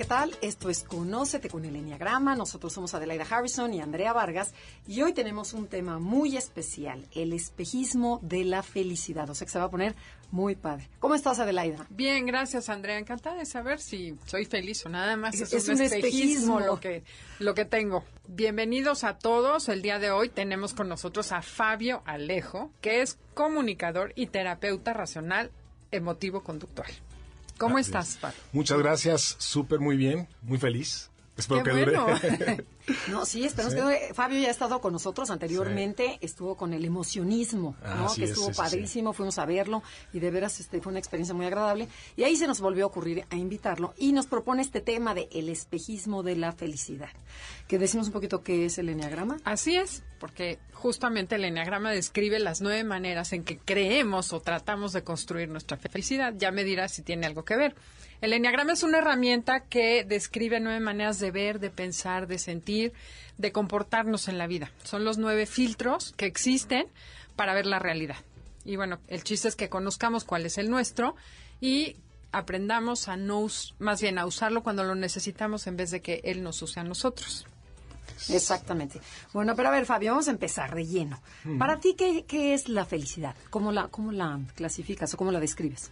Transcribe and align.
¿Qué 0.00 0.06
tal? 0.06 0.34
Esto 0.40 0.70
es 0.70 0.82
Conócete 0.82 1.50
con 1.50 1.66
el 1.66 1.76
Enneagrama. 1.76 2.34
Nosotros 2.34 2.72
somos 2.72 2.94
Adelaida 2.94 3.26
Harrison 3.28 3.74
y 3.74 3.82
Andrea 3.82 4.14
Vargas. 4.14 4.54
Y 4.88 5.02
hoy 5.02 5.12
tenemos 5.12 5.52
un 5.52 5.66
tema 5.66 5.98
muy 5.98 6.38
especial, 6.38 7.06
el 7.14 7.34
espejismo 7.34 8.18
de 8.22 8.44
la 8.44 8.62
felicidad. 8.62 9.28
O 9.28 9.34
sea 9.34 9.44
que 9.44 9.52
se 9.52 9.58
va 9.58 9.66
a 9.66 9.70
poner 9.70 9.94
muy 10.30 10.54
padre. 10.54 10.88
¿Cómo 11.00 11.14
estás, 11.14 11.38
Adelaida? 11.38 11.86
Bien, 11.90 12.24
gracias, 12.24 12.70
Andrea. 12.70 12.98
Encantada 12.98 13.36
de 13.36 13.44
saber 13.44 13.78
si 13.78 14.16
soy 14.24 14.46
feliz 14.46 14.86
o 14.86 14.88
nada 14.88 15.16
más. 15.16 15.34
Es, 15.34 15.52
es 15.52 15.68
un, 15.68 15.82
espejismo, 15.82 16.06
espejismo 16.06 16.60
lo 16.60 16.80
que, 16.80 17.04
lo 17.38 17.54
que 17.54 17.66
tengo. 17.66 18.02
Bienvenidos 18.26 19.04
a 19.04 19.18
todos. 19.18 19.68
El 19.68 19.82
día 19.82 19.98
de 19.98 20.12
hoy 20.12 20.30
tenemos 20.30 20.72
con 20.72 20.88
nosotros 20.88 21.30
a 21.30 21.42
Fabio 21.42 22.00
Alejo, 22.06 22.70
que 22.80 23.02
es 23.02 23.18
comunicador 23.34 24.14
y 24.16 24.28
terapeuta 24.28 24.94
racional 24.94 25.50
emotivo-conductual. 25.90 26.90
¿Cómo 27.60 27.78
estás, 27.78 28.16
Fabio? 28.16 28.38
Muchas 28.52 28.78
gracias, 28.78 29.36
súper 29.38 29.80
muy 29.80 29.98
bien, 29.98 30.26
muy 30.40 30.56
feliz. 30.56 31.09
Espero 31.40 31.62
Qué 31.64 31.70
que 31.70 31.84
bueno. 31.84 32.06
dure. 32.06 32.64
No, 33.08 33.24
sí, 33.24 33.44
esperamos 33.44 33.74
Sí. 33.74 33.80
que 34.08 34.14
Fabio 34.14 34.40
ya 34.40 34.48
ha 34.48 34.50
estado 34.50 34.80
con 34.80 34.92
nosotros 34.92 35.30
anteriormente, 35.30 36.18
estuvo 36.22 36.56
con 36.56 36.72
el 36.72 36.84
emocionismo, 36.84 37.76
Ah, 37.82 37.94
¿no? 37.96 38.06
así 38.06 38.20
que 38.20 38.24
es, 38.24 38.30
estuvo 38.30 38.50
padrísimo, 38.52 39.12
fuimos 39.12 39.38
a 39.38 39.44
verlo 39.44 39.82
y 40.12 40.18
de 40.20 40.30
veras 40.30 40.58
este 40.60 40.80
fue 40.80 40.90
una 40.90 40.98
experiencia 40.98 41.34
muy 41.34 41.46
agradable 41.46 41.88
y 42.16 42.24
ahí 42.24 42.36
se 42.36 42.46
nos 42.46 42.60
volvió 42.60 42.84
a 42.84 42.86
ocurrir 42.88 43.24
a 43.30 43.36
invitarlo 43.36 43.94
y 43.96 44.12
nos 44.12 44.26
propone 44.26 44.62
este 44.62 44.80
tema 44.80 45.14
de 45.14 45.28
el 45.32 45.48
espejismo 45.48 46.22
de 46.22 46.36
la 46.36 46.52
felicidad. 46.52 47.10
Que 47.68 47.78
decimos 47.78 48.08
un 48.08 48.12
poquito 48.12 48.42
qué 48.42 48.64
es 48.66 48.78
el 48.78 48.88
enneagrama. 48.88 49.36
Así 49.44 49.76
es, 49.76 50.02
porque 50.18 50.58
justamente 50.72 51.36
el 51.36 51.44
enneagrama 51.44 51.92
describe 51.92 52.38
las 52.40 52.60
nueve 52.60 52.82
maneras 52.82 53.32
en 53.32 53.44
que 53.44 53.58
creemos 53.58 54.32
o 54.32 54.40
tratamos 54.40 54.92
de 54.92 55.04
construir 55.04 55.48
nuestra 55.48 55.76
felicidad. 55.76 56.34
Ya 56.36 56.50
me 56.50 56.64
dirás 56.64 56.92
si 56.92 57.02
tiene 57.02 57.26
algo 57.26 57.44
que 57.44 57.56
ver. 57.56 57.74
El 58.20 58.34
enneagrama 58.34 58.74
es 58.74 58.82
una 58.82 58.98
herramienta 58.98 59.60
que 59.60 60.04
describe 60.04 60.60
nueve 60.60 60.80
maneras 60.80 61.18
de 61.18 61.30
ver, 61.30 61.58
de 61.58 61.70
pensar, 61.70 62.26
de 62.26 62.38
sentir, 62.38 62.92
de 63.38 63.50
comportarnos 63.50 64.28
en 64.28 64.36
la 64.36 64.46
vida. 64.46 64.70
Son 64.84 65.04
los 65.04 65.16
nueve 65.16 65.46
filtros 65.46 66.12
que 66.16 66.26
existen 66.26 66.86
para 67.34 67.54
ver 67.54 67.64
la 67.64 67.78
realidad. 67.78 68.16
Y 68.64 68.76
bueno, 68.76 68.98
el 69.08 69.24
chiste 69.24 69.48
es 69.48 69.56
que 69.56 69.70
conozcamos 69.70 70.24
cuál 70.24 70.44
es 70.44 70.58
el 70.58 70.68
nuestro 70.68 71.16
y 71.62 71.96
aprendamos 72.30 73.08
a 73.08 73.16
no, 73.16 73.46
más 73.78 74.02
bien 74.02 74.18
a 74.18 74.26
usarlo 74.26 74.62
cuando 74.62 74.84
lo 74.84 74.94
necesitamos 74.94 75.66
en 75.66 75.78
vez 75.78 75.90
de 75.90 76.02
que 76.02 76.20
él 76.24 76.42
nos 76.42 76.60
use 76.60 76.78
a 76.78 76.84
nosotros. 76.84 77.46
Exactamente. 78.28 79.00
Bueno, 79.32 79.56
pero 79.56 79.70
a 79.70 79.72
ver, 79.72 79.86
Fabio, 79.86 80.12
vamos 80.12 80.28
a 80.28 80.32
empezar 80.32 80.74
de 80.74 80.86
lleno. 80.86 81.22
Para 81.58 81.80
ti, 81.80 81.94
¿qué, 81.96 82.26
qué 82.28 82.52
es 82.52 82.68
la 82.68 82.84
felicidad? 82.84 83.34
¿Cómo 83.48 83.72
la, 83.72 83.88
¿Cómo 83.88 84.12
la 84.12 84.38
clasificas 84.54 85.14
o 85.14 85.16
cómo 85.16 85.32
la 85.32 85.40
describes? 85.40 85.90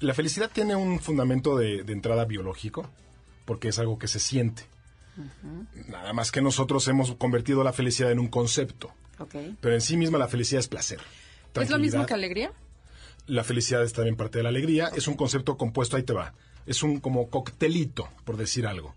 La 0.00 0.14
felicidad 0.14 0.50
tiene 0.52 0.76
un 0.76 1.00
fundamento 1.00 1.56
de, 1.56 1.82
de 1.82 1.92
entrada 1.92 2.24
biológico, 2.24 2.90
porque 3.46 3.68
es 3.68 3.78
algo 3.78 3.98
que 3.98 4.08
se 4.08 4.18
siente. 4.18 4.64
Nada 5.88 6.12
más 6.12 6.30
que 6.30 6.42
nosotros 6.42 6.86
hemos 6.88 7.14
convertido 7.14 7.64
la 7.64 7.72
felicidad 7.72 8.10
en 8.10 8.18
un 8.18 8.28
concepto, 8.28 8.92
pero 9.60 9.74
en 9.74 9.80
sí 9.80 9.96
misma 9.96 10.18
la 10.18 10.28
felicidad 10.28 10.60
es 10.60 10.68
placer. 10.68 11.00
¿Es 11.54 11.70
lo 11.70 11.78
mismo 11.78 12.04
que 12.04 12.12
alegría? 12.12 12.52
La 13.26 13.42
felicidad 13.42 13.82
es 13.82 13.94
también 13.94 14.16
parte 14.16 14.38
de 14.38 14.42
la 14.42 14.50
alegría. 14.50 14.90
Es 14.94 15.08
un 15.08 15.14
concepto 15.14 15.56
compuesto, 15.56 15.96
ahí 15.96 16.02
te 16.02 16.12
va. 16.12 16.34
Es 16.66 16.82
un 16.82 17.00
como 17.00 17.30
coctelito, 17.30 18.08
por 18.24 18.36
decir 18.36 18.66
algo, 18.66 18.94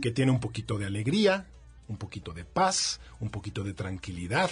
que 0.00 0.10
tiene 0.10 0.32
un 0.32 0.40
poquito 0.40 0.78
de 0.78 0.86
alegría, 0.86 1.46
un 1.88 1.98
poquito 1.98 2.32
de 2.32 2.44
paz, 2.44 3.00
un 3.20 3.28
poquito 3.28 3.62
de 3.62 3.74
tranquilidad, 3.74 4.50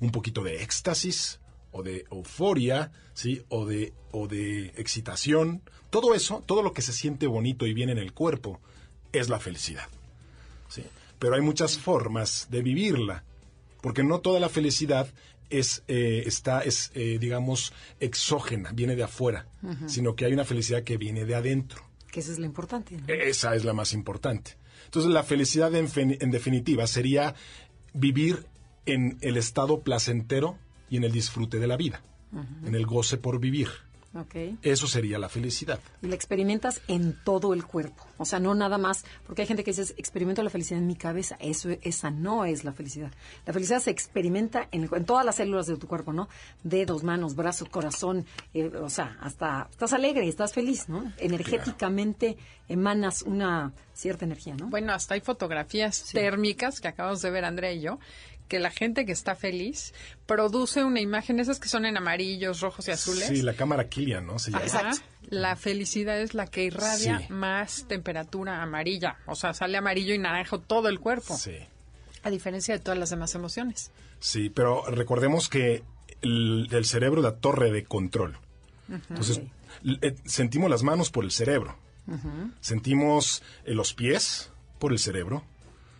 un 0.00 0.10
poquito 0.10 0.42
de 0.42 0.62
éxtasis 0.62 1.38
o 1.76 1.82
de 1.82 2.06
euforia, 2.10 2.90
¿sí? 3.12 3.42
O 3.48 3.66
de, 3.66 3.92
o 4.12 4.28
de 4.28 4.68
excitación. 4.76 5.62
Todo 5.90 6.14
eso, 6.14 6.42
todo 6.46 6.62
lo 6.62 6.72
que 6.72 6.82
se 6.82 6.92
siente 6.92 7.26
bonito 7.26 7.66
y 7.66 7.74
bien 7.74 7.90
en 7.90 7.98
el 7.98 8.12
cuerpo, 8.12 8.60
es 9.12 9.28
la 9.28 9.38
felicidad. 9.38 9.88
¿sí? 10.68 10.82
Pero 11.18 11.34
hay 11.34 11.42
muchas 11.42 11.78
formas 11.78 12.48
de 12.50 12.62
vivirla, 12.62 13.24
porque 13.82 14.02
no 14.02 14.20
toda 14.20 14.40
la 14.40 14.48
felicidad 14.48 15.12
es, 15.50 15.82
eh, 15.86 16.24
está, 16.26 16.60
es 16.60 16.90
eh, 16.94 17.18
digamos, 17.20 17.72
exógena, 18.00 18.72
viene 18.72 18.96
de 18.96 19.04
afuera, 19.04 19.46
sino 19.86 20.16
que 20.16 20.24
hay 20.24 20.32
una 20.32 20.44
felicidad 20.44 20.82
que 20.82 20.96
viene 20.96 21.24
de 21.24 21.34
adentro. 21.34 21.82
Que 22.10 22.20
eso 22.20 22.32
es 22.32 22.38
lo 22.38 22.46
importante. 22.46 22.96
¿no? 22.96 23.04
Esa 23.08 23.54
es 23.54 23.64
la 23.64 23.74
más 23.74 23.92
importante. 23.92 24.56
Entonces, 24.86 25.10
la 25.10 25.22
felicidad 25.22 25.74
en, 25.74 25.88
en 25.96 26.30
definitiva 26.30 26.86
sería 26.86 27.34
vivir 27.92 28.46
en 28.86 29.18
el 29.20 29.36
estado 29.36 29.80
placentero 29.80 30.58
y 30.90 30.96
en 30.96 31.04
el 31.04 31.12
disfrute 31.12 31.58
de 31.58 31.66
la 31.66 31.76
vida, 31.76 32.00
en 32.64 32.74
el 32.74 32.86
goce 32.86 33.16
por 33.16 33.38
vivir. 33.40 33.68
Ok. 34.14 34.34
Eso 34.62 34.86
sería 34.86 35.18
la 35.18 35.28
felicidad. 35.28 35.78
Y 36.00 36.06
la 36.06 36.14
experimentas 36.14 36.80
en 36.88 37.18
todo 37.22 37.52
el 37.52 37.64
cuerpo. 37.66 38.06
O 38.16 38.24
sea, 38.24 38.40
no 38.40 38.54
nada 38.54 38.78
más, 38.78 39.04
porque 39.26 39.42
hay 39.42 39.48
gente 39.48 39.62
que 39.62 39.72
dice, 39.72 39.92
experimento 39.98 40.42
la 40.42 40.48
felicidad 40.48 40.80
en 40.80 40.86
mi 40.86 40.96
cabeza. 40.96 41.36
Eso, 41.38 41.68
esa 41.82 42.10
no 42.10 42.46
es 42.46 42.64
la 42.64 42.72
felicidad. 42.72 43.12
La 43.44 43.52
felicidad 43.52 43.80
se 43.80 43.90
experimenta 43.90 44.68
en, 44.72 44.84
el- 44.84 44.90
en 44.94 45.04
todas 45.04 45.22
las 45.26 45.36
células 45.36 45.66
de 45.66 45.76
tu 45.76 45.86
cuerpo, 45.86 46.14
¿no? 46.14 46.30
Dedos, 46.64 47.02
manos, 47.04 47.34
brazos, 47.36 47.68
corazón, 47.68 48.24
eh, 48.54 48.68
o 48.68 48.88
sea, 48.88 49.18
hasta 49.20 49.68
estás 49.70 49.92
alegre, 49.92 50.26
estás 50.26 50.54
feliz, 50.54 50.88
¿no? 50.88 51.12
Energéticamente 51.18 52.38
emanas 52.68 53.22
una 53.22 53.72
cierta 53.92 54.24
energía, 54.24 54.54
¿no? 54.56 54.68
Bueno, 54.68 54.92
hasta 54.94 55.12
hay 55.14 55.20
fotografías 55.20 56.04
térmicas 56.12 56.80
que 56.80 56.88
acabamos 56.88 57.20
de 57.22 57.30
ver 57.30 57.44
Andrea 57.44 57.72
y 57.72 57.80
yo, 57.82 57.98
que 58.48 58.58
la 58.60 58.70
gente 58.70 59.04
que 59.06 59.12
está 59.12 59.34
feliz 59.34 59.92
produce 60.26 60.84
una 60.84 61.00
imagen, 61.00 61.40
esas 61.40 61.58
que 61.60 61.68
son 61.68 61.84
en 61.86 61.96
amarillos, 61.96 62.60
rojos 62.60 62.86
y 62.88 62.92
azules. 62.92 63.26
Sí, 63.28 63.42
la 63.42 63.54
cámara 63.54 63.88
Killian, 63.88 64.26
¿no? 64.26 64.38
Se 64.38 64.50
llama. 64.50 64.64
Ajá. 64.64 64.92
La 65.28 65.56
felicidad 65.56 66.20
es 66.20 66.34
la 66.34 66.46
que 66.46 66.64
irradia 66.64 67.18
Sí. 67.20 67.26
más 67.32 67.86
temperatura 67.88 68.62
amarilla, 68.62 69.16
o 69.26 69.34
sea, 69.34 69.52
sale 69.54 69.76
amarillo 69.76 70.14
y 70.14 70.18
naranjo 70.18 70.60
todo 70.60 70.88
el 70.88 71.00
cuerpo, 71.00 71.36
Sí. 71.36 71.56
a 72.22 72.30
diferencia 72.30 72.74
de 72.74 72.80
todas 72.80 72.98
las 72.98 73.10
demás 73.10 73.34
emociones. 73.34 73.90
Sí, 74.20 74.48
pero 74.50 74.84
recordemos 74.88 75.48
que 75.48 75.82
el, 76.22 76.68
el 76.70 76.84
cerebro 76.84 77.20
es 77.20 77.24
la 77.24 77.36
torre 77.36 77.70
de 77.72 77.84
control. 77.84 78.38
Entonces, 78.88 79.40
eh, 80.02 80.14
sentimos 80.24 80.70
las 80.70 80.84
manos 80.84 81.10
por 81.10 81.24
el 81.24 81.32
cerebro. 81.32 81.76
Sentimos 82.60 83.42
eh, 83.64 83.74
los 83.74 83.94
pies 83.94 84.50
por 84.78 84.92
el 84.92 84.98
cerebro. 84.98 85.44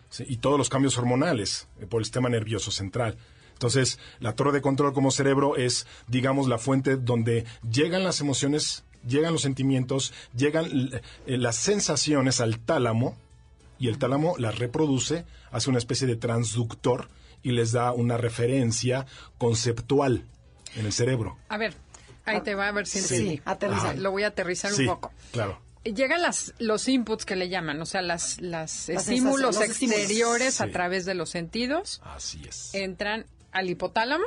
¿Sí? 0.09 0.25
Y 0.27 0.37
todos 0.37 0.57
los 0.57 0.69
cambios 0.69 0.97
hormonales 0.97 1.67
eh, 1.79 1.85
por 1.85 2.01
el 2.01 2.05
sistema 2.05 2.29
nervioso 2.29 2.71
central. 2.71 3.17
Entonces, 3.53 3.99
la 4.19 4.33
torre 4.35 4.51
de 4.51 4.61
control 4.61 4.93
como 4.93 5.09
cerebro 5.11 5.55
es, 5.55 5.87
digamos, 6.07 6.47
la 6.47 6.57
fuente 6.59 6.95
donde 6.95 7.45
llegan 7.69 8.03
las 8.03 8.21
emociones, 8.21 8.83
llegan 9.07 9.33
los 9.33 9.41
sentimientos, 9.41 10.13
llegan 10.35 10.65
eh, 11.25 11.37
las 11.37 11.55
sensaciones 11.55 12.39
al 12.39 12.59
tálamo, 12.59 13.17
y 13.79 13.87
el 13.89 13.97
tálamo 13.99 14.35
las 14.37 14.57
reproduce, 14.57 15.25
hace 15.51 15.69
una 15.69 15.77
especie 15.79 16.07
de 16.07 16.15
transductor 16.15 17.09
y 17.43 17.51
les 17.51 17.71
da 17.71 17.91
una 17.93 18.17
referencia 18.17 19.05
conceptual 19.37 20.23
en 20.75 20.85
el 20.85 20.93
cerebro. 20.93 21.37
A 21.49 21.57
ver, 21.57 21.73
ahí 22.25 22.41
te 22.41 22.55
va 22.55 22.67
a 22.67 22.71
ver 22.71 22.87
si 22.87 22.99
Sí. 23.01 23.41
Lo 23.97 24.11
voy 24.11 24.23
a 24.23 24.27
aterrizar 24.27 24.71
Sí, 24.71 24.81
un 24.83 24.87
poco. 24.95 25.11
claro. 25.31 25.59
Llegan 25.93 26.21
las, 26.21 26.53
los 26.59 26.87
inputs 26.87 27.25
que 27.25 27.35
le 27.35 27.49
llaman, 27.49 27.81
o 27.81 27.85
sea, 27.85 28.01
las, 28.01 28.39
las 28.41 28.87
Las 28.89 28.89
estímulos 28.89 29.55
sensaciones, 29.55 29.67
los 29.67 29.69
estímulos. 29.69 29.99
exteriores 29.99 30.61
a 30.61 30.67
través 30.69 31.05
de 31.05 31.13
los 31.13 31.29
sentidos. 31.29 32.01
Así 32.03 32.41
es. 32.47 32.73
entran 32.73 33.25
al 33.51 33.69
hipotálamo 33.69 34.25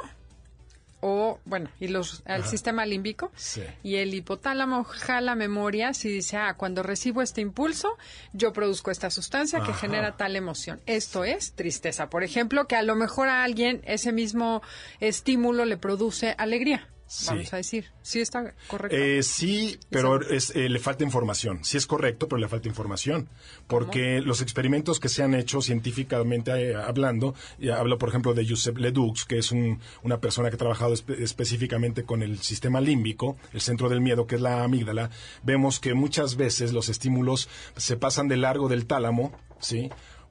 o, 1.03 1.41
bueno, 1.47 1.71
y 1.81 1.89
los, 1.89 2.23
al 2.27 2.45
sistema 2.45 2.85
límbico. 2.85 3.33
Sí. 3.35 3.63
Y 3.83 3.97
el 3.97 4.13
hipotálamo 4.13 4.85
jala 4.85 5.35
memorias 5.35 6.05
y 6.05 6.11
dice, 6.11 6.37
ah, 6.37 6.55
cuando 6.59 6.83
recibo 6.83 7.23
este 7.23 7.41
impulso, 7.41 7.97
yo 8.35 8.53
produzco 8.53 8.91
esta 8.91 9.11
sustancia 9.11 9.61
que 9.61 9.73
genera 9.73 10.17
tal 10.19 10.37
emoción. 10.37 10.81
Esto 10.85 11.25
es 11.25 11.53
tristeza. 11.53 12.11
Por 12.11 12.23
ejemplo, 12.23 12.67
que 12.67 12.77
a 12.77 12.83
lo 12.83 12.97
mejor 12.97 13.29
a 13.29 13.45
alguien 13.45 13.81
ese 13.87 14.13
mismo 14.13 14.61
estímulo 15.01 15.65
le 15.65 15.79
produce 15.79 16.35
alegría. 16.37 16.87
Vamos 17.27 17.53
a 17.53 17.57
decir. 17.57 17.87
¿Sí 18.03 18.21
está 18.21 18.55
correcto? 18.69 18.97
Eh, 18.97 19.23
sí, 19.23 19.79
pero 19.91 20.21
es, 20.21 20.55
eh, 20.55 20.69
le 20.69 20.79
falta 20.79 21.03
información. 21.05 21.65
Sí 21.65 21.77
es 21.77 21.87
correcto, 21.87 22.29
pero 22.29 22.39
le 22.41 22.49
falta 22.49 22.69
información. 22.69 23.29
Porque 23.67 24.21
los 24.21 24.41
experimentos 24.43 25.01
que 25.01 25.09
se 25.09 25.23
han 25.23 25.35
hecho 25.35 25.61
científicamente 25.61 26.51
eh, 26.71 26.75
hablando, 26.77 27.35
y 27.59 27.71
hablo 27.71 27.99
por 27.99 28.09
ejemplo 28.09 28.35
de 28.35 28.47
Joseph 28.49 28.79
Ledoux, 28.79 29.25
que 29.27 29.39
es 29.39 29.51
un- 29.53 29.81
una 30.03 30.21
persona 30.21 30.49
que 30.51 30.55
ha 30.55 30.59
trabajado 30.59 30.95
espe- 30.95 31.21
específicamente 31.21 32.05
con 32.05 32.23
el 32.23 32.39
sistema 32.39 32.81
límbico, 32.81 33.37
el 33.53 33.61
centro 33.61 33.89
del 33.89 34.01
miedo, 34.01 34.27
que 34.27 34.37
es 34.37 34.41
la 34.41 34.63
amígdala, 34.65 35.11
vemos 35.43 35.81
que 35.81 35.95
muchas 35.95 36.37
veces 36.37 36.73
los 36.73 36.89
estímulos 36.89 37.49
se 37.77 37.97
pasan 37.97 38.29
de 38.29 38.37
largo 38.37 38.69
del 38.69 38.87
tálamo, 38.87 39.33
¿sí? 39.59 39.91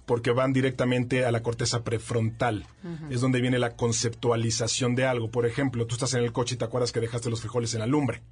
Porque 0.10 0.32
van 0.32 0.54
directamente 0.54 1.24
a 1.24 1.32
la 1.32 1.44
corteza 1.44 1.84
prefrontal. 1.84 2.66
Es 3.12 3.22
donde 3.22 3.42
viene 3.42 3.60
la 3.60 3.76
conceptualización 3.76 4.96
de 4.96 5.06
algo. 5.06 5.30
Por 5.30 5.46
ejemplo, 5.46 5.86
tú 5.86 5.94
estás 5.94 6.16
en 6.16 6.24
el 6.24 6.32
coche 6.34 6.56
y 6.56 6.58
te 6.58 6.66
acuerdas 6.66 6.92
que 6.92 7.00
dejaste 7.00 7.30
los 7.30 7.42
frijoles 7.42 7.76
en 7.76 7.82
la 7.82 7.86
lumbre. 7.86 8.24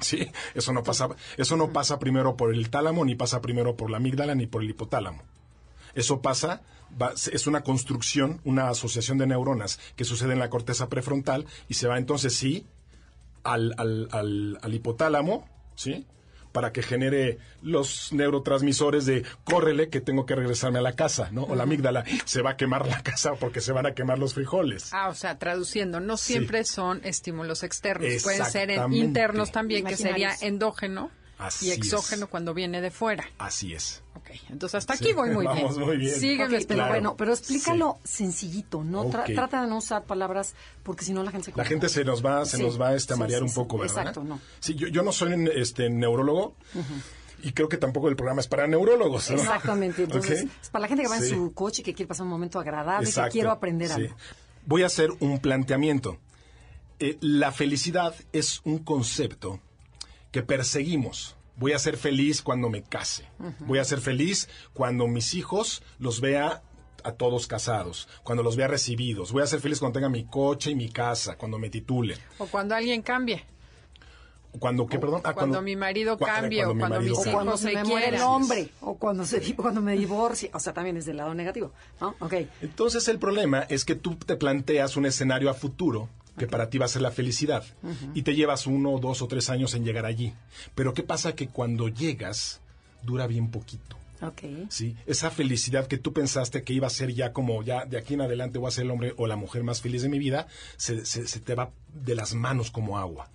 ¿Sí? 0.00 0.26
Eso 0.54 0.72
no 0.72 0.82
pasa, 0.82 1.08
eso 1.36 1.56
no 1.56 1.70
pasa 1.72 2.00
primero 2.00 2.36
por 2.36 2.52
el 2.52 2.68
tálamo, 2.68 3.04
ni 3.04 3.14
pasa 3.14 3.40
primero 3.40 3.76
por 3.76 3.90
la 3.92 3.98
amígdala, 3.98 4.34
ni 4.34 4.48
por 4.48 4.62
el 4.64 4.70
hipotálamo. 4.70 5.22
Eso 5.94 6.20
pasa, 6.20 6.62
va- 7.00 7.12
es 7.14 7.46
una 7.46 7.62
construcción, 7.62 8.40
una 8.44 8.68
asociación 8.68 9.16
de 9.18 9.28
neuronas 9.28 9.78
que 9.94 10.04
sucede 10.04 10.32
en 10.32 10.40
la 10.40 10.50
corteza 10.50 10.88
prefrontal 10.88 11.46
y 11.68 11.74
se 11.74 11.86
va 11.86 11.96
entonces 11.96 12.34
sí 12.36 12.66
al, 13.44 13.72
al, 13.78 14.08
al, 14.10 14.58
al 14.62 14.74
hipotálamo, 14.74 15.48
¿sí? 15.76 16.06
Para 16.52 16.72
que 16.72 16.82
genere 16.82 17.38
los 17.62 18.12
neurotransmisores 18.12 19.06
de 19.06 19.24
córrele 19.44 19.88
que 19.88 20.00
tengo 20.00 20.26
que 20.26 20.34
regresarme 20.34 20.78
a 20.78 20.82
la 20.82 20.94
casa, 20.94 21.28
¿no? 21.30 21.44
O 21.44 21.54
la 21.54 21.62
amígdala, 21.64 22.04
se 22.24 22.42
va 22.42 22.50
a 22.50 22.56
quemar 22.56 22.86
la 22.86 23.02
casa 23.02 23.34
porque 23.34 23.60
se 23.60 23.72
van 23.72 23.86
a 23.86 23.94
quemar 23.94 24.18
los 24.18 24.34
frijoles. 24.34 24.92
Ah, 24.92 25.08
o 25.08 25.14
sea, 25.14 25.38
traduciendo, 25.38 26.00
no 26.00 26.16
siempre 26.16 26.64
son 26.64 27.00
estímulos 27.04 27.62
externos, 27.62 28.22
pueden 28.22 28.44
ser 28.44 28.70
internos 28.90 29.52
también, 29.52 29.84
que 29.84 29.96
sería 29.96 30.32
endógeno 30.40 31.10
Así 31.40 31.68
y 31.68 31.70
es. 31.70 31.78
exógeno 31.78 32.26
cuando 32.28 32.52
viene 32.54 32.80
de 32.80 32.90
fuera. 32.90 33.24
Así 33.38 33.72
es. 33.72 34.02
Ok, 34.14 34.30
entonces 34.50 34.76
hasta 34.76 34.92
aquí 34.94 35.06
Sí, 35.06 35.12
voy 35.14 35.30
muy 35.30 35.44
vamos 35.46 35.76
bien. 35.76 35.86
muy 35.88 35.96
bien. 35.96 36.14
Sígueme 36.14 36.58
Ok, 36.58 36.64
pero 36.68 36.86
bueno, 36.88 37.16
pero 37.16 37.32
explícalo 37.32 37.98
sencillito, 38.04 38.84
no 38.84 39.04
Tra- 39.06 39.24
trata 39.34 39.62
de 39.62 39.68
no 39.68 39.78
usar 39.78 40.04
palabras 40.04 40.54
porque 40.82 41.04
si 41.04 41.12
no 41.12 41.22
la 41.22 41.30
gente 41.30 41.50
se 41.50 41.56
La 41.56 41.64
gente 41.64 41.88
se 41.88 42.04
nos 42.04 42.24
va, 42.24 42.44
se 42.44 42.58
Sí, 42.58 42.62
nos 42.62 42.80
va 42.80 42.94
este, 42.94 43.14
a 43.14 43.16
sí, 43.16 43.20
marear 43.20 43.38
sí, 43.40 43.42
un 43.44 43.48
sí. 43.48 43.54
poco, 43.54 43.78
¿verdad? 43.78 43.98
Exacto, 43.98 44.22
no. 44.24 44.38
Sí, 44.60 44.74
yo, 44.74 44.88
yo 44.88 45.02
no 45.02 45.12
soy 45.12 45.48
este 45.54 45.88
neurólogo 45.88 46.54
y 47.42 47.52
creo 47.52 47.70
que 47.70 47.78
tampoco 47.78 48.08
el 48.08 48.16
programa 48.16 48.42
es 48.42 48.46
para 48.48 48.66
neurólogos. 48.66 49.30
¿no? 49.30 49.36
Exactamente. 49.38 50.02
Entonces, 50.04 50.44
es 50.62 50.68
para 50.68 50.82
la 50.82 50.88
gente 50.88 51.04
que 51.04 51.08
va 51.08 51.16
en 51.16 51.24
su 51.28 51.54
coche 51.54 51.80
y 51.80 51.84
que 51.84 51.94
quiere 51.94 52.08
pasar 52.08 52.24
un 52.24 52.30
momento 52.30 52.60
agradable, 52.60 53.08
Exacto, 53.08 53.28
que 53.28 53.32
quiero 53.32 53.50
aprender 53.50 53.88
sí. 53.88 53.94
algo. 53.94 54.16
Voy 54.66 54.82
a 54.82 54.86
hacer 54.86 55.08
un 55.20 55.38
planteamiento. 55.38 56.18
Eh, 56.98 57.16
la 57.22 57.50
felicidad 57.50 58.14
es 58.34 58.60
un 58.64 58.80
concepto 58.80 59.58
que 60.30 60.42
perseguimos. 60.42 61.36
Voy 61.56 61.72
a 61.72 61.78
ser 61.78 61.96
feliz 61.96 62.42
cuando 62.42 62.70
me 62.70 62.82
case. 62.82 63.28
Voy 63.60 63.78
a 63.78 63.84
ser 63.84 64.00
feliz 64.00 64.48
cuando 64.72 65.06
mis 65.08 65.34
hijos 65.34 65.82
los 65.98 66.20
vea 66.20 66.62
a 67.04 67.12
todos 67.12 67.46
casados, 67.46 68.08
cuando 68.22 68.42
los 68.42 68.56
vea 68.56 68.68
recibidos. 68.68 69.32
Voy 69.32 69.42
a 69.42 69.46
ser 69.46 69.60
feliz 69.60 69.78
cuando 69.78 69.98
tenga 69.98 70.08
mi 70.08 70.24
coche 70.24 70.70
y 70.70 70.74
mi 70.74 70.88
casa, 70.88 71.36
cuando 71.36 71.58
me 71.58 71.70
titule. 71.70 72.16
O 72.38 72.46
cuando 72.46 72.74
alguien 72.74 73.02
cambie. 73.02 73.44
Cuando, 74.58 74.86
¿qué, 74.86 74.98
perdón? 74.98 75.20
Ah, 75.22 75.32
cuando 75.32 75.62
mi 75.62 75.76
marido 75.76 76.18
cambie, 76.18 76.64
o 76.64 76.74
mi 76.74 76.80
cuando 76.80 76.96
marido 76.96 77.16
mis 77.16 77.20
O 77.20 77.22
cambie. 77.22 77.32
cuando 77.32 77.50
hijos 77.52 77.60
se 77.60 77.68
se 77.68 77.74
me 77.74 77.84
muere 77.84 78.16
el 78.16 78.22
hombre, 78.22 78.70
o 78.80 78.96
cuando, 78.96 79.24
se, 79.24 79.54
cuando 79.56 79.80
me 79.80 79.96
divorcie. 79.96 80.50
O 80.52 80.58
sea, 80.58 80.72
también 80.72 80.96
es 80.96 81.06
del 81.06 81.18
lado 81.18 81.34
negativo, 81.34 81.72
¿no? 82.00 82.16
Ok. 82.18 82.34
Entonces 82.60 83.06
el 83.08 83.18
problema 83.18 83.60
es 83.68 83.84
que 83.84 83.94
tú 83.94 84.16
te 84.16 84.36
planteas 84.36 84.96
un 84.96 85.06
escenario 85.06 85.50
a 85.50 85.54
futuro 85.54 86.08
que 86.40 86.46
para 86.48 86.70
ti 86.70 86.78
va 86.78 86.86
a 86.86 86.88
ser 86.88 87.02
la 87.02 87.10
felicidad 87.10 87.62
y 88.14 88.22
te 88.22 88.34
llevas 88.34 88.66
uno, 88.66 88.98
dos 88.98 89.20
o 89.22 89.28
tres 89.28 89.50
años 89.50 89.74
en 89.74 89.84
llegar 89.84 90.06
allí. 90.06 90.32
Pero 90.74 90.94
¿qué 90.94 91.02
pasa? 91.02 91.34
Que 91.34 91.48
cuando 91.48 91.88
llegas 91.88 92.60
dura 93.02 93.26
bien 93.26 93.50
poquito. 93.50 93.96
Ok. 94.22 94.42
¿sí? 94.70 94.96
Esa 95.06 95.30
felicidad 95.30 95.86
que 95.86 95.96
tú 95.98 96.12
pensaste 96.12 96.62
que 96.62 96.72
iba 96.74 96.86
a 96.86 96.90
ser 96.90 97.12
ya 97.14 97.32
como 97.32 97.62
ya 97.62 97.84
de 97.86 97.96
aquí 97.98 98.14
en 98.14 98.20
adelante 98.22 98.58
voy 98.58 98.68
a 98.68 98.70
ser 98.70 98.84
el 98.84 98.90
hombre 98.90 99.14
o 99.16 99.26
la 99.26 99.36
mujer 99.36 99.62
más 99.64 99.80
feliz 99.80 100.02
de 100.02 100.08
mi 100.08 100.18
vida, 100.18 100.46
se, 100.76 101.04
se- 101.06 101.26
se 101.26 101.40
te 101.40 101.54
va 101.54 101.70
de 101.94 102.14
las 102.14 102.34
manos 102.34 102.70
como 102.70 102.98
agua. 102.98 103.30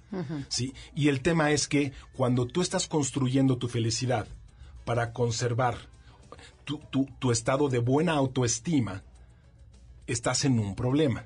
¿sí? 0.50 0.74
Y 0.96 1.08
el 1.10 1.22
tema 1.22 1.52
es 1.52 1.68
que 1.68 1.92
cuando 2.16 2.46
tú 2.48 2.62
estás 2.62 2.88
construyendo 2.88 3.58
tu 3.58 3.68
felicidad 3.68 4.28
para 4.86 5.12
conservar 5.14 5.78
tu, 6.66 6.78
tu- 6.92 7.08
tu 7.20 7.32
estado 7.32 7.68
de 7.70 7.80
buena 7.80 8.14
autoestima, 8.14 9.04
estás 10.08 10.46
en 10.46 10.60
un 10.60 10.76
problema. 10.76 11.26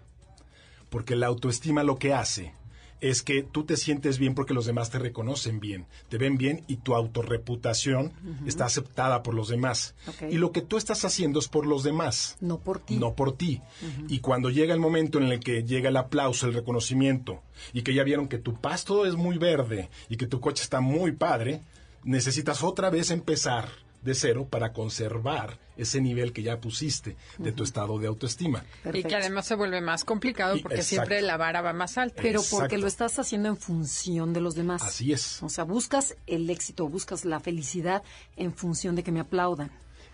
Porque 0.90 1.16
la 1.16 1.28
autoestima 1.28 1.84
lo 1.84 1.98
que 1.98 2.14
hace 2.14 2.54
es 3.02 3.22
que 3.22 3.44
tú 3.44 3.64
te 3.64 3.78
sientes 3.78 4.20
bien 4.20 4.36
porque 4.36 4.54
los 4.54 4.66
demás 4.66 4.90
te 4.90 5.00
reconocen 5.00 5.60
bien, 5.60 5.86
te 6.10 6.18
ven 6.18 6.38
bien 6.38 6.64
y 6.68 6.78
tu 6.78 6.96
autorreputación 6.96 8.12
está 8.46 8.66
aceptada 8.66 9.24
por 9.24 9.34
los 9.34 9.48
demás. 9.48 9.96
Y 10.30 10.38
lo 10.38 10.52
que 10.52 10.62
tú 10.62 10.78
estás 10.78 11.06
haciendo 11.06 11.40
es 11.40 11.48
por 11.48 11.66
los 11.66 11.84
demás. 11.84 12.38
No 12.42 12.60
por 12.60 12.80
ti. 12.80 12.98
No 12.98 13.14
por 13.14 13.38
ti. 13.38 13.62
Y 14.08 14.20
cuando 14.20 14.50
llega 14.50 14.74
el 14.74 14.80
momento 14.80 15.18
en 15.18 15.26
el 15.26 15.40
que 15.40 15.64
llega 15.64 15.90
el 15.90 15.98
aplauso, 15.98 16.48
el 16.48 16.54
reconocimiento, 16.54 17.42
y 17.74 17.84
que 17.84 17.94
ya 17.94 18.04
vieron 18.04 18.28
que 18.28 18.38
tu 18.38 18.60
pasto 18.60 19.06
es 19.06 19.16
muy 19.16 19.38
verde 19.38 19.90
y 20.10 20.18
que 20.18 20.28
tu 20.28 20.40
coche 20.40 20.64
está 20.64 20.82
muy 20.82 21.14
padre, 21.14 21.62
necesitas 22.04 22.64
otra 22.64 22.90
vez 22.90 23.12
empezar 23.12 23.70
de 24.02 24.16
cero 24.16 24.48
para 24.50 24.72
conservar 24.74 25.60
ese 25.78 26.02
nivel 26.02 26.34
que 26.34 26.44
ya 26.44 26.60
pusiste 26.60 27.16
de 27.38 27.52
tu 27.52 27.64
estado 27.64 27.98
de 28.00 28.08
autoestima. 28.08 28.64
Y 28.94 29.04
que 29.04 29.16
además 29.16 29.46
se 29.48 29.56
vuelve 29.56 29.82
más 29.82 30.04
complicado 30.04 30.56
porque 30.62 30.76
exacto. 30.80 30.90
siempre 30.90 31.22
la 31.22 31.38
vara 31.38 31.62
va 31.62 31.74
más 31.74 31.98
alta. 31.98 32.22
Pero 32.22 32.42
porque 32.52 32.78
lo 32.78 32.88
estás 32.88 33.18
haciendo 33.20 33.50
en 33.50 33.58
función 33.58 34.34
de 34.34 34.42
los 34.42 34.56
demás. 34.56 34.82
Así 34.82 35.14
es. 35.14 35.42
O 35.44 35.50
sea, 35.50 35.64
buscas 35.64 36.16
el 36.28 36.50
éxito, 36.50 36.88
buscas 36.88 37.26
la 37.26 37.40
felicidad 37.40 38.04
en 38.36 38.54
función 38.54 38.96
de 38.96 39.04
que 39.04 39.12
me 39.12 39.20
aplaudan. 39.22 39.72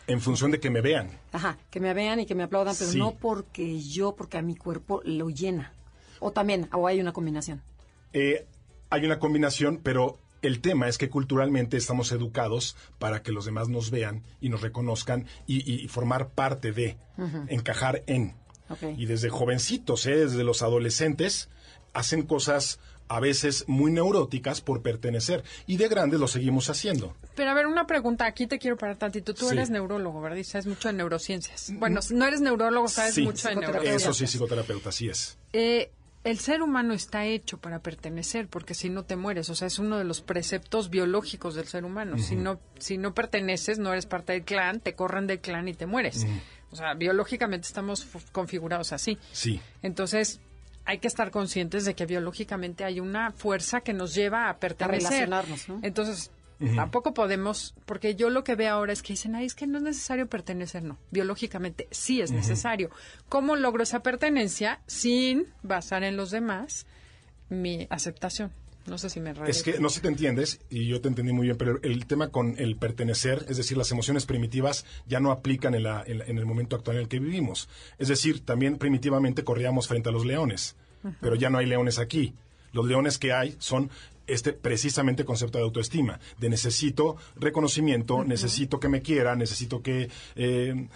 En 0.07 0.21
función 0.21 0.51
de 0.51 0.59
que 0.59 0.69
me 0.69 0.81
vean. 0.81 1.09
Ajá, 1.31 1.57
que 1.71 1.79
me 1.79 1.93
vean 1.95 2.19
y 2.19 2.25
que 2.27 2.35
me 2.35 2.43
aplaudan, 2.43 2.75
pero 2.77 2.91
Sí. 2.91 2.99
no 2.99 3.15
porque 3.15 3.81
yo, 3.81 4.15
porque 4.15 4.37
a 4.37 4.43
mi 4.43 4.55
cuerpo 4.55 5.01
lo 5.03 5.29
llena. 5.29 5.73
O 6.19 6.31
también, 6.31 6.69
o 6.73 6.85
hay 6.87 6.99
una 6.99 7.11
combinación. 7.11 7.63
Eh, 8.13 8.45
hay 8.91 9.05
una 9.05 9.17
combinación, 9.19 9.79
pero 9.81 10.19
el 10.45 10.61
tema 10.61 10.87
es 10.87 10.97
que 10.97 11.09
culturalmente 11.09 11.77
estamos 11.77 12.11
educados 12.11 12.75
para 12.99 13.21
que 13.23 13.31
los 13.31 13.45
demás 13.45 13.69
nos 13.69 13.91
vean 13.91 14.23
y 14.41 14.49
nos 14.49 14.61
reconozcan 14.61 15.25
y, 15.47 15.69
y 15.71 15.87
formar 15.87 16.29
parte 16.29 16.71
de, 16.71 16.97
encajar 17.47 18.03
en. 18.07 18.35
Y 18.97 19.05
desde 19.05 19.29
jovencitos, 19.29 20.05
¿eh? 20.07 20.15
desde 20.15 20.43
los 20.43 20.61
adolescentes, 20.63 21.49
hacen 21.93 22.23
cosas 22.23 22.79
a 23.07 23.19
veces 23.19 23.65
muy 23.67 23.91
neuróticas 23.91 24.61
por 24.61 24.81
pertenecer. 24.81 25.43
Y 25.67 25.77
de 25.77 25.87
grandes 25.87 26.19
lo 26.19 26.27
seguimos 26.27 26.71
haciendo. 26.71 27.15
Pero 27.35 27.51
a 27.51 27.53
ver, 27.53 27.67
una 27.67 27.85
pregunta, 27.85 28.25
aquí 28.25 28.47
te 28.47 28.57
quiero 28.57 28.77
parar 28.77 28.97
tantito. 28.97 29.35
Tú 29.35 29.47
Sí. 29.49 29.53
eres 29.53 29.69
neurólogo, 29.69 30.19
¿verdad? 30.21 30.37
Y 30.37 30.43
sabes 30.43 30.65
mucho 30.65 30.87
de 30.87 30.95
neurociencias. 30.95 31.71
Bueno, 31.75 31.99
no 32.09 32.25
eres 32.25 32.41
neurólogo, 32.41 32.87
sabes 32.87 33.13
Sí. 33.13 33.21
mucho 33.21 33.47
de 33.49 33.57
neurociencias. 33.57 34.01
Eso 34.01 34.13
sí, 34.15 34.25
psicoterapeuta, 34.25 34.89
así 34.89 35.07
es. 35.09 35.37
Eh, 35.53 35.91
el 36.25 36.39
ser 36.39 36.63
humano 36.63 36.93
está 36.93 37.23
hecho 37.25 37.59
para 37.59 37.79
pertenecer, 37.79 38.47
porque 38.47 38.73
si 38.73 38.89
no 38.89 39.03
te 39.03 39.15
mueres, 39.15 39.49
o 39.51 39.55
sea, 39.55 39.67
es 39.67 39.77
uno 39.77 39.99
de 39.99 40.03
los 40.03 40.21
preceptos 40.21 40.89
biológicos 40.89 41.53
del 41.53 41.67
ser 41.67 41.85
humano. 41.85 42.17
Si 42.17 42.35
no, 42.35 42.59
si 42.79 42.97
no 42.97 43.13
perteneces, 43.13 43.77
no 43.77 43.93
eres 43.93 44.07
parte 44.07 44.33
del 44.33 44.43
clan, 44.43 44.79
te 44.79 44.95
corren 44.95 45.27
del 45.27 45.39
clan 45.39 45.67
y 45.67 45.75
te 45.75 45.85
mueres. 45.85 46.25
O 46.71 46.75
sea, 46.75 46.95
biológicamente 46.95 47.67
estamos 47.67 48.07
configurados 48.31 48.91
así. 48.91 49.19
Sí. 49.31 49.61
Entonces, 49.83 50.41
hay 50.83 50.97
que 50.97 51.07
estar 51.07 51.29
conscientes 51.29 51.85
de 51.85 51.93
que 51.93 52.07
biológicamente 52.07 52.83
hay 52.83 52.99
una 52.99 53.31
fuerza 53.31 53.81
que 53.81 53.93
nos 53.93 54.15
lleva 54.15 54.49
a 54.49 54.57
pertenecer. 54.57 55.11
relacionarnos, 55.11 55.69
¿no? 55.69 55.79
Entonces, 55.83 56.31
tampoco 56.75 57.13
podemos, 57.13 57.75
porque 57.85 58.15
yo 58.15 58.29
lo 58.29 58.43
que 58.43 58.55
veo 58.55 58.73
ahora 58.73 58.93
es 58.93 59.01
que 59.01 59.13
dicen, 59.13 59.35
ay, 59.35 59.45
es 59.45 59.55
que 59.55 59.67
no 59.67 59.77
es 59.77 59.83
necesario 59.83 60.27
pertenecer, 60.27 60.83
no. 60.83 60.97
Biológicamente 61.11 61.87
sí 61.91 62.21
es 62.21 62.31
necesario. 62.31 62.89
¿Cómo 63.29 63.55
logro 63.55 63.83
esa 63.83 63.99
pertenencia 64.01 64.79
sin 64.87 65.47
basar 65.63 66.03
en 66.03 66.15
los 66.17 66.31
demás 66.31 66.85
mi 67.49 67.87
aceptación? 67.89 68.51
No 68.87 68.99
sé 68.99 69.09
si 69.09 69.19
me 69.19 69.33
Es 69.47 69.63
que 69.63 69.79
no 69.79 69.89
sé 69.89 69.95
si 69.95 70.01
te 70.01 70.07
entiendes, 70.09 70.59
y 70.69 70.87
yo 70.87 71.01
te 71.01 71.07
entendí 71.07 71.33
muy 71.33 71.47
bien, 71.47 71.57
pero 71.57 71.79
el 71.81 72.05
tema 72.05 72.29
con 72.29 72.53
el 72.59 72.75
pertenecer, 72.75 73.43
es 73.49 73.57
decir, 73.57 73.77
las 73.77 73.91
emociones 73.91 74.27
primitivas 74.27 74.85
ya 75.07 75.19
no 75.19 75.31
aplican 75.31 75.73
en, 75.73 75.81
la- 75.83 76.03
en 76.05 76.19
la- 76.19 76.25
en 76.25 76.37
el 76.37 76.45
momento 76.45 76.75
actual 76.75 76.97
en 76.97 77.03
el 77.03 77.09
que 77.09 77.17
vivimos. 77.19 77.67
Es 77.97 78.09
decir, 78.09 78.45
también 78.45 78.77
primitivamente 78.77 79.43
corríamos 79.43 79.87
frente 79.87 80.09
a 80.09 80.11
los 80.11 80.23
leones, 80.23 80.75
pero 81.19 81.33
ya 81.35 81.49
no 81.49 81.57
hay 81.57 81.65
leones 81.65 81.97
aquí. 81.97 82.33
Los 82.73 82.85
leones 82.85 83.17
que 83.17 83.33
hay 83.33 83.55
son 83.57 83.89
este 84.27 84.53
precisamente 84.53 85.23
concepto 85.25 85.57
de 85.57 85.63
autoestima, 85.63 86.19
de 86.39 86.49
necesito 86.49 87.15
reconocimiento, 87.35 88.23
necesito 88.23 88.79
que 88.79 88.89
me 88.89 89.01
quieran, 89.01 89.39
necesito 89.39 89.81
que 89.81 90.09
eh, 90.35 90.87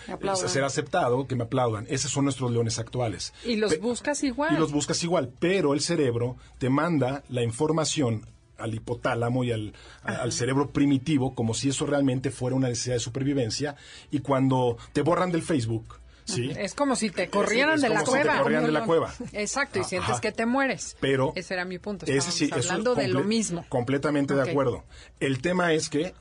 ser 0.48 0.64
aceptado, 0.64 1.28
que 1.28 1.36
me 1.36 1.44
aplaudan. 1.44 1.86
Esos 1.90 2.12
son 2.12 2.26
nuestros 2.26 2.52
leones 2.52 2.80
actuales. 2.80 3.34
Y 3.46 3.56
los 3.56 3.74
Pe- 3.74 3.80
buscas 3.80 4.24
igual. 4.24 4.54
y 4.54 4.58
los 4.60 4.72
buscas 4.72 5.04
igual, 5.04 5.32
pero 5.40 5.74
el 5.74 5.82
cerebro 5.82 6.38
te 6.58 6.70
manda 6.70 7.24
la 7.30 7.44
información 7.44 8.26
al 8.58 8.74
hipotálamo 8.76 9.44
y 9.46 9.52
al, 9.54 9.74
a- 10.04 10.16
al 10.16 10.32
cerebro 10.34 10.72
primitivo 10.72 11.34
como 11.34 11.54
si 11.54 11.70
eso 11.70 11.86
realmente 11.86 12.30
fuera 12.32 12.56
una 12.58 12.68
necesidad 12.68 12.96
de 12.96 13.00
supervivencia 13.00 13.76
y 14.12 14.20
cuando 14.20 14.78
te 14.92 15.02
borran 15.02 15.32
del 15.32 15.44
Facebook, 15.44 15.99
¿sí? 16.30 16.52
Es 16.58 16.74
como 16.74 16.96
si 16.96 17.10
te 17.10 17.30
corrieran 17.30 17.76
Es 17.76 17.82
de 17.82 17.90
la 17.90 18.00
te 18.04 18.06
cueva. 18.06 18.38
corrieran 18.42 18.66
de 18.66 18.72
la 18.72 18.86
cueva. 18.86 19.14
Exacto, 19.34 19.80
y 19.80 19.82
Ajá. 19.82 19.90
sientes 19.90 20.20
que 20.20 20.32
te 20.32 20.46
mueres. 20.46 20.96
Pero 21.00 21.34
ese 21.36 21.54
era 21.54 21.66
mi 21.66 21.80
punto. 21.80 22.06
ese 22.06 22.32
sí, 22.32 22.50
hablando 22.52 22.96
de 22.96 23.08
lo 23.08 23.24
mismo. 23.24 23.66
Completamente 23.70 24.34
de 24.36 24.50
acuerdo. 24.50 24.84
El 25.20 25.42
tema 25.42 25.74
es 25.74 25.90
que 25.90 26.14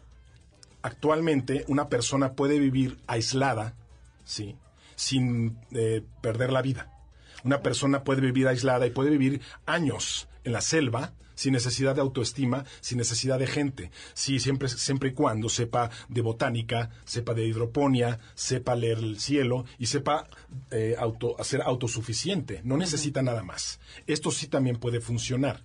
actualmente 0.82 1.64
una 1.68 1.88
persona 1.88 2.32
puede 2.32 2.58
vivir 2.58 2.98
aislada, 3.06 3.74
¿sí? 4.24 4.56
Sin 4.96 5.58
eh, 5.72 6.02
perder 6.20 6.52
la 6.52 6.62
vida. 6.62 6.90
Una 7.44 7.62
persona 7.62 8.02
puede 8.04 8.20
vivir 8.20 8.48
aislada 8.48 8.86
y 8.86 8.90
puede 8.90 9.10
vivir 9.10 9.40
años 9.66 10.28
en 10.44 10.52
la 10.52 10.60
selva 10.60 11.12
sin 11.38 11.52
necesidad 11.52 11.94
de 11.94 12.00
autoestima, 12.00 12.64
sin 12.80 12.98
necesidad 12.98 13.38
de 13.38 13.46
gente, 13.46 13.92
sí, 14.12 14.40
siempre, 14.40 14.68
siempre 14.68 15.10
y 15.10 15.12
cuando 15.12 15.48
sepa 15.48 15.88
de 16.08 16.20
botánica, 16.20 16.90
sepa 17.04 17.32
de 17.32 17.46
hidroponía, 17.46 18.18
sepa 18.34 18.74
leer 18.74 18.98
el 18.98 19.20
cielo 19.20 19.64
y 19.78 19.86
sepa 19.86 20.26
eh, 20.72 20.96
auto, 20.98 21.36
ser 21.44 21.62
autosuficiente. 21.62 22.60
No 22.64 22.76
necesita 22.76 23.22
nada 23.22 23.44
más. 23.44 23.78
Esto 24.08 24.32
sí 24.32 24.48
también 24.48 24.78
puede 24.78 25.00
funcionar. 25.00 25.62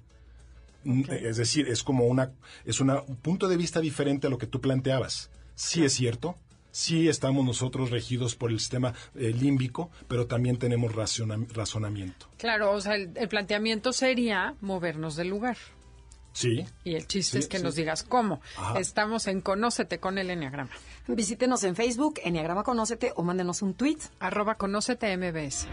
Es 1.10 1.38
decir, 1.38 1.68
es 1.68 1.82
como 1.82 2.06
una, 2.06 2.34
es 2.66 2.80
una, 2.80 3.02
un 3.02 3.16
punto 3.16 3.48
de 3.48 3.58
vista 3.58 3.80
diferente 3.80 4.28
a 4.28 4.30
lo 4.30 4.38
que 4.38 4.46
tú 4.46 4.62
planteabas. 4.62 5.32
Sí 5.56 5.84
es 5.84 5.94
cierto, 5.94 6.38
sí 6.74 7.08
estamos 7.08 7.46
nosotros 7.46 7.90
regidos 7.92 8.36
por 8.36 8.52
el 8.52 8.60
sistema 8.60 8.94
eh, 9.16 9.32
límbico, 9.32 9.90
pero 10.10 10.28
también 10.28 10.58
tenemos 10.58 10.94
razonamiento. 10.94 12.28
Claro, 12.38 12.74
o 12.74 12.82
sea, 12.82 12.96
el, 12.96 13.12
el 13.16 13.30
planteamiento 13.30 13.94
sería 13.94 14.56
movernos 14.60 15.16
del 15.16 15.30
lugar. 15.30 15.56
Sí. 16.34 16.66
Y 16.84 16.96
el 16.96 17.06
chiste 17.06 17.34
Sí, 17.34 17.38
es 17.38 17.48
que 17.48 17.60
sí. 17.60 17.64
nos 17.64 17.76
digas 17.76 18.02
cómo. 18.02 18.42
Ajá. 18.58 18.80
Estamos 18.80 19.28
en 19.28 19.42
Conócete 19.42 20.00
con 20.00 20.18
el 20.18 20.32
Enneagrama. 20.32 20.72
Visítenos 21.08 21.64
en 21.64 21.76
Facebook, 21.76 22.20
Enneagrama 22.24 22.64
Conócete, 22.64 23.14
o 23.16 23.22
mándenos 23.24 23.62
un 23.62 23.76
tweet. 23.76 24.00
Arroba 24.20 24.56
Conócete 24.56 25.16
MBS. 25.16 25.68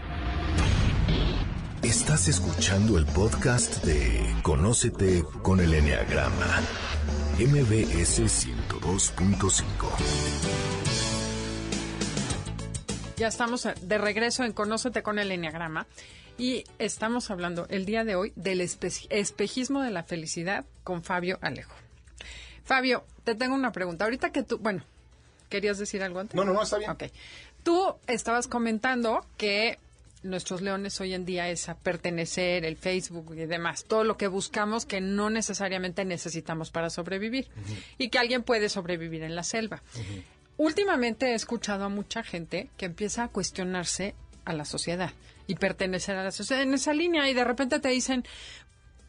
Estás 1.81 2.27
escuchando 2.27 2.99
el 2.99 3.07
podcast 3.07 3.83
de 3.83 4.23
Conócete 4.43 5.23
con 5.41 5.59
el 5.61 5.73
Enneagrama. 5.73 6.59
MBS 7.39 8.19
102.5. 8.21 10.80
Ya 13.21 13.27
estamos 13.27 13.67
de 13.79 13.97
regreso 13.99 14.43
en 14.43 14.51
Conócete 14.51 15.03
con 15.03 15.19
el 15.19 15.31
Enneagrama 15.31 15.85
y 16.39 16.63
estamos 16.79 17.29
hablando 17.29 17.67
el 17.69 17.85
día 17.85 18.03
de 18.03 18.15
hoy 18.15 18.33
del 18.35 18.61
espe- 18.61 19.05
espejismo 19.11 19.83
de 19.83 19.91
la 19.91 20.01
felicidad 20.01 20.65
con 20.83 21.03
Fabio 21.03 21.37
Alejo. 21.41 21.75
Fabio, 22.63 23.03
te 23.23 23.35
tengo 23.35 23.53
una 23.53 23.71
pregunta. 23.71 24.05
Ahorita 24.05 24.31
que 24.31 24.41
tú, 24.41 24.57
bueno, 24.57 24.81
¿querías 25.49 25.77
decir 25.77 26.01
algo 26.01 26.19
antes? 26.19 26.35
No, 26.35 26.43
no, 26.43 26.51
no, 26.53 26.63
está 26.63 26.79
bien. 26.79 26.89
Ok. 26.89 27.03
Tú 27.61 27.93
estabas 28.07 28.47
comentando 28.47 29.23
que 29.37 29.77
nuestros 30.23 30.63
leones 30.63 30.99
hoy 30.99 31.13
en 31.13 31.23
día 31.23 31.47
es 31.49 31.69
a 31.69 31.75
pertenecer, 31.75 32.65
el 32.65 32.75
Facebook 32.75 33.33
y 33.35 33.45
demás, 33.45 33.83
todo 33.85 34.03
lo 34.03 34.17
que 34.17 34.25
buscamos 34.29 34.87
que 34.87 34.99
no 34.99 35.29
necesariamente 35.29 36.05
necesitamos 36.05 36.71
para 36.71 36.89
sobrevivir 36.89 37.47
y 37.99 38.09
que 38.09 38.17
alguien 38.17 38.41
puede 38.41 38.67
sobrevivir 38.67 39.21
en 39.21 39.35
la 39.35 39.43
selva. 39.43 39.83
Últimamente 40.61 41.31
he 41.31 41.33
escuchado 41.33 41.85
a 41.85 41.89
mucha 41.89 42.21
gente 42.21 42.69
que 42.77 42.85
empieza 42.85 43.23
a 43.23 43.27
cuestionarse 43.29 44.13
a 44.45 44.53
la 44.53 44.63
sociedad 44.63 45.09
y 45.47 45.55
pertenecer 45.55 46.15
a 46.17 46.23
la 46.23 46.29
sociedad 46.29 46.61
en 46.61 46.75
esa 46.75 46.93
línea 46.93 47.27
y 47.27 47.33
de 47.33 47.43
repente 47.43 47.79
te 47.79 47.89
dicen, 47.89 48.23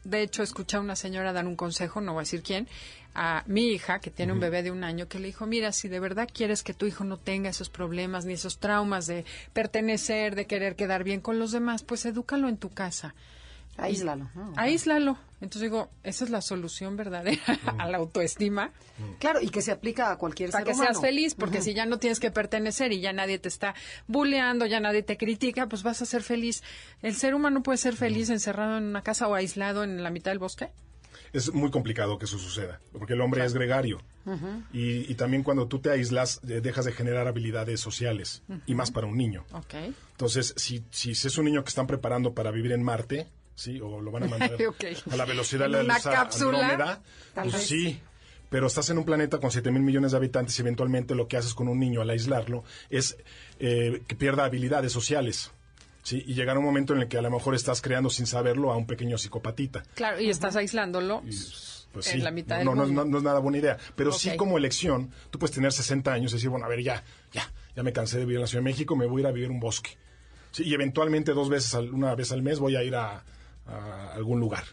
de 0.03 0.23
hecho, 0.23 0.41
escuché 0.41 0.77
a 0.77 0.79
una 0.79 0.95
señora 0.95 1.31
dar 1.31 1.45
un 1.45 1.55
consejo, 1.55 2.01
no 2.01 2.13
voy 2.13 2.21
a 2.21 2.23
decir 2.23 2.41
quién, 2.41 2.67
a 3.13 3.43
mi 3.45 3.67
hija, 3.67 3.99
que 3.99 4.09
tiene 4.09 4.33
un 4.33 4.39
bebé 4.39 4.63
de 4.63 4.71
un 4.71 4.83
año, 4.83 5.07
que 5.07 5.19
le 5.19 5.27
dijo, 5.27 5.45
mira, 5.45 5.71
si 5.73 5.89
de 5.89 5.99
verdad 5.99 6.27
quieres 6.33 6.63
que 6.63 6.73
tu 6.73 6.87
hijo 6.87 7.03
no 7.03 7.17
tenga 7.17 7.51
esos 7.51 7.69
problemas 7.69 8.25
ni 8.25 8.33
esos 8.33 8.57
traumas 8.57 9.05
de 9.05 9.23
pertenecer, 9.53 10.33
de 10.33 10.47
querer 10.47 10.75
quedar 10.75 11.03
bien 11.03 11.21
con 11.21 11.37
los 11.37 11.51
demás, 11.51 11.83
pues 11.83 12.03
edúcalo 12.07 12.49
en 12.49 12.57
tu 12.57 12.71
casa. 12.71 13.13
Aíslalo. 13.77 14.29
¿no? 14.35 14.53
Aíslalo. 14.55 15.17
Entonces 15.41 15.63
digo, 15.63 15.89
esa 16.03 16.23
es 16.23 16.29
la 16.29 16.41
solución 16.41 16.95
verdadera 16.95 17.41
a 17.77 17.89
la 17.89 17.97
autoestima, 17.97 18.71
Claro, 19.19 19.41
y 19.41 19.49
que 19.49 19.61
se 19.61 19.71
aplica 19.71 20.11
a 20.11 20.17
cualquier 20.17 20.51
para 20.51 20.63
ser 20.63 20.67
que 20.71 20.73
humano. 20.79 20.93
seas 20.93 21.01
feliz, 21.01 21.35
porque 21.35 21.61
si 21.61 21.73
ya 21.73 21.85
no 21.85 21.97
tienes 21.99 22.19
que 22.21 22.31
pertenecer 22.31 22.91
y 22.93 23.01
ya 23.01 23.11
nadie 23.11 23.39
te 23.39 23.49
está 23.49 23.73
bulleando, 24.07 24.65
ya 24.65 24.79
nadie 24.79 25.03
te 25.03 25.17
critica, 25.17 25.67
pues 25.67 25.83
vas 25.83 26.01
a 26.01 26.05
ser 26.05 26.21
feliz. 26.23 26.63
¿El 27.01 27.15
ser 27.15 27.33
humano 27.35 27.61
puede 27.63 27.77
ser 27.77 27.95
feliz 27.95 28.29
encerrado 28.29 28.77
en 28.77 28.85
una 28.85 29.01
casa 29.01 29.27
o 29.27 29.33
aislado 29.35 29.83
en 29.83 30.01
la 30.03 30.11
mitad 30.11 30.31
del 30.31 30.39
bosque? 30.39 30.69
Es 31.33 31.51
muy 31.51 31.71
complicado 31.71 32.19
que 32.19 32.25
eso 32.25 32.37
suceda, 32.37 32.79
porque 32.97 33.13
el 33.13 33.21
hombre 33.21 33.43
es 33.43 33.53
gregario. 33.53 33.99
y, 34.71 35.11
y 35.11 35.15
también 35.15 35.41
cuando 35.43 35.67
tú 35.67 35.79
te 35.79 35.89
aíslas, 35.89 36.39
eh, 36.47 36.61
dejas 36.61 36.85
de 36.85 36.91
generar 36.93 37.27
habilidades 37.27 37.79
sociales, 37.81 38.43
y 38.67 38.75
más 38.75 38.91
para 38.91 39.07
un 39.07 39.17
niño. 39.17 39.43
Ok. 39.51 39.73
Entonces, 40.11 40.53
si, 40.57 40.83
si 40.91 41.11
es 41.11 41.37
un 41.37 41.45
niño 41.45 41.63
que 41.63 41.69
están 41.69 41.87
preparando 41.87 42.33
para 42.33 42.51
vivir 42.51 42.71
en 42.71 42.83
Marte, 42.83 43.27
¿sí? 43.55 43.79
O 43.81 44.01
lo 44.01 44.11
van 44.11 44.23
a 44.23 44.27
mandar 44.29 44.53
Ok. 44.67 44.83
a 45.11 45.15
la 45.15 45.25
velocidad 45.25 45.65
de 45.65 45.83
la 45.83 45.83
luz 45.83 46.05
a 46.05 46.11
cápsula, 46.11 47.01
pues 47.35 47.53
sí. 47.63 47.99
Pero 48.49 48.67
estás 48.67 48.89
en 48.91 48.99
un 48.99 49.03
planeta 49.05 49.39
con 49.39 49.49
7 49.51 49.71
mil 49.71 49.81
millones 49.81 50.11
de 50.11 50.17
habitantes 50.17 50.57
y 50.59 50.61
eventualmente 50.61 51.15
lo 51.15 51.27
que 51.27 51.37
haces 51.37 51.53
con 51.55 51.67
un 51.67 51.79
niño 51.79 52.01
al 52.01 52.09
aislarlo 52.11 52.63
es 52.91 53.17
eh, 53.59 54.03
que 54.07 54.15
pierda 54.15 54.45
habilidades 54.45 54.91
sociales. 54.91 55.51
¿sí? 56.03 56.23
Y 56.27 56.35
llegará 56.35 56.59
un 56.59 56.65
momento 56.65 56.93
en 56.93 57.01
el 57.01 57.07
que 57.07 57.17
a 57.17 57.23
lo 57.23 57.31
mejor 57.31 57.55
estás 57.55 57.81
creando 57.81 58.11
sin 58.11 58.27
saberlo 58.27 58.71
a 58.71 58.77
un 58.77 58.85
pequeño 58.85 59.17
psicopatita. 59.17 59.81
Claro, 59.95 60.21
y 60.21 60.29
estás 60.29 60.55
aislándolo 60.55 61.21
Pues 61.21 62.07
en 62.07 62.13
sí, 62.13 62.17
la 62.19 62.29
mitad 62.29 62.57
no, 62.63 62.71
del 62.71 62.79
no, 62.79 62.85
mundo. 62.85 63.05
no, 63.05 63.09
no 63.11 63.17
es 63.17 63.23
nada 63.23 63.39
buena 63.39 63.57
idea. 63.57 63.77
Pero 63.95 64.11
sí 64.11 64.29
Ok. 64.29 64.35
como 64.35 64.59
elección, 64.59 65.09
tú 65.31 65.39
puedes 65.39 65.55
tener 65.55 65.71
60 65.71 66.13
años 66.13 66.31
y 66.31 66.35
decir, 66.35 66.49
bueno, 66.49 66.65
a 66.67 66.69
ver, 66.69 66.83
ya, 66.83 67.03
ya, 67.31 67.51
ya 67.75 67.81
me 67.81 67.91
cansé 67.91 68.17
de 68.19 68.25
vivir 68.25 68.35
en 68.35 68.41
la 68.41 68.47
Ciudad 68.47 68.61
de 68.63 68.69
México, 68.69 68.95
me 68.95 69.07
voy 69.07 69.21
a 69.21 69.23
ir 69.23 69.27
a 69.27 69.31
vivir 69.31 69.49
a 69.49 69.51
un 69.51 69.59
bosque. 69.59 69.97
Sí, 70.51 70.61
y 70.63 70.73
eventualmente 70.75 71.31
dos 71.33 71.49
veces, 71.49 71.73
al- 71.73 71.91
una 71.91 72.13
vez 72.13 72.31
al 72.31 72.43
mes 72.43 72.59
voy 72.59 72.75
a 72.75 72.83
ir 72.83 72.93
a, 72.95 73.23
a 73.65 74.13
algún 74.13 74.39
lugar. 74.39 74.63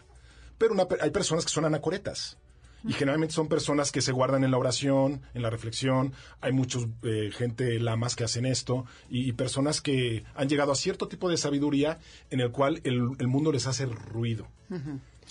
Pero 0.57 0.75
hay 1.01 1.09
personas 1.11 1.45
que 1.45 1.51
son 1.51 1.65
anacoretas. 1.65 2.37
Y 2.83 2.93
generalmente 2.93 3.35
son 3.35 3.47
personas 3.47 3.91
que 3.91 4.01
se 4.01 4.11
guardan 4.11 4.43
en 4.43 4.49
la 4.49 4.57
oración, 4.57 5.21
en 5.35 5.43
la 5.43 5.51
reflexión. 5.51 6.13
Hay 6.39 6.51
muchos 6.51 6.87
eh, 7.03 7.29
gente 7.31 7.79
lamas 7.79 8.15
que 8.15 8.23
hacen 8.23 8.43
esto 8.45 8.85
y, 9.07 9.33
personas 9.33 9.81
que 9.81 10.23
han 10.33 10.49
llegado 10.49 10.71
a 10.71 10.75
cierto 10.75 11.07
tipo 11.07 11.29
de 11.29 11.37
sabiduría 11.37 11.99
en 12.31 12.39
el 12.39 12.51
cual 12.51 12.81
el 12.83 13.27
mundo 13.27 13.51
les 13.51 13.67
hace 13.67 13.85
ruido. 13.85 14.47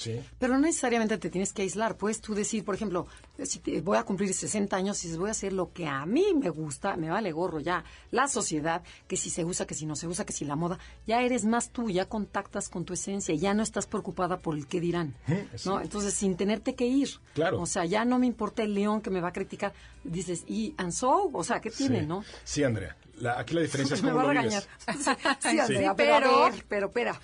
¿Sí? 0.00 0.18
Pero 0.38 0.54
no 0.54 0.60
necesariamente 0.60 1.18
te 1.18 1.28
tienes 1.28 1.52
que 1.52 1.60
aislar. 1.60 1.98
Puedes 1.98 2.22
tú 2.22 2.34
decir, 2.34 2.64
por 2.64 2.74
ejemplo, 2.74 3.06
si 3.42 3.58
te- 3.58 3.82
voy 3.82 3.98
a 3.98 4.02
cumplir 4.04 4.32
60 4.32 4.74
años 4.74 5.04
y 5.04 5.14
voy 5.14 5.28
a 5.28 5.32
hacer 5.32 5.52
lo 5.52 5.74
que 5.74 5.86
a 5.86 6.06
mí 6.06 6.24
me 6.34 6.48
gusta, 6.48 6.96
me 6.96 7.10
vale 7.10 7.32
gorro 7.32 7.60
ya. 7.60 7.84
La 8.10 8.26
sociedad, 8.26 8.82
que 9.06 9.18
si 9.18 9.28
se 9.28 9.44
usa, 9.44 9.66
que 9.66 9.74
si 9.74 9.84
no 9.84 9.96
se 9.96 10.06
usa, 10.06 10.24
que 10.24 10.32
si 10.32 10.46
la 10.46 10.56
moda, 10.56 10.78
ya 11.06 11.20
eres 11.20 11.44
más 11.44 11.68
tú, 11.68 11.90
ya 11.90 12.06
contactas 12.06 12.70
con 12.70 12.86
tu 12.86 12.94
esencia, 12.94 13.34
ya 13.34 13.52
no 13.52 13.62
estás 13.62 13.86
preocupada 13.86 14.38
por 14.38 14.56
el 14.56 14.66
qué 14.66 14.80
dirán. 14.80 15.14
sí. 15.54 15.68
¿no? 15.68 15.82
Entonces, 15.82 16.14
sin 16.14 16.34
tenerte 16.36 16.74
que 16.74 16.86
ir. 16.86 17.10
Claro. 17.34 17.60
O 17.60 17.66
sea, 17.66 17.84
ya 17.84 18.06
no 18.06 18.18
me 18.18 18.26
importa 18.26 18.62
el 18.62 18.72
león 18.72 19.02
que 19.02 19.10
me 19.10 19.20
va 19.20 19.28
a 19.28 19.32
criticar. 19.34 19.74
Dices, 20.02 20.44
¿y 20.48 20.74
and 20.78 20.92
so? 20.92 21.28
O 21.30 21.44
sea, 21.44 21.60
¿qué 21.60 21.70
tiene, 21.70 22.00
sí. 22.00 22.06
no? 22.06 22.24
Sí, 22.44 22.64
Andrea. 22.64 22.96
La- 23.18 23.38
aquí 23.38 23.52
la 23.52 23.60
diferencia 23.60 23.96
es 23.96 24.02
me 24.02 24.12
cómo 24.12 24.24
va 24.24 24.30
a 24.30 24.32
regañar. 24.32 24.62
vives. 24.88 25.16
Sí, 25.40 25.58
Andrea, 25.58 25.90
Sí, 25.90 25.94
pero, 25.94 26.26
pero- 26.26 26.50
pero, 26.68 26.86
espera. 26.86 27.20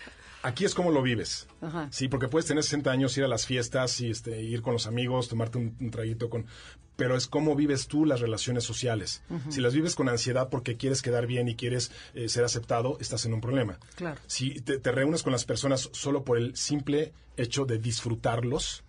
Aquí 0.46 0.64
es 0.64 0.76
como 0.76 0.92
lo 0.92 1.02
vives. 1.02 1.48
Ajá. 1.60 1.88
Sí, 1.90 2.06
porque 2.06 2.28
puedes 2.28 2.46
tener 2.46 2.62
60 2.62 2.88
años, 2.88 3.18
ir 3.18 3.24
a 3.24 3.28
las 3.28 3.46
fiestas 3.46 4.00
y 4.00 4.10
este, 4.10 4.42
ir 4.42 4.62
con 4.62 4.74
los 4.74 4.86
amigos, 4.86 5.26
tomarte 5.26 5.58
un, 5.58 5.76
un 5.80 5.90
traguito 5.90 6.30
con... 6.30 6.46
Pero 6.94 7.16
es 7.16 7.26
cómo 7.26 7.56
vives 7.56 7.88
tú 7.88 8.06
las 8.06 8.20
relaciones 8.20 8.62
sociales. 8.62 9.22
Si 9.48 9.60
las 9.60 9.74
vives 9.74 9.96
con 9.96 10.08
ansiedad 10.08 10.48
porque 10.48 10.76
quieres 10.76 11.02
quedar 11.02 11.26
bien 11.26 11.48
y 11.48 11.56
quieres 11.56 11.90
eh, 12.14 12.28
ser 12.28 12.44
aceptado, 12.44 12.96
estás 13.00 13.26
en 13.26 13.34
un 13.34 13.40
problema. 13.40 13.80
Claro. 13.96 14.20
Si 14.28 14.60
te, 14.60 14.78
te 14.78 14.92
reúnes 14.92 15.24
con 15.24 15.32
las 15.32 15.44
personas 15.44 15.90
solo 15.92 16.22
por 16.22 16.38
el 16.38 16.56
simple 16.56 17.12
hecho 17.36 17.64
de 17.64 17.78
disfrutarlos, 17.78 18.84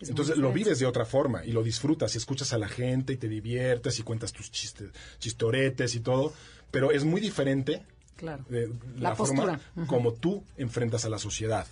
Es 0.00 0.08
entonces 0.10 0.36
lo 0.36 0.52
vives 0.52 0.80
de 0.80 0.86
otra 0.86 1.06
forma 1.06 1.44
y 1.44 1.52
lo 1.52 1.62
disfrutas 1.62 2.14
y 2.16 2.18
escuchas 2.18 2.52
a 2.52 2.58
la 2.58 2.68
gente 2.68 3.12
y 3.12 3.16
te 3.16 3.28
diviertes 3.28 3.98
y 3.98 4.02
cuentas 4.02 4.32
tus 4.32 4.50
chistes, 4.50 4.90
chistoretes 5.18 5.94
y 5.94 6.00
todo. 6.00 6.34
Pero 6.70 6.90
es 6.90 7.04
muy 7.04 7.20
diferente 7.20 7.82
Claro. 8.18 8.44
de 8.48 8.68
La 8.96 9.10
la, 9.10 9.16
forma 9.16 9.42
postura. 9.44 9.86
como 9.86 10.12
tú 10.12 10.42
enfrentas 10.56 11.04
a 11.04 11.08
la 11.08 11.18
sociedad. 11.18 11.66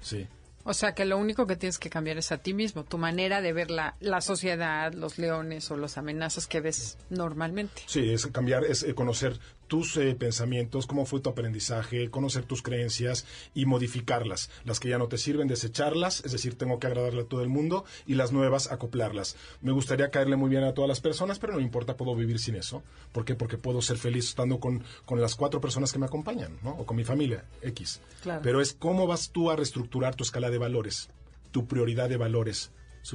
Sí. 0.00 0.26
O 0.68 0.74
sea 0.74 0.94
que 0.94 1.04
lo 1.04 1.16
único 1.16 1.46
que 1.46 1.54
tienes 1.56 1.78
que 1.78 1.88
cambiar 1.88 2.18
es 2.18 2.32
a 2.32 2.38
ti 2.38 2.52
mismo, 2.52 2.82
tu 2.84 2.98
manera 2.98 3.40
de 3.40 3.52
ver 3.52 3.70
la, 3.70 3.94
la 4.00 4.20
sociedad, 4.20 4.92
los 4.92 5.16
leones 5.16 5.70
o 5.70 5.76
las 5.76 5.96
amenazas 5.96 6.46
que 6.48 6.60
ves 6.60 6.98
normalmente. 7.08 7.82
Sí, 7.86 8.12
es 8.12 8.26
cambiar, 8.26 8.64
es 8.64 8.82
eh, 8.82 8.92
conocer 8.94 9.38
tus 9.66 9.96
eh, 9.96 10.14
pensamientos, 10.14 10.86
cómo 10.86 11.06
fue 11.06 11.20
tu 11.20 11.30
aprendizaje, 11.30 12.10
conocer 12.10 12.44
tus 12.44 12.62
creencias 12.62 13.26
y 13.54 13.66
modificarlas. 13.66 14.50
Las 14.64 14.80
que 14.80 14.88
ya 14.88 14.98
no 14.98 15.08
te 15.08 15.18
sirven, 15.18 15.48
desecharlas, 15.48 16.24
es 16.24 16.32
decir, 16.32 16.56
tengo 16.56 16.78
que 16.78 16.86
agradarle 16.86 17.22
a 17.22 17.26
todo 17.26 17.42
el 17.42 17.48
mundo 17.48 17.84
y 18.06 18.14
las 18.14 18.32
nuevas, 18.32 18.70
acoplarlas. 18.70 19.36
Me 19.60 19.72
gustaría 19.72 20.10
caerle 20.10 20.36
muy 20.36 20.50
bien 20.50 20.64
a 20.64 20.74
todas 20.74 20.88
las 20.88 21.00
personas, 21.00 21.38
pero 21.38 21.54
no 21.54 21.60
importa, 21.60 21.96
puedo 21.96 22.14
vivir 22.14 22.38
sin 22.38 22.56
eso. 22.56 22.82
¿Por 23.12 23.24
qué? 23.24 23.34
Porque 23.34 23.58
puedo 23.58 23.82
ser 23.82 23.98
feliz 23.98 24.28
estando 24.28 24.60
con, 24.60 24.84
con 25.04 25.20
las 25.20 25.34
cuatro 25.34 25.60
personas 25.60 25.92
que 25.92 25.98
me 25.98 26.06
acompañan, 26.06 26.58
¿no? 26.62 26.70
O 26.70 26.86
con 26.86 26.96
mi 26.96 27.04
familia, 27.04 27.44
X. 27.62 28.00
Claro. 28.22 28.40
Pero 28.42 28.60
es 28.60 28.72
cómo 28.72 29.06
vas 29.06 29.30
tú 29.30 29.50
a 29.50 29.56
reestructurar 29.56 30.14
tu 30.14 30.24
escala 30.24 30.50
de 30.50 30.58
valores, 30.58 31.08
tu 31.50 31.66
prioridad 31.66 32.08
de 32.08 32.16
valores. 32.16 32.70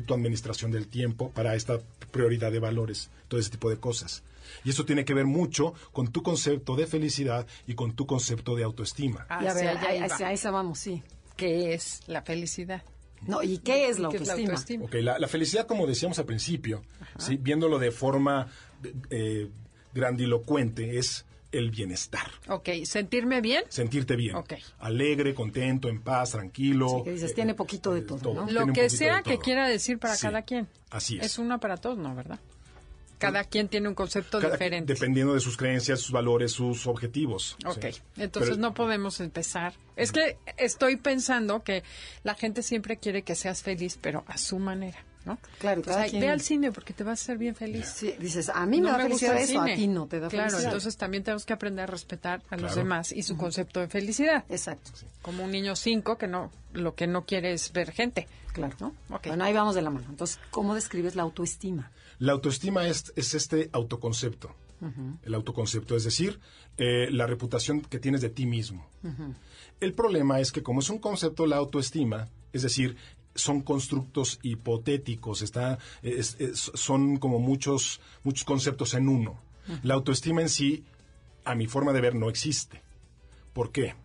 tu 0.05 0.13
administración 0.13 0.71
del 0.71 0.87
tiempo 0.87 1.31
para 1.31 1.53
esta 1.53 1.79
prioridad 2.11 2.49
de 2.49 2.59
valores, 2.59 3.09
todo 3.27 3.41
ese 3.41 3.49
tipo 3.49 3.69
de 3.69 3.77
cosas. 3.77 4.23
Y 4.63 4.69
eso 4.71 4.85
tiene 4.85 5.05
que 5.05 5.13
ver 5.13 5.25
mucho 5.25 5.73
con 5.91 6.11
tu 6.11 6.23
concepto 6.23 6.75
de 6.75 6.87
felicidad 6.87 7.45
y 7.67 7.73
con 7.75 7.93
tu 7.95 8.05
concepto 8.05 8.55
de 8.55 8.63
autoestima. 8.63 9.25
Y 9.29 9.33
a 9.47 9.53
ver, 9.53 9.67
Hacia 9.67 9.69
allá 9.71 9.89
a- 9.89 9.95
iba. 9.95 10.05
hacia 10.07 10.31
esa 10.31 10.51
vamos, 10.51 10.79
sí. 10.79 11.03
¿Qué 11.37 11.73
es 11.73 12.01
la 12.07 12.21
felicidad? 12.21 12.83
No, 13.27 13.43
¿y 13.43 13.59
qué 13.59 13.87
es 13.87 13.99
la 13.99 14.09
¿Qué 14.09 14.17
es 14.17 14.27
la 14.27 14.33
autoestima? 14.33 14.49
autoestima? 14.53 14.85
Ok, 14.85 14.93
la, 14.95 15.19
la 15.19 15.27
felicidad, 15.27 15.67
como 15.67 15.85
decíamos 15.87 16.17
al 16.19 16.25
principio, 16.25 16.81
¿sí? 17.19 17.37
viéndolo 17.37 17.77
de 17.79 17.91
forma 17.91 18.47
eh, 19.11 19.47
grandilocuente, 19.93 20.97
es 20.97 21.25
el 21.51 21.69
bienestar. 21.69 22.31
Ok, 22.47 22.69
sentirme 22.85 23.41
bien. 23.41 23.63
Sentirte 23.69 24.15
bien. 24.15 24.35
Ok. 24.35 24.53
Alegre, 24.79 25.33
contento, 25.35 25.89
en 25.89 26.01
paz, 26.01 26.31
tranquilo. 26.31 26.87
Sí, 26.89 27.03
que 27.03 27.11
dices, 27.11 27.33
tiene 27.35 27.53
poquito 27.53 27.93
de 27.93 28.01
todo, 28.01 28.33
¿no? 28.33 28.45
Tiene 28.45 28.51
Lo 28.67 28.73
que 28.73 28.89
sea 28.89 29.21
que 29.21 29.33
todo. 29.33 29.41
quiera 29.43 29.67
decir 29.67 29.99
para 29.99 30.15
Sí, 30.15 30.21
cada 30.23 30.41
quien. 30.43 30.67
Así 30.89 31.17
es. 31.17 31.25
Es 31.25 31.37
una 31.39 31.59
para 31.59 31.77
todos, 31.77 31.97
¿no? 31.97 32.15
¿Verdad? 32.15 32.39
Cada 33.21 33.43
quien 33.43 33.67
tiene 33.67 33.87
un 33.87 33.95
concepto 33.95 34.39
Cada- 34.39 34.53
diferente. 34.53 34.93
Dependiendo 34.93 35.33
de 35.33 35.39
sus 35.39 35.57
creencias, 35.57 35.99
sus 36.01 36.11
valores, 36.11 36.51
sus 36.51 36.87
objetivos. 36.87 37.55
Ok, 37.65 37.85
Sí. 37.91 38.01
entonces 38.17 38.51
Pero- 38.51 38.61
no 38.61 38.73
podemos 38.73 39.19
empezar. 39.19 39.73
Es 39.95 40.11
que 40.11 40.37
estoy 40.57 40.95
pensando 40.97 41.63
que 41.63 41.83
la 42.23 42.33
gente 42.35 42.63
siempre 42.63 42.97
quiere 42.97 43.21
que 43.23 43.35
seas 43.35 43.61
feliz, 43.61 43.97
pero 44.01 44.23
a 44.27 44.37
su 44.37 44.57
manera, 44.57 44.97
¿no? 45.25 45.37
Claro, 45.59 45.81
Entonces, 45.81 46.09
quien- 46.09 46.21
Ve 46.21 46.29
al 46.29 46.41
cine 46.41 46.71
porque 46.71 46.93
te 46.93 47.03
vas 47.03 47.19
a 47.19 47.23
hacer 47.23 47.37
bien 47.37 47.53
feliz. 47.55 47.85
Sí, 47.87 48.15
dices, 48.19 48.49
a 48.49 48.65
mí 48.65 48.81
me 48.81 48.87
No 48.89 48.97
da 48.97 49.03
felicidad 49.03 49.33
gusta 49.33 49.43
el 49.43 49.49
eso, 49.49 49.61
a 49.61 49.65
cine. 49.65 49.75
ti 49.75 49.87
no 49.87 50.07
te 50.07 50.19
da 50.19 50.27
Claro, 50.29 50.49
felicidad. 50.49 50.71
entonces 50.71 50.97
también 50.97 51.23
tenemos 51.23 51.45
que 51.45 51.53
aprender 51.53 51.83
a 51.83 51.87
respetar 51.87 52.41
a 52.49 52.57
los 52.57 52.73
demás 52.75 53.11
y 53.11 53.21
su 53.23 53.37
concepto 53.37 53.79
de 53.79 53.87
felicidad. 53.87 54.43
Exacto, 54.49 54.91
Como 55.21 55.43
un 55.43 55.51
niño 55.51 55.75
cinco 55.75 56.17
que 56.17 56.25
no, 56.27 56.51
lo 56.73 56.95
que 56.95 57.05
no 57.05 57.25
quiere 57.25 57.53
es 57.53 57.71
ver 57.73 57.91
gente. 57.91 58.27
claro. 58.53 58.75
¿No? 58.79 58.87
Ok. 59.15 59.27
Bueno, 59.27 59.43
ahí 59.45 59.53
vamos 59.53 59.75
de 59.75 59.81
la 59.81 59.89
mano. 59.91 60.07
Entonces, 60.09 60.37
¿cómo 60.49 60.75
describes 60.75 61.15
la 61.15 61.21
autoestima? 61.23 61.89
La 62.21 62.33
autoestima 62.33 62.87
es, 62.87 63.11
es 63.15 63.33
este 63.33 63.69
autoconcepto. 63.73 64.55
El 65.23 65.33
autoconcepto, 65.35 65.95
es 65.95 66.03
decir, 66.03 66.39
eh, 66.77 67.07
la 67.11 67.27
reputación 67.27 67.81
que 67.81 67.99
tienes 67.99 68.21
de 68.21 68.29
ti 68.29 68.45
mismo. 68.45 68.87
El 69.79 69.93
problema 69.93 70.39
es 70.39 70.51
que 70.51 70.63
como 70.63 70.79
es 70.81 70.89
un 70.89 70.97
concepto, 70.99 71.45
la 71.45 71.57
autoestima, 71.57 72.29
es 72.53 72.61
decir, 72.63 72.95
son 73.35 73.61
constructos 73.61 74.39
hipotéticos, 74.43 75.41
está, 75.41 75.77
es- 76.03 76.35
es- 76.39 76.71
son 76.75 77.17
como 77.17 77.39
muchos, 77.39 78.01
muchos 78.23 78.43
conceptos 78.43 78.93
en 78.93 79.07
uno. 79.07 79.39
La 79.83 79.93
autoestima 79.95 80.41
en 80.41 80.49
sí, 80.49 80.83
a 81.45 81.55
mi 81.55 81.65
forma 81.67 81.93
de 81.93 82.01
ver, 82.01 82.15
no 82.15 82.29
existe. 82.29 82.81
¿Por 83.53 83.71
qué? 83.71 83.95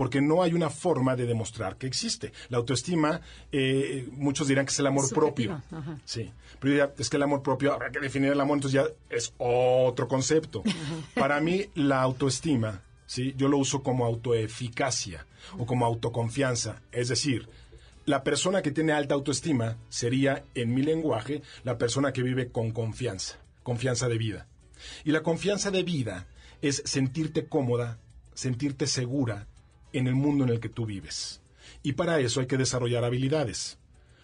Porque 0.00 0.22
no 0.22 0.42
hay 0.42 0.54
una 0.54 0.70
forma 0.70 1.14
de 1.14 1.26
demostrar 1.26 1.76
que 1.76 1.86
existe. 1.86 2.32
La 2.48 2.56
autoestima, 2.56 3.20
eh, 3.52 4.08
muchos 4.12 4.48
dirán 4.48 4.64
que 4.64 4.72
es 4.72 4.78
el 4.78 4.86
amor 4.86 5.06
Subjetiva, 5.06 5.62
propio. 5.62 5.78
ajá. 5.78 6.00
Sí, 6.06 6.32
pero 6.58 6.68
yo 6.68 6.70
diría, 6.70 6.94
es 6.96 7.10
que 7.10 7.18
el 7.18 7.22
amor 7.22 7.42
propio, 7.42 7.74
habrá 7.74 7.90
que 7.90 8.00
definir 8.00 8.32
el 8.32 8.40
amor, 8.40 8.56
entonces 8.56 8.80
ya 8.82 8.86
es 9.14 9.34
otro 9.36 10.08
concepto. 10.08 10.62
Para 11.14 11.38
mí, 11.42 11.66
la 11.74 12.00
autoestima, 12.00 12.80
¿sí? 13.04 13.34
yo 13.36 13.48
lo 13.48 13.58
uso 13.58 13.82
como 13.82 14.06
autoeficacia 14.06 15.26
o 15.58 15.66
como 15.66 15.84
autoconfianza. 15.84 16.80
Es 16.92 17.08
decir, 17.08 17.50
la 18.06 18.24
persona 18.24 18.62
que 18.62 18.70
tiene 18.70 18.92
alta 18.92 19.12
autoestima 19.12 19.76
sería, 19.90 20.44
en 20.54 20.72
mi 20.72 20.80
lenguaje, 20.80 21.42
la 21.62 21.76
persona 21.76 22.14
que 22.14 22.22
vive 22.22 22.50
con 22.50 22.70
confianza, 22.70 23.36
confianza 23.62 24.08
de 24.08 24.16
vida. 24.16 24.46
Y 25.04 25.10
la 25.10 25.22
confianza 25.22 25.70
de 25.70 25.82
vida 25.82 26.26
es 26.62 26.82
sentirte 26.86 27.44
cómoda, 27.44 27.98
sentirte 28.32 28.86
segura 28.86 29.46
en 29.92 30.06
el 30.06 30.14
mundo 30.14 30.44
en 30.44 30.50
el 30.50 30.60
que 30.60 30.68
tú 30.68 30.86
vives. 30.86 31.40
Y 31.82 31.92
para 31.92 32.18
eso 32.20 32.40
hay 32.40 32.46
que 32.46 32.56
desarrollar 32.56 33.04
habilidades. 33.04 33.78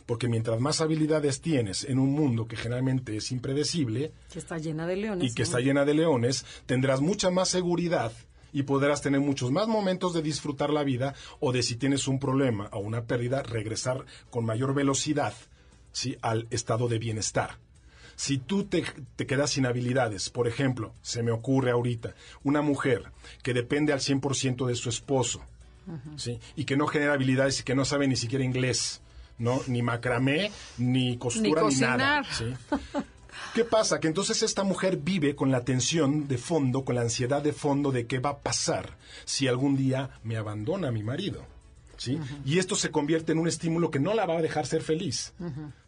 Porque 0.07 0.29
mientras 0.29 0.61
más 0.61 0.81
habilidades 0.81 1.41
tienes 1.41 1.83
en 1.85 1.99
un 1.99 2.13
mundo 2.13 2.47
que 2.47 2.57
generalmente 2.57 3.17
es 3.17 3.33
impredecible 3.33 4.13
Que 4.33 4.39
está 4.39 4.57
llena 4.59 4.87
de 4.87 4.97
leones. 4.97 5.33
y 5.33 5.35
que 5.35 5.43
¿no? 5.43 5.45
está 5.45 5.59
llena 5.61 5.85
de 5.85 5.95
leones, 5.95 6.45
tendrás 6.67 7.01
mucha 7.01 7.31
más 7.31 7.49
seguridad 7.49 8.13
y 8.53 8.63
podrás 8.63 9.03
tener 9.03 9.21
muchos 9.21 9.51
más 9.51 9.67
momentos 9.67 10.15
de 10.15 10.23
disfrutar 10.23 10.71
la 10.71 10.85
vida 10.85 11.15
o 11.41 11.51
de 11.53 11.63
si 11.65 11.75
tienes 11.75 12.07
un 12.07 12.21
problema 12.21 12.69
o 12.73 12.79
una 12.79 13.05
pérdida, 13.05 13.43
regresar 13.43 14.07
con 14.31 14.45
mayor 14.45 14.75
velocidad 14.75 15.35
¿sí? 15.93 16.17
al 16.23 16.47
estado 16.51 16.87
de 16.89 16.99
bienestar. 17.01 17.59
Si 18.15 18.39
tú 18.39 18.65
te, 18.65 18.85
te 19.17 19.27
quedas 19.27 19.51
sin 19.51 19.67
habilidades, 19.67 20.31
por 20.31 20.47
ejemplo, 20.49 20.95
se 21.03 21.23
me 21.23 21.33
ocurre 21.33 21.73
ahorita, 21.73 22.15
una 22.45 22.63
mujer 22.63 23.11
que 23.43 23.53
depende 23.53 23.93
al 23.93 23.99
100% 24.01 24.67
de 24.67 24.75
su 24.77 24.89
esposo, 24.89 25.43
¿sí? 26.17 26.39
y 26.57 26.65
que 26.65 26.77
no 26.77 26.87
genera 26.87 27.15
habilidades 27.15 27.61
y 27.61 27.63
que 27.63 27.75
no 27.75 27.85
sabe 27.85 28.09
ni 28.09 28.17
siquiera 28.17 28.45
inglés, 28.45 29.01
¿no? 29.39 29.61
ni 29.67 29.83
macramé, 29.83 30.51
ni 30.79 31.17
costura, 31.17 31.63
ni, 31.69 31.77
nada. 31.77 32.25
¿sí? 32.33 32.55
¿Qué 33.55 33.65
pasa? 33.65 34.01
Que 34.01 34.09
entonces 34.09 34.43
esta 34.43 34.65
mujer 34.65 34.99
vive 34.99 35.35
con 35.35 35.51
la 35.51 35.65
tensión 35.65 36.29
de 36.29 36.39
fondo, 36.39 36.85
con 36.85 36.95
la 36.95 37.03
ansiedad 37.03 37.43
de 37.43 37.53
fondo 37.53 37.93
de 37.93 38.07
qué 38.07 38.19
va 38.19 38.31
a 38.31 38.39
pasar 38.39 38.97
si 39.25 39.49
algún 39.49 39.77
día 39.77 40.11
me 40.23 40.37
abandona 40.37 40.91
mi 40.91 41.03
marido. 41.03 41.45
¿sí? 41.97 42.19
Y 42.45 42.59
esto 42.59 42.77
se 42.77 42.91
convierte 42.91 43.33
en 43.33 43.39
un 43.39 43.49
estímulo 43.49 43.91
que 43.91 44.01
no 44.01 44.15
la 44.15 44.27
va 44.27 44.39
a 44.39 44.43
dejar 44.43 44.67
ser 44.67 44.83
feliz. 44.83 45.33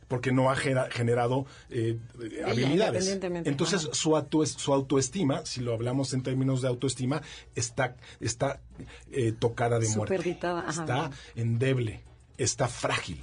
Porque 0.09 0.33
no 0.33 0.51
ha 0.51 0.57
generado 0.57 1.45
eh, 1.71 1.99
habilidades. 2.47 3.05
Entonces, 3.51 3.85
ajá. 3.85 3.95
su, 3.95 4.17
auto- 4.17 4.47
su 4.47 4.73
autoestima, 4.75 5.45
si 5.45 5.61
lo 5.61 5.75
hablamos 5.75 6.15
en 6.15 6.23
términos 6.23 6.63
de 6.63 6.69
autoestima, 6.69 7.21
está, 7.55 7.95
está 8.19 8.61
eh, 9.13 9.33
tocada 9.39 9.79
de 9.79 9.87
muerte. 9.99 10.15
Ajá. 10.61 10.81
Está 10.81 11.11
endeble, 11.37 12.03
está 12.39 12.69
frágil 12.69 13.23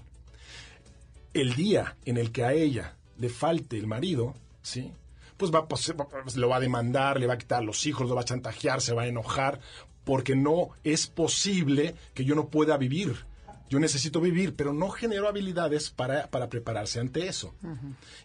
el 1.33 1.53
día 1.55 1.97
en 2.05 2.17
el 2.17 2.31
que 2.31 2.43
a 2.45 2.53
ella 2.53 2.95
le 3.17 3.29
falte 3.29 3.77
el 3.77 3.87
marido, 3.87 4.35
¿sí? 4.61 4.91
Pues 5.37 5.53
va, 5.53 5.59
a 5.59 5.67
pues, 5.67 5.91
lo 6.37 6.47
va 6.49 6.57
a 6.57 6.59
demandar, 6.61 7.19
le 7.19 7.27
va 7.27 7.33
a 7.33 7.37
quitar 7.37 7.63
los 7.63 7.85
hijos, 7.85 8.07
lo 8.07 8.15
va 8.15 8.21
a 8.21 8.25
chantajear, 8.25 8.79
se 8.81 8.93
va 8.93 9.01
a 9.03 9.07
enojar, 9.07 9.59
porque 10.05 10.35
no 10.35 10.69
es 10.83 11.07
posible 11.07 11.95
que 12.13 12.23
yo 12.23 12.35
no 12.35 12.47
pueda 12.47 12.77
vivir. 12.77 13.25
Yo 13.69 13.79
necesito 13.79 14.21
vivir, 14.21 14.55
pero 14.55 14.73
no 14.73 14.89
genero 14.89 15.27
habilidades 15.27 15.89
para, 15.89 16.27
para 16.27 16.49
prepararse 16.49 16.99
ante 16.99 17.27
eso. 17.27 17.53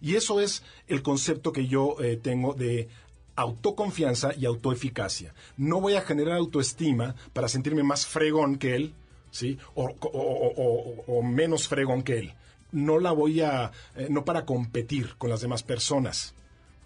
Y 0.01 0.17
eso 0.17 0.41
es 0.41 0.63
el 0.87 1.03
concepto 1.03 1.53
que 1.53 1.67
yo 1.67 1.97
eh, 2.01 2.17
tengo 2.23 2.53
de 2.55 2.89
autoconfianza 3.37 4.33
y 4.37 4.45
autoeficacia. 4.45 5.33
No 5.57 5.81
voy 5.81 5.95
a 5.95 6.03
generar 6.03 6.37
autoestima 6.37 7.15
para 7.33 7.49
sentirme 7.49 7.83
más 7.83 8.07
fregón 8.07 8.57
que 8.59 8.75
él, 8.77 8.95
¿sí? 9.31 9.59
O, 9.75 9.85
o- 9.85 9.97
o- 10.03 10.53
o- 10.57 11.19
o 11.19 11.23
menos 11.23 11.67
fregón 11.69 12.03
que 12.03 12.19
él. 12.19 12.35
No 12.73 12.99
la 12.99 13.13
voy 13.13 13.41
a, 13.41 13.73
eh, 13.97 14.09
no 14.11 14.25
para 14.25 14.45
competir 14.45 15.15
con 15.17 15.31
las 15.31 15.41
demás 15.41 15.63
personas. 15.63 16.35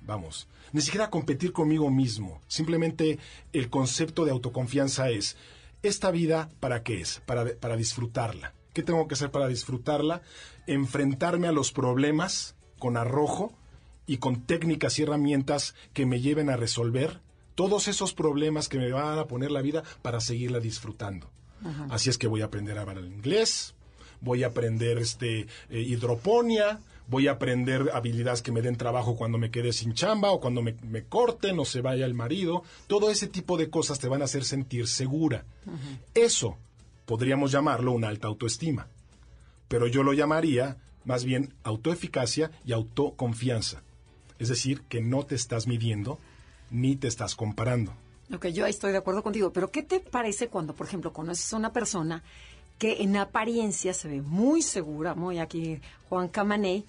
Vamos, 0.07 0.47
ni 0.73 0.81
siquiera 0.81 1.11
competir 1.11 1.53
conmigo 1.53 1.90
mismo. 1.90 2.40
Simplemente 2.47 3.19
el 3.53 3.69
concepto 3.69 4.25
de 4.25 4.31
autoconfianza 4.33 5.11
es, 5.11 5.37
¿esta 5.88 6.11
vida 6.11 6.49
para 6.61 6.83
qué 6.83 7.01
es? 7.01 7.23
Para, 7.27 7.44
para 7.57 7.77
disfrutarla. 7.77 8.55
¿Qué 8.73 8.83
tengo 8.83 9.07
que 9.07 9.14
hacer 9.14 9.31
para 9.31 9.47
disfrutarla? 9.47 10.23
Enfrentarme 10.66 11.47
a 11.47 11.53
los 11.53 11.73
problemas 11.73 12.57
con 12.79 12.97
arrojo 12.97 13.53
y 14.07 14.18
con 14.18 14.42
técnicas 14.42 14.99
y 14.99 15.03
herramientas 15.03 15.75
que 15.92 16.07
me 16.07 16.20
lleven 16.20 16.51
a 16.51 16.57
resolver 16.57 17.20
todos 17.55 17.88
esos 17.88 18.14
problemas 18.14 18.68
que 18.68 18.79
me 18.79 18.90
van 18.90 19.18
a 19.18 19.27
poner 19.27 19.51
la 19.51 19.62
vida 19.62 19.85
para 20.03 20.20
seguirla 20.20 20.59
disfrutando. 20.59 21.31
Así 21.88 22.11
es 22.11 22.18
que 22.18 22.27
voy 22.27 22.42
a 22.42 22.47
aprender 22.47 22.77
a 22.77 22.83
hablar 22.83 23.05
inglés, 23.05 23.75
voy 24.25 24.43
a 24.43 24.49
aprender 24.49 24.99
este 24.99 25.41
eh, 25.41 25.47
hidroponía, 25.81 26.81
voy 27.07 27.29
a 27.29 27.33
aprender 27.33 27.91
habilidades 27.93 28.43
que 28.43 28.53
me 28.53 28.63
den 28.63 28.77
trabajo 28.77 29.17
cuando 29.17 29.39
me 29.39 29.51
quede 29.51 29.73
sin 29.73 29.93
chamba 29.95 30.33
o 30.33 30.41
cuando 30.41 30.63
me, 30.63 30.75
me 30.83 31.05
corten 31.05 31.59
o 31.59 31.65
se 31.65 31.81
vaya 31.81 32.07
el 32.07 32.15
marido. 32.15 32.63
Todo 32.87 33.11
ese 33.11 33.29
tipo 33.29 33.57
de 33.57 33.71
cosas 33.71 33.99
te 33.99 34.09
van 34.09 34.23
a 34.23 34.25
hacer 34.25 34.45
sentir 34.45 34.89
segura. 34.89 35.45
Eso 36.15 36.57
podríamos 37.07 37.53
llamarlo 37.53 37.93
una 37.93 38.09
alta 38.09 38.29
autoestima, 38.29 38.89
pero 39.69 39.87
yo 39.87 40.03
lo 40.03 40.13
llamaría 40.13 40.79
más 41.05 41.25
bien 41.25 41.53
autoeficacia 41.63 42.51
y 42.65 42.73
autoconfianza. 42.73 43.83
Es 44.39 44.49
decir, 44.49 44.83
que 44.89 45.01
no 45.01 45.25
te 45.25 45.35
estás 45.35 45.67
midiendo 45.67 46.19
ni 46.71 46.97
te 46.97 47.09
estás 47.09 47.37
comparando. 47.37 47.93
Ok, 48.33 48.47
yo 48.47 48.65
ahí 48.65 48.71
estoy 48.71 48.93
de 48.93 48.99
acuerdo 48.99 49.23
contigo, 49.23 49.53
pero 49.53 49.71
¿qué 49.71 49.83
te 49.83 50.01
parece 50.01 50.49
cuando, 50.49 50.75
por 50.75 50.87
ejemplo, 50.87 51.13
conoces 51.13 51.53
a 51.53 51.57
una 51.57 51.73
persona 51.73 52.25
que 52.79 53.03
en 53.03 53.17
apariencia 53.17 53.95
se 53.95 54.09
ve 54.09 54.23
muy 54.23 54.63
segura, 54.63 55.15
muy 55.15 55.39
aquí 55.39 55.81
Juan 56.09 56.29
Camaney, 56.29 56.85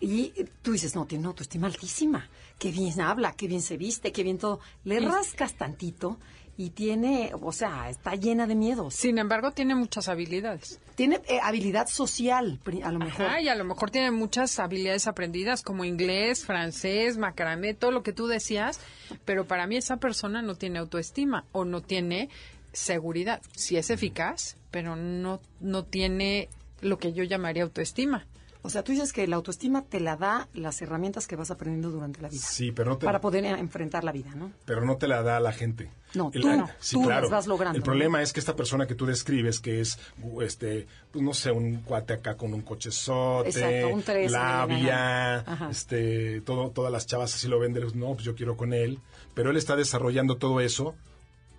y 0.00 0.32
tú 0.62 0.72
dices, 0.72 0.94
no, 0.94 1.06
tiene 1.06 1.22
una 1.22 1.30
autoestima 1.30 1.66
altísima, 1.66 2.28
qué 2.58 2.70
bien 2.70 3.00
habla, 3.00 3.32
qué 3.32 3.48
bien 3.48 3.62
se 3.62 3.76
viste, 3.76 4.12
qué 4.12 4.22
bien 4.22 4.38
todo. 4.38 4.60
Le 4.84 5.00
rascas 5.00 5.54
tantito 5.54 6.18
y 6.56 6.70
tiene, 6.70 7.30
o 7.40 7.52
sea, 7.52 7.88
está 7.88 8.16
llena 8.16 8.48
de 8.48 8.56
miedos. 8.56 8.94
Sin 8.94 9.18
embargo, 9.18 9.52
tiene 9.52 9.76
muchas 9.76 10.08
habilidades. 10.08 10.80
Tiene 10.96 11.20
eh, 11.28 11.38
habilidad 11.40 11.86
social, 11.86 12.58
a 12.82 12.92
lo 12.92 12.98
mejor. 12.98 13.26
Ajá, 13.26 13.40
y 13.40 13.48
a 13.48 13.54
lo 13.54 13.64
mejor 13.64 13.92
tiene 13.92 14.10
muchas 14.10 14.58
habilidades 14.58 15.06
aprendidas 15.06 15.62
como 15.62 15.84
inglés, 15.84 16.44
francés, 16.44 17.16
macramé, 17.16 17.74
todo 17.74 17.92
lo 17.92 18.02
que 18.02 18.12
tú 18.12 18.26
decías, 18.26 18.80
pero 19.24 19.46
para 19.46 19.68
mí 19.68 19.76
esa 19.76 19.98
persona 19.98 20.42
no 20.42 20.56
tiene 20.56 20.80
autoestima 20.80 21.44
o 21.52 21.64
no 21.64 21.80
tiene 21.80 22.28
seguridad. 22.72 23.40
Sí 23.54 23.76
es 23.76 23.90
eficaz, 23.90 24.56
pero 24.70 24.96
no, 24.96 25.40
no 25.60 25.84
tiene 25.84 26.48
lo 26.80 26.98
que 26.98 27.12
yo 27.12 27.24
llamaría 27.24 27.62
autoestima. 27.62 28.26
O 28.62 28.70
sea, 28.70 28.82
tú 28.82 28.90
dices 28.92 29.12
que 29.12 29.26
la 29.28 29.36
autoestima 29.36 29.84
te 29.84 30.00
la 30.00 30.16
da 30.16 30.48
las 30.52 30.82
herramientas 30.82 31.28
que 31.28 31.36
vas 31.36 31.50
aprendiendo 31.50 31.90
durante 31.90 32.20
la 32.20 32.28
vida. 32.28 32.40
Sí, 32.42 32.72
pero 32.72 32.90
no 32.90 32.98
te, 32.98 33.06
Para 33.06 33.20
poder 33.20 33.44
enfrentar 33.44 34.02
la 34.02 34.10
vida, 34.12 34.34
¿no? 34.34 34.50
pero 34.64 34.84
no 34.84 34.96
te 34.96 35.06
la 35.06 35.22
da 35.22 35.38
la 35.38 35.52
gente. 35.52 35.88
No, 36.14 36.30
El- 36.34 36.42
tú, 36.42 36.48
ah, 36.50 36.68
sí, 36.80 36.96
tú 36.96 37.02
claro. 37.04 37.22
las 37.22 37.30
vas 37.30 37.46
logrando, 37.46 37.76
El 37.76 37.80
¿no? 37.80 37.84
problema 37.84 38.20
es 38.20 38.32
que 38.32 38.40
esta 38.40 38.56
persona 38.56 38.86
que 38.86 38.96
tú 38.96 39.06
describes, 39.06 39.60
que 39.60 39.80
es, 39.80 39.98
este, 40.42 40.86
pues 41.12 41.22
no 41.24 41.34
sé, 41.34 41.52
un 41.52 41.76
cuate 41.82 42.14
acá 42.14 42.36
con 42.36 42.52
un 42.52 42.62
cochezote, 42.62 43.48
Exacto, 43.50 43.88
un 43.94 44.02
tres 44.02 44.32
labia, 44.32 45.44
este, 45.70 46.40
todo, 46.40 46.70
todas 46.70 46.90
las 46.92 47.06
chavas 47.06 47.34
así 47.34 47.46
lo 47.48 47.58
ven, 47.60 47.72
de, 47.72 47.80
no, 47.94 48.14
pues 48.14 48.24
yo 48.24 48.34
quiero 48.34 48.56
con 48.56 48.72
él, 48.72 48.98
pero 49.34 49.50
él 49.50 49.56
está 49.56 49.76
desarrollando 49.76 50.36
todo 50.36 50.60
eso 50.60 50.94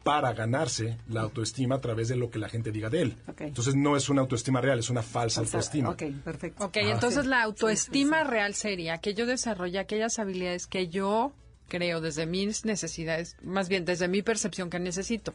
para 0.04 0.34
ganarse 0.34 0.98
la 1.10 1.22
autoestima 1.22 1.76
a 1.76 1.82
través 1.82 2.08
de 2.08 2.16
lo 2.16 2.30
que 2.32 2.40
la 2.40 2.50
gente 2.50 2.72
diga 2.72 2.90
de 2.90 3.02
él. 3.02 3.16
Entonces 3.40 3.76
no 3.76 3.96
es 3.98 4.10
una 4.10 4.22
autoestima 4.22 4.62
real, 4.62 4.80
es 4.80 4.90
una 4.90 5.04
falsa 5.04 5.42
O 5.42 5.46
sea, 5.46 5.58
autoestima. 5.60 5.90
Ok, 5.90 6.04
perfecto. 6.24 6.66
Ok, 6.66 6.78
entonces 6.78 7.24
Sí. 7.24 7.30
la 7.30 7.44
autoestima 7.44 8.24
real 8.24 8.54
sería 8.56 8.98
que 9.00 9.14
yo 9.14 9.26
desarrolle 9.26 9.78
aquellas 9.80 10.18
habilidades 10.20 10.68
que 10.68 10.88
yo 10.88 11.34
creo 11.68 12.02
desde 12.02 12.26
mis 12.26 12.66
necesidades, 12.66 13.36
más 13.44 13.70
bien 13.70 13.86
desde 13.86 14.08
mi 14.08 14.22
percepción 14.22 14.70
que 14.70 14.80
necesito. 14.80 15.34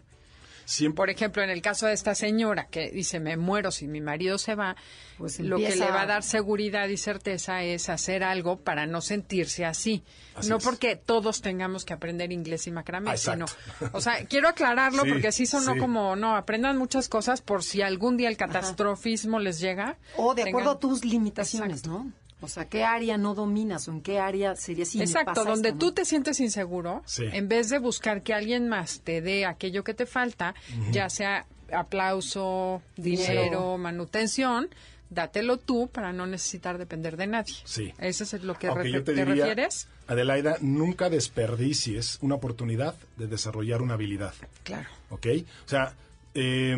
Siempre, 0.64 0.96
Por 0.96 1.10
ejemplo, 1.10 1.42
en 1.42 1.50
el 1.50 1.60
caso 1.62 1.86
de 1.86 1.92
esta 1.92 2.14
señora 2.14 2.66
que 2.68 2.90
dice, 2.90 3.20
me 3.20 3.36
muero 3.36 3.70
si 3.70 3.86
mi 3.86 4.00
marido 4.00 4.38
se 4.38 4.54
va, 4.54 4.76
Pues 5.18 5.38
lo 5.40 5.56
que 5.58 5.76
le 5.76 5.90
va 5.90 6.02
a 6.02 6.06
dar 6.06 6.22
seguridad 6.22 6.88
y 6.88 6.96
certeza 6.96 7.62
es 7.62 7.88
hacer 7.88 8.24
algo 8.24 8.58
para 8.58 8.86
no 8.86 9.00
sentirse 9.00 9.64
así. 9.64 10.02
Así 10.34 10.48
no 10.48 10.56
es. 10.56 10.64
porque 10.64 10.96
todos 10.96 11.40
tengamos 11.42 11.84
que 11.84 11.92
aprender 11.92 12.32
inglés 12.32 12.66
y 12.66 12.70
macramé, 12.70 13.10
Ah, 13.12 13.16
sino, 13.16 13.44
o 13.92 14.00
sea, 14.00 14.24
quiero 14.26 14.48
aclararlo 14.48 15.02
Sí, 15.04 15.10
porque 15.10 15.30
sí 15.32 15.46
sonó 15.46 15.74
sí. 15.74 15.78
como, 15.78 16.16
no, 16.16 16.34
aprendan 16.36 16.76
muchas 16.78 17.08
cosas 17.08 17.40
por 17.42 17.62
si 17.62 17.82
algún 17.82 18.16
día 18.16 18.28
el 18.28 18.36
catastrofismo 18.36 19.38
les 19.38 19.60
llega. 19.60 19.96
O 20.16 20.34
de 20.34 20.42
acuerdo 20.48 20.70
a 20.72 20.78
tus 20.80 21.04
limitaciones, 21.04 21.80
Exacto. 21.80 22.04
¿no? 22.04 22.12
O 22.44 22.48
sea, 22.48 22.66
¿qué 22.68 22.84
área 22.84 23.16
no 23.18 23.34
dominas 23.34 23.88
o 23.88 23.92
en 23.92 24.00
qué 24.00 24.18
área 24.20 24.54
sería 24.56 24.84
si 24.84 24.98
me 24.98 25.04
Exacto, 25.04 25.32
pasa 25.34 25.50
donde 25.50 25.70
esto, 25.70 25.78
tú 25.80 25.86
¿no? 25.86 25.94
te 25.94 26.04
sientes 26.04 26.38
inseguro, 26.40 27.02
Sí. 27.06 27.24
en 27.32 27.48
vez 27.48 27.68
de 27.70 27.78
buscar 27.78 28.22
que 28.22 28.32
alguien 28.34 28.68
más 28.68 29.00
te 29.02 29.20
dé 29.20 29.46
aquello 29.46 29.82
que 29.84 29.94
te 29.94 30.06
falta, 30.06 30.54
ya 30.92 31.08
sea 31.10 31.46
aplauso, 31.72 32.82
dinero, 32.96 33.78
manutención, 33.78 34.68
dátelo 35.10 35.58
tú 35.58 35.88
para 35.88 36.12
no 36.12 36.26
necesitar 36.26 36.76
depender 36.78 37.16
de 37.16 37.26
nadie. 37.26 37.54
Sí. 37.64 37.92
¿Eso 37.98 38.24
es 38.24 38.42
lo 38.42 38.54
que 38.54 38.68
refe- 38.70 38.90
yo 38.92 39.04
te 39.04 39.14
te, 39.14 39.24
diría, 39.24 39.44
refieres? 39.46 39.88
Adelaida, 40.06 40.56
nunca 40.60 41.08
desperdicies 41.08 42.18
una 42.20 42.34
oportunidad 42.34 42.94
de 43.16 43.26
desarrollar 43.26 43.80
una 43.80 43.94
habilidad. 43.94 44.34
Claro. 44.64 44.88
¿Ok? 45.10 45.26
O 45.64 45.68
sea, 45.68 45.94
eh, 46.34 46.76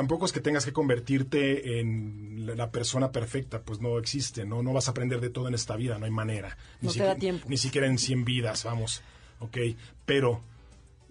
tampoco 0.00 0.24
es 0.24 0.32
que 0.32 0.40
tengas 0.40 0.64
que 0.64 0.72
convertirte 0.72 1.78
en 1.80 2.46
la- 2.46 2.70
persona 2.70 3.12
perfecta, 3.12 3.60
pues 3.62 3.80
no 3.80 3.98
existe, 3.98 4.46
¿no? 4.46 4.62
No 4.62 4.72
vas 4.72 4.88
a 4.88 4.92
aprender 4.92 5.20
de 5.20 5.28
todo 5.28 5.46
en 5.48 5.54
esta 5.54 5.76
vida, 5.76 5.98
no 5.98 6.06
hay 6.06 6.10
manera. 6.10 6.56
Ni 6.80 6.86
No 6.86 6.92
te 6.92 6.98
da 7.00 7.04
siquiera- 7.04 7.14
tiempo. 7.16 7.46
Ni 7.48 7.56
siquiera 7.58 7.86
en 7.86 7.98
100 7.98 8.24
vidas, 8.24 8.64
vamos. 8.64 9.02
¿Ok? 9.40 9.58
Pero 10.06 10.40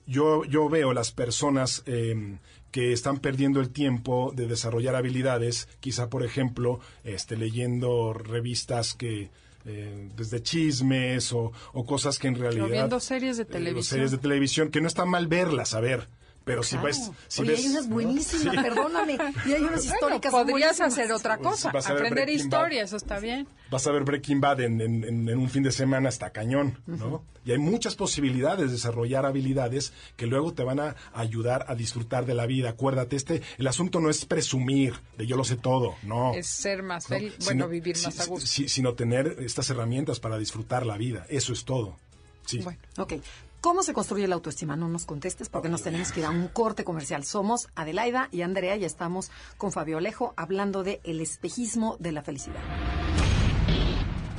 yo, 0.07 0.43
yo 0.45 0.69
veo 0.69 0.91
las 0.93 1.11
personas 1.11 1.83
eh, 1.85 2.37
que 2.71 2.91
están 2.93 3.19
perdiendo 3.19 3.59
el 3.61 3.69
tiempo 3.69 4.31
de 4.35 4.47
desarrollar 4.47 4.95
habilidades, 4.95 5.67
quizá 5.79 6.09
por 6.09 6.23
ejemplo, 6.23 6.79
este, 7.03 7.37
leyendo 7.37 8.13
revistas 8.13 8.93
que 8.95 9.29
eh, 9.65 10.09
desde 10.15 10.41
chismes 10.41 11.31
o, 11.33 11.51
o 11.73 11.85
cosas 11.85 12.17
que 12.17 12.27
en 12.27 12.35
realidad 12.35 12.67
viendo 12.69 12.99
series 12.99 13.37
de 13.37 13.43
eh, 13.43 13.47
o 13.49 13.51
televisión. 13.51 13.83
series 13.83 14.11
de 14.11 14.17
televisión 14.17 14.69
que 14.71 14.81
no 14.81 14.87
está 14.87 15.05
mal 15.05 15.27
verlas, 15.27 15.73
a 15.73 15.79
ver, 15.81 16.07
pero 16.49 16.63
si 16.63 16.77
ves, 16.77 17.11
si 17.27 17.41
Oye, 17.41 17.51
ves, 17.51 17.59
hay 17.59 17.67
unas 17.71 17.89
buenísimas, 17.89 18.55
perdóname. 18.63 19.17
Y 19.45 19.53
hay 19.53 19.61
unas 19.61 19.85
Bueno, 19.85 19.93
históricas 19.93 20.31
podrías 20.31 20.77
buenísimas. 20.77 20.93
hacer 20.93 21.11
otra 21.11 21.37
Pues, 21.37 21.49
cosa, 21.49 21.71
vas 21.71 21.85
a 21.87 21.93
ver 21.93 22.01
aprender 22.01 22.25
Breaking 22.25 22.49
Bad. 22.49 22.57
historia, 22.59 22.83
eso 22.83 22.97
está 22.97 23.19
bien. 23.19 23.47
Vas 23.69 23.85
a 23.87 23.91
ver 23.91 24.03
Breaking 24.03 24.41
Bad 24.41 24.61
en, 24.61 24.81
en- 24.81 25.03
en- 25.03 25.29
en 25.29 25.37
un 25.37 25.49
fin 25.49 25.63
de 25.63 25.71
semana 25.71 26.09
hasta 26.09 26.31
cañón, 26.31 26.77
¿no? 26.87 27.23
Y 27.45 27.51
hay 27.51 27.57
muchas 27.59 27.95
posibilidades 27.95 28.67
de 28.67 28.71
desarrollar 28.73 29.25
habilidades 29.25 29.93
que 30.17 30.27
luego 30.27 30.53
te 30.53 30.63
van 30.63 30.79
a 30.79 30.95
ayudar 31.13 31.65
a 31.67 31.75
disfrutar 31.75 32.25
de 32.25 32.33
la 32.35 32.45
vida. 32.45 32.69
Acuérdate, 32.69 33.15
este, 33.15 33.41
el 33.57 33.67
asunto 33.67 33.99
no 33.99 34.09
es 34.09 34.25
presumir 34.25 34.95
de 35.17 35.25
yo 35.27 35.37
lo 35.37 35.43
sé 35.43 35.55
todo, 35.55 35.95
no. 36.03 36.33
Es 36.33 36.47
ser 36.47 36.83
más 36.83 37.09
No, 37.09 37.15
feliz, 37.17 37.33
sino- 37.37 37.45
bueno, 37.45 37.67
vivir 37.69 37.95
si- 37.95 38.05
más 38.07 38.19
a 38.19 38.25
gusto. 38.25 38.45
si- 38.47 38.67
sino 38.67 38.93
tener 38.93 39.37
estas 39.39 39.69
herramientas 39.69 40.19
para 40.19 40.37
disfrutar 40.37 40.85
la 40.85 40.97
vida. 40.97 41.25
Eso 41.29 41.53
es 41.53 41.63
todo. 41.65 41.97
Sí. 42.45 42.59
Bueno. 42.59 42.79
Ok. 42.97 43.13
¿Cómo 43.61 43.83
se 43.83 43.93
construye 43.93 44.27
la 44.27 44.35
autoestima? 44.35 44.77
No 44.77 44.87
nos 44.87 45.05
contestes 45.05 45.49
porque 45.49 45.67
nos 45.67 45.83
tenemos 45.83 46.13
que 46.13 46.21
ir 46.21 46.25
a 46.25 46.29
un 46.29 46.47
corte 46.47 46.85
comercial. 46.85 47.25
Somos 47.25 47.67
Adelaida 47.75 48.29
y 48.31 48.41
Andrea 48.41 48.77
y 48.77 48.85
estamos 48.85 49.31
con 49.57 49.73
Fabio 49.73 49.97
Alejo 49.97 50.33
hablando 50.37 50.83
de 50.83 51.01
el 51.03 51.19
espejismo 51.19 51.97
de 51.99 52.13
la 52.13 52.23
felicidad. 52.23 52.61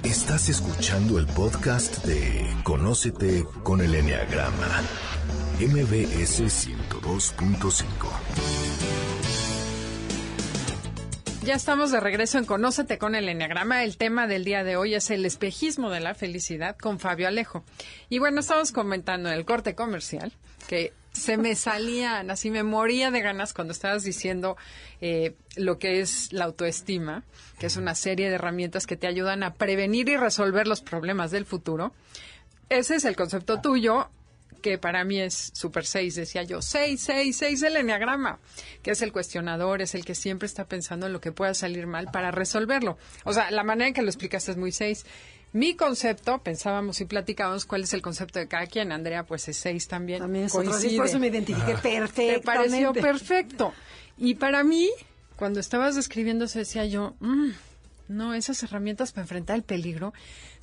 Estás 0.03 0.49
escuchando 0.49 1.19
el 1.19 1.27
podcast 1.27 2.03
de 2.07 2.47
Conócete 2.65 3.45
con 3.63 3.83
el 3.83 3.95
Enneagrama, 3.95 4.81
MBS 5.61 6.41
102.5. 6.41 7.85
Ya 11.43 11.55
estamos 11.55 11.91
de 11.91 12.01
regreso 12.01 12.37
en 12.37 12.45
Conócete 12.45 12.99
con 12.99 13.15
el 13.15 13.27
Enneagrama. 13.27 13.83
El 13.83 13.97
tema 13.97 14.27
del 14.27 14.45
día 14.45 14.63
de 14.63 14.77
hoy 14.77 14.95
es 14.95 15.11
el 15.11 15.25
espejismo 15.25 15.89
de 15.89 16.01
la 16.01 16.15
felicidad 16.15 16.77
con 16.77 17.01
Fabio 17.01 17.29
Alejo. 17.29 17.65
Y 18.11 18.19
bueno, 18.19 18.41
estamos 18.41 18.73
comentando 18.73 19.31
en 19.31 19.37
el 19.37 19.47
corte 19.47 19.75
comercial 19.75 20.33
que 20.69 20.93
se 21.13 21.39
me 21.39 21.55
salían, 21.57 22.31
así 22.31 22.51
me 22.51 22.63
moría 22.63 23.11
de 23.11 23.23
ganas 23.23 23.55
cuando 23.55 23.73
estabas 23.73 24.05
diciendo 24.05 24.59
eh, 25.01 25.35
lo 25.57 25.79
que 25.79 26.01
es 26.01 26.31
la 26.33 26.45
autoestima, 26.45 27.25
que 27.59 27.67
es 27.67 27.77
una 27.77 27.95
serie 27.95 28.29
de 28.29 28.35
herramientas 28.35 28.87
que 28.87 28.97
te 28.97 29.07
ayudan 29.07 29.43
a 29.43 29.55
prevenir 29.55 30.11
y 30.11 30.19
resolver 30.19 30.69
los 30.69 30.83
problemas 30.83 31.31
del 31.31 31.47
futuro. 31.47 31.95
Ese 32.69 32.97
es 32.97 33.05
el 33.07 33.17
concepto 33.17 33.63
tuyo, 33.63 34.11
que 34.61 34.79
para 34.79 35.05
mí 35.05 35.21
es 35.21 35.51
Super 35.55 35.85
6, 35.87 36.15
decía 36.15 36.43
yo, 36.43 36.63
6, 36.63 37.01
6, 37.01 37.37
6 37.37 37.63
el 37.63 37.77
enneagrama, 37.77 38.39
que 38.83 38.93
es 38.93 39.03
el 39.03 39.13
cuestionador, 39.13 39.83
es 39.83 39.95
el 39.95 40.05
que 40.05 40.15
siempre 40.15 40.47
está 40.47 40.65
pensando 40.67 41.07
en 41.07 41.13
lo 41.13 41.21
que 41.21 41.33
pueda 41.33 41.55
salir 41.55 41.87
mal 41.87 42.11
para 42.13 42.31
resolverlo. 42.31 42.97
O 43.25 43.33
sea, 43.33 43.51
la 43.51 43.65
manera 43.65 43.89
en 43.89 43.95
que 43.95 44.03
lo 44.03 44.09
explicaste 44.09 44.51
es 44.53 44.57
muy 44.57 44.73
6. 44.73 45.05
Mi 45.53 45.75
concepto, 45.75 46.39
pensábamos 46.39 47.01
y 47.01 47.07
platicábamos 47.07 47.65
cuál 47.67 47.83
es 47.83 47.93
el 47.93 48.03
concepto 48.03 48.39
de 48.39 48.47
cada 48.47 48.67
quien. 48.67 48.93
Andrea, 48.93 49.25
pues 49.25 49.49
es 49.49 49.57
6 49.57 49.89
también. 49.89 50.21
También 50.21 50.45
es 50.45 50.55
otro, 50.55 50.71
Coincide. 50.71 50.97
por 50.97 51.07
eso 51.07 51.19
me 51.19 51.27
identifiqué 51.27 51.75
Te 51.75 51.99
perfectamente. 51.99 52.41
pareció 52.45 52.93
perfecto. 52.93 53.75
Y 54.17 54.37
para 54.37 54.63
mí, 54.63 54.89
cuando 55.37 55.59
estabas 55.59 55.97
describiendo 55.97 56.45
eso, 56.45 56.59
decía 56.61 56.85
yo, 56.85 57.17
"Mm, 57.19 57.49
no, 58.09 58.35
esas 58.35 58.63
herramientas 58.63 59.11
para 59.13 59.23
enfrentar 59.23 59.57
el 59.57 59.63
peligro. 59.65 60.13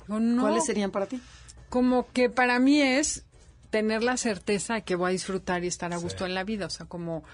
Digo, 0.06 0.20
no, 0.20 0.42
¿Cuáles 0.42 0.64
serían 0.64 0.90
para 0.90 1.04
ti? 1.06 1.20
como 1.68 2.10
que 2.12 2.30
para 2.30 2.58
mí 2.58 2.80
es 2.80 3.24
tener 3.70 4.02
la 4.02 4.16
certeza 4.16 4.74
de 4.74 4.82
que 4.82 4.94
voy 4.94 5.08
a 5.10 5.12
disfrutar 5.12 5.64
y 5.64 5.66
estar 5.66 5.92
a 5.92 5.96
gusto 5.98 6.24
en 6.26 6.34
la 6.34 6.44
vida, 6.44 6.66
o 6.66 6.70
sea, 6.70 6.86
como 6.86 7.24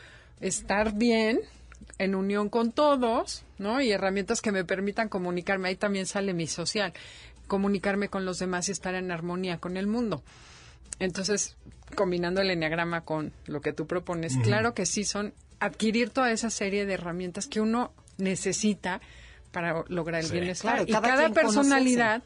estar 0.40 0.94
bien 0.94 1.40
en 1.98 2.14
unión 2.14 2.48
con 2.48 2.72
todos, 2.72 3.44
¿no? 3.58 3.80
Y 3.80 3.92
herramientas 3.92 4.40
que 4.40 4.50
me 4.52 4.64
permitan 4.64 5.08
comunicarme, 5.08 5.68
ahí 5.68 5.76
también 5.76 6.06
sale 6.06 6.34
mi 6.34 6.46
social, 6.46 6.92
comunicarme 7.46 8.08
con 8.08 8.24
los 8.24 8.38
demás 8.38 8.68
y 8.68 8.72
estar 8.72 8.94
en 8.94 9.10
armonía 9.10 9.58
con 9.58 9.76
el 9.76 9.86
mundo. 9.86 10.22
Entonces, 10.98 11.56
combinando 11.94 12.40
el 12.40 12.50
enneagrama 12.50 13.02
con 13.02 13.32
lo 13.46 13.60
que 13.60 13.72
tú 13.72 13.86
propones, 13.86 14.36
claro 14.42 14.74
que 14.74 14.86
sí 14.86 15.04
son 15.04 15.34
adquirir 15.60 16.10
toda 16.10 16.30
esa 16.32 16.50
serie 16.50 16.86
de 16.86 16.94
herramientas 16.94 17.46
que 17.46 17.60
uno 17.60 17.92
necesita 18.18 19.00
para 19.52 19.84
lograr 19.88 20.20
el 20.22 20.26
Sí. 20.26 20.32
bienestar. 20.32 20.84
Claro, 20.84 20.84
y 20.88 20.92
cada 20.92 21.28
personalidad 21.30 22.22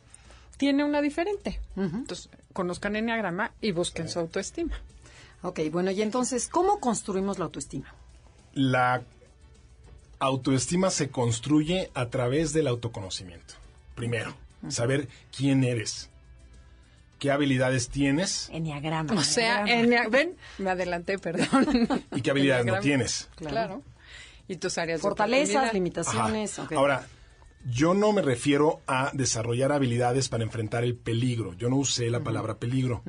tiene 0.56 0.84
una 0.84 1.00
diferente. 1.00 1.60
Entonces, 1.76 2.30
conozcan 2.58 2.96
enneagrama 2.96 3.52
y 3.60 3.70
busquen 3.70 4.08
su 4.08 4.18
autoestima. 4.18 4.74
Ok, 5.42 5.60
bueno, 5.70 5.92
y 5.92 6.02
entonces, 6.02 6.48
¿cómo 6.48 6.80
construimos 6.80 7.38
la 7.38 7.44
autoestima? 7.44 7.94
La 8.52 9.02
autoestima 10.18 10.90
se 10.90 11.08
construye 11.10 11.92
a 11.94 12.06
través 12.08 12.52
del 12.52 12.66
autoconocimiento. 12.66 13.54
Primero, 13.94 14.34
saber 14.70 15.06
quién 15.36 15.62
eres, 15.62 16.10
qué 17.20 17.30
habilidades 17.30 17.88
tienes 17.90 18.48
Enneagrama. 18.52 19.14
O 19.14 19.22
sea, 19.22 19.60
enneagrama. 19.60 20.08
ennea- 20.08 20.10
ven, 20.10 20.36
me 20.58 20.70
adelanté, 20.70 21.18
perdón. 21.20 21.88
y 22.16 22.20
qué 22.22 22.30
habilidades 22.32 22.66
no 22.66 22.80
tienes. 22.80 23.28
Claro. 23.36 23.82
Y 24.48 24.56
tus 24.56 24.76
áreas 24.78 24.98
de 24.98 25.02
Fortalezas, 25.02 25.72
limitaciones. 25.72 26.58
ok. 26.58 26.72
Ahora, 26.72 27.06
yo 27.70 27.94
no 27.94 28.12
me 28.12 28.22
refiero 28.22 28.80
a 28.86 29.10
desarrollar 29.12 29.72
habilidades 29.72 30.28
para 30.28 30.44
enfrentar 30.44 30.84
el 30.84 30.94
peligro. 30.94 31.54
Yo 31.54 31.68
no 31.68 31.76
usé 31.76 32.10
la 32.10 32.20
palabra 32.20 32.56
peligro. 32.56 33.02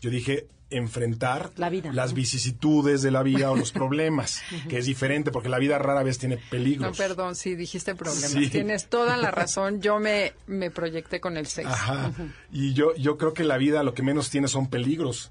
Yo 0.00 0.10
dije 0.10 0.46
enfrentar 0.68 1.52
La 1.56 1.70
vida, 1.70 1.92
las 1.92 2.10
¿no? 2.10 2.16
vicisitudes 2.16 3.00
de 3.00 3.12
la 3.12 3.22
vida 3.22 3.52
o 3.52 3.56
los 3.56 3.70
problemas, 3.82 4.42
que 4.68 4.78
es 4.78 4.86
diferente 4.86 5.30
porque 5.30 5.48
la 5.48 5.58
vida 5.60 5.78
rara 5.78 6.02
vez 6.02 6.18
tiene 6.18 6.36
No, 6.36 6.42
peligros. 6.50 6.96
perdón, 6.98 7.36
sí, 7.36 7.54
dijiste 7.54 7.94
problemas. 7.94 8.30
Sí. 8.32 8.48
Tienes 8.50 8.88
toda 8.88 9.16
la 9.16 9.30
razón. 9.30 9.80
Yo 9.80 10.00
me, 10.00 10.32
me 10.48 10.72
proyecté 10.72 11.20
con 11.20 11.36
el 11.36 11.46
6. 11.46 11.66
Ajá. 11.68 12.10
Y 12.52 12.72
yo, 12.74 12.94
yo 12.96 13.16
creo 13.16 13.32
que 13.32 13.44
la 13.44 13.58
vida 13.58 13.84
lo 13.84 13.94
que 13.94 14.02
menos 14.02 14.28
tiene 14.30 14.48
son 14.48 14.66
peligros 14.68 15.30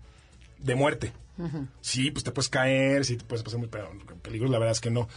de 0.59 0.75
muerte. 0.75 1.11
Sí, 1.81 2.11
pues 2.11 2.23
te 2.23 2.31
puedes 2.31 2.47
caer, 2.47 3.03
sí 3.03 3.17
te 3.17 3.25
puedes 3.25 3.43
pasar 3.43 3.59
muy, 3.59 3.67
pero 3.67 3.91
peligros 4.21 4.49
la 4.49 4.57
verdad 4.57 4.71
es 4.71 4.79
que 4.79 4.89
no. 4.89 5.09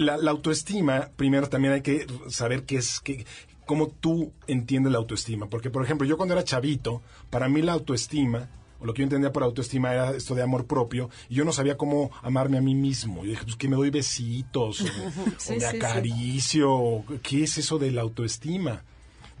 La, 0.00 0.16
la 0.16 0.30
autoestima, 0.30 1.10
primero 1.16 1.48
también 1.48 1.74
hay 1.74 1.82
que 1.82 2.06
saber 2.28 2.64
qué 2.64 2.76
es, 2.76 3.00
qué, 3.00 3.26
cómo 3.66 3.88
tú 3.88 4.32
entiendes 4.46 4.90
la 4.92 4.98
autoestima. 4.98 5.48
Porque, 5.48 5.68
por 5.68 5.84
ejemplo, 5.84 6.06
yo 6.06 6.16
cuando 6.16 6.34
era 6.34 6.42
chavito, 6.42 7.02
para 7.28 7.48
mí 7.48 7.60
la 7.62 7.74
autoestima, 7.74 8.48
o 8.80 8.86
lo 8.86 8.94
que 8.94 9.00
yo 9.00 9.04
entendía 9.04 9.30
por 9.30 9.42
autoestima 9.42 9.92
era 9.92 10.10
esto 10.12 10.34
de 10.34 10.42
amor 10.42 10.66
propio, 10.66 11.10
y 11.28 11.34
yo 11.34 11.44
no 11.44 11.52
sabía 11.52 11.76
cómo 11.76 12.10
amarme 12.22 12.58
a 12.58 12.62
mí 12.62 12.74
mismo. 12.74 13.24
Yo 13.24 13.30
dije, 13.30 13.44
pues 13.44 13.56
que 13.56 13.68
me 13.68 13.76
doy 13.76 13.90
besitos, 13.90 14.80
o, 14.80 14.84
me 15.26 15.32
sí, 15.38 15.60
sí. 15.60 15.64
acaricio, 15.64 17.04
¿qué 17.22 17.44
es 17.44 17.58
eso 17.58 17.78
de 17.78 17.90
la 17.90 18.00
autoestima? 18.00 18.82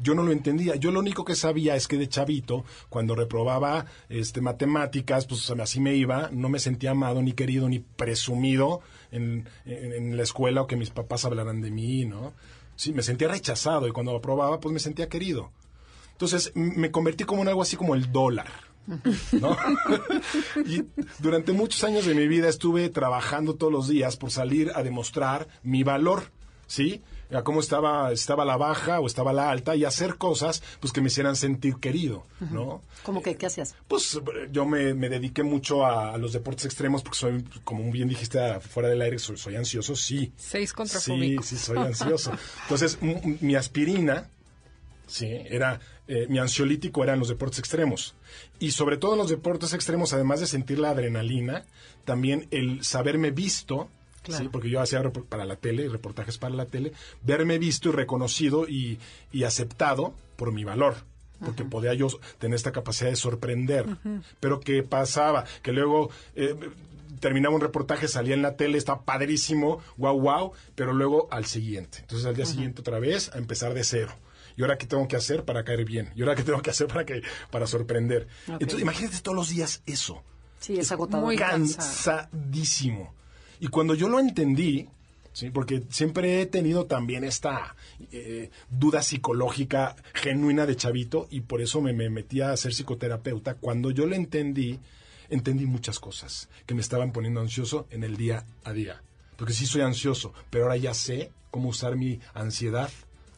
Yo 0.02 0.14
no 0.14 0.22
lo 0.22 0.32
entendía. 0.32 0.76
Yo 0.76 0.90
lo 0.92 1.00
único 1.00 1.24
que 1.24 1.34
sabía 1.34 1.76
es 1.76 1.86
que 1.88 1.96
de 1.98 2.08
chavito, 2.08 2.64
cuando 2.88 3.14
reprobaba 3.14 3.86
este, 4.08 4.40
matemáticas, 4.40 5.26
pues 5.26 5.50
así 5.50 5.80
me 5.80 5.94
iba, 5.94 6.30
no 6.32 6.48
me 6.48 6.58
sentía 6.58 6.92
amado, 6.92 7.22
ni 7.22 7.32
querido, 7.32 7.68
ni 7.68 7.80
presumido 7.80 8.80
en, 9.10 9.48
en- 9.66 10.16
la 10.16 10.22
escuela 10.22 10.62
o 10.62 10.66
que 10.66 10.76
mis 10.76 10.90
papás 10.90 11.24
hablaran 11.24 11.60
de 11.60 11.70
mí, 11.70 12.04
¿no? 12.04 12.32
Sí, 12.76 12.92
me 12.92 13.02
sentía 13.02 13.28
rechazado 13.28 13.86
y 13.86 13.92
cuando 13.92 14.16
aprobaba, 14.16 14.58
pues 14.60 14.72
me 14.72 14.80
sentía 14.80 15.08
querido. 15.08 15.50
Entonces 16.12 16.52
me 16.54 16.90
convertí 16.90 17.24
como 17.24 17.42
en 17.42 17.48
algo 17.48 17.62
así 17.62 17.76
como 17.76 17.94
el 17.94 18.10
dólar. 18.12 18.48
¿no? 19.32 19.56
y 20.66 20.82
durante 21.18 21.52
muchos 21.52 21.84
años 21.84 22.06
de 22.06 22.14
mi 22.14 22.26
vida 22.26 22.48
estuve 22.48 22.88
trabajando 22.88 23.54
todos 23.54 23.72
los 23.72 23.88
días 23.88 24.16
por 24.16 24.30
salir 24.30 24.72
a 24.74 24.82
demostrar 24.82 25.46
mi 25.62 25.82
valor, 25.84 26.32
¿sí? 26.66 27.02
A 27.32 27.42
cómo 27.42 27.60
estaba, 27.60 28.12
estaba 28.12 28.44
la 28.44 28.56
baja 28.56 29.00
o 29.00 29.06
estaba 29.06 29.32
la 29.32 29.50
alta 29.50 29.76
y 29.76 29.84
hacer 29.84 30.16
cosas 30.16 30.62
pues 30.80 30.92
que 30.92 31.00
me 31.00 31.08
hicieran 31.08 31.36
sentir 31.36 31.76
querido, 31.76 32.26
¿no? 32.50 32.82
¿Cómo 33.04 33.22
que 33.22 33.36
qué 33.36 33.46
hacías? 33.46 33.74
Pues 33.86 34.20
yo 34.50 34.66
me, 34.66 34.94
me 34.94 35.08
dediqué 35.08 35.42
mucho 35.42 35.86
a, 35.86 36.14
a 36.14 36.18
los 36.18 36.32
deportes 36.32 36.64
extremos 36.64 37.02
porque 37.02 37.18
soy, 37.18 37.44
como 37.64 37.90
bien 37.92 38.08
dijiste 38.08 38.60
fuera 38.60 38.88
del 38.88 39.00
aire, 39.02 39.18
soy, 39.18 39.36
soy 39.36 39.56
ansioso, 39.56 39.94
sí. 39.94 40.32
Seis 40.36 40.72
contra 40.72 41.00
Sí, 41.00 41.36
sí, 41.42 41.56
soy 41.56 41.78
ansioso. 41.78 42.32
Entonces, 42.62 42.98
mi 43.00 43.54
aspirina, 43.54 44.28
sí, 45.06 45.26
era, 45.26 45.80
eh, 46.08 46.26
mi 46.28 46.38
ansiolítico 46.38 47.02
eran 47.04 47.18
los 47.18 47.28
deportes 47.28 47.58
extremos. 47.58 48.14
Y 48.58 48.72
sobre 48.72 48.96
todo 48.96 49.12
en 49.12 49.18
los 49.18 49.30
deportes 49.30 49.72
extremos, 49.72 50.12
además 50.12 50.40
de 50.40 50.46
sentir 50.46 50.78
la 50.78 50.90
adrenalina, 50.90 51.64
también 52.04 52.48
el 52.50 52.84
saberme 52.84 53.30
visto, 53.30 53.88
Claro. 54.30 54.44
sí, 54.44 54.50
porque 54.50 54.70
yo 54.70 54.80
hacía 54.80 55.02
para 55.28 55.44
la 55.44 55.56
tele, 55.56 55.88
reportajes 55.88 56.38
para 56.38 56.54
la 56.54 56.66
tele, 56.66 56.92
verme 57.22 57.58
visto 57.58 57.88
y 57.88 57.92
reconocido 57.92 58.68
y, 58.68 58.98
y 59.32 59.44
aceptado 59.44 60.14
por 60.36 60.52
mi 60.52 60.64
valor. 60.64 60.96
Porque 61.44 61.64
podía 61.64 61.94
yo 61.94 62.08
tener 62.38 62.56
esta 62.56 62.70
capacidad 62.70 63.08
de 63.08 63.16
sorprender. 63.16 63.86
Pero 64.40 64.60
¿qué 64.60 64.82
pasaba? 64.82 65.44
Que 65.62 65.72
luego 65.72 66.10
eh, 66.34 66.54
terminaba 67.18 67.54
un 67.54 67.60
reportaje, 67.60 68.08
salía 68.08 68.34
en 68.34 68.42
la 68.42 68.56
tele, 68.56 68.76
estaba 68.76 69.02
padrísimo, 69.04 69.80
wow, 69.96 70.20
wow, 70.20 70.52
pero 70.74 70.92
luego 70.92 71.28
al 71.30 71.46
siguiente. 71.46 71.98
Entonces 72.00 72.26
al 72.26 72.36
día 72.36 72.46
siguiente 72.46 72.80
otra 72.80 72.98
vez 72.98 73.30
a 73.34 73.38
empezar 73.38 73.72
de 73.72 73.84
cero. 73.84 74.12
¿Y 74.56 74.62
ahora 74.62 74.76
qué 74.76 74.86
tengo 74.86 75.06
que 75.08 75.16
hacer 75.16 75.44
para 75.44 75.64
caer 75.64 75.84
bien? 75.84 76.10
¿Y 76.14 76.20
ahora 76.20 76.34
qué 76.34 76.42
tengo 76.42 76.60
que 76.60 76.70
hacer 76.70 76.86
para, 76.86 77.06
que, 77.06 77.22
para 77.50 77.66
sorprender? 77.66 78.28
Entonces 78.46 78.80
imagínate 78.80 79.20
todos 79.20 79.36
los 79.36 79.48
días 79.48 79.82
eso. 79.86 80.22
Sí, 80.58 80.78
es 80.78 80.92
agotador. 80.92 81.24
muy 81.24 81.36
cansadísimo. 81.36 83.14
Y 83.60 83.68
cuando 83.68 83.94
yo 83.94 84.08
lo 84.08 84.18
entendí, 84.18 84.88
¿sí? 85.32 85.50
porque 85.50 85.82
siempre 85.90 86.40
he 86.40 86.46
tenido 86.46 86.86
también 86.86 87.24
esta 87.24 87.76
eh, 88.10 88.50
duda 88.70 89.02
psicológica 89.02 89.96
genuina 90.14 90.66
de 90.66 90.76
chavito 90.76 91.28
y 91.30 91.42
por 91.42 91.60
eso 91.60 91.80
me, 91.80 91.92
me 91.92 92.10
metí 92.10 92.40
a 92.40 92.56
ser 92.56 92.72
psicoterapeuta, 92.72 93.54
cuando 93.54 93.90
yo 93.90 94.06
lo 94.06 94.14
entendí, 94.16 94.80
entendí 95.28 95.66
muchas 95.66 96.00
cosas 96.00 96.48
que 96.66 96.74
me 96.74 96.80
estaban 96.80 97.12
poniendo 97.12 97.40
ansioso 97.40 97.86
en 97.90 98.02
el 98.02 98.16
día 98.16 98.44
a 98.64 98.72
día. 98.72 99.02
Porque 99.36 99.52
sí 99.52 99.66
soy 99.66 99.82
ansioso, 99.82 100.32
pero 100.50 100.64
ahora 100.64 100.76
ya 100.76 100.94
sé 100.94 101.30
cómo 101.50 101.68
usar 101.70 101.96
mi 101.96 102.20
ansiedad 102.34 102.90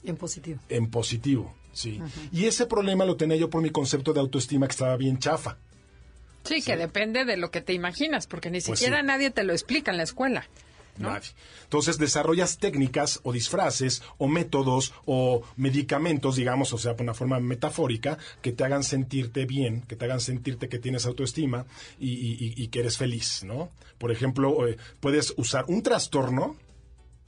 En 0.04 0.16
positivo. 0.16 0.60
en 0.68 0.90
positivo. 0.90 1.54
Sí. 1.72 2.00
Y 2.32 2.44
ese 2.44 2.66
problema 2.66 3.04
lo 3.04 3.16
tenía 3.16 3.36
yo 3.36 3.48
por 3.48 3.62
mi 3.62 3.70
concepto 3.70 4.12
de 4.12 4.20
autoestima 4.20 4.66
que 4.66 4.72
estaba 4.72 4.96
bien 4.96 5.18
chafa. 5.18 5.56
Sí, 6.44 6.60
que 6.62 6.76
depende 6.76 7.24
de 7.24 7.36
lo 7.36 7.50
que 7.50 7.60
te 7.60 7.72
imaginas, 7.72 8.26
porque 8.26 8.50
ni 8.50 8.60
Pues 8.60 8.78
siquiera 8.78 9.00
sí. 9.00 9.06
nadie 9.06 9.30
te 9.30 9.44
lo 9.44 9.52
explica 9.52 9.90
en 9.90 9.96
la 9.98 10.02
escuela. 10.02 10.48
¿no? 10.98 11.08
Nadie. 11.10 11.30
Entonces 11.64 11.96
desarrollas 11.96 12.58
técnicas 12.58 13.20
o 13.22 13.32
disfraces 13.32 14.02
o 14.18 14.28
métodos 14.28 14.92
o 15.06 15.40
medicamentos, 15.56 16.36
digamos, 16.36 16.70
o 16.74 16.78
sea, 16.78 16.94
por 16.96 17.04
una 17.04 17.14
forma 17.14 17.40
metafórica, 17.40 18.18
que 18.42 18.52
te 18.52 18.62
hagan 18.62 18.84
sentirte 18.84 19.46
bien, 19.46 19.80
que 19.88 19.96
te 19.96 20.04
hagan 20.04 20.20
sentirte 20.20 20.68
que 20.68 20.78
tienes 20.78 21.06
autoestima 21.06 21.64
y- 21.98 22.52
y 22.62 22.68
que 22.68 22.80
eres 22.80 22.98
feliz, 22.98 23.42
¿no? 23.42 23.70
Por 23.96 24.12
ejemplo, 24.12 24.68
eh, 24.68 24.76
puedes 25.00 25.32
usar 25.38 25.64
un 25.68 25.82
trastorno 25.82 26.56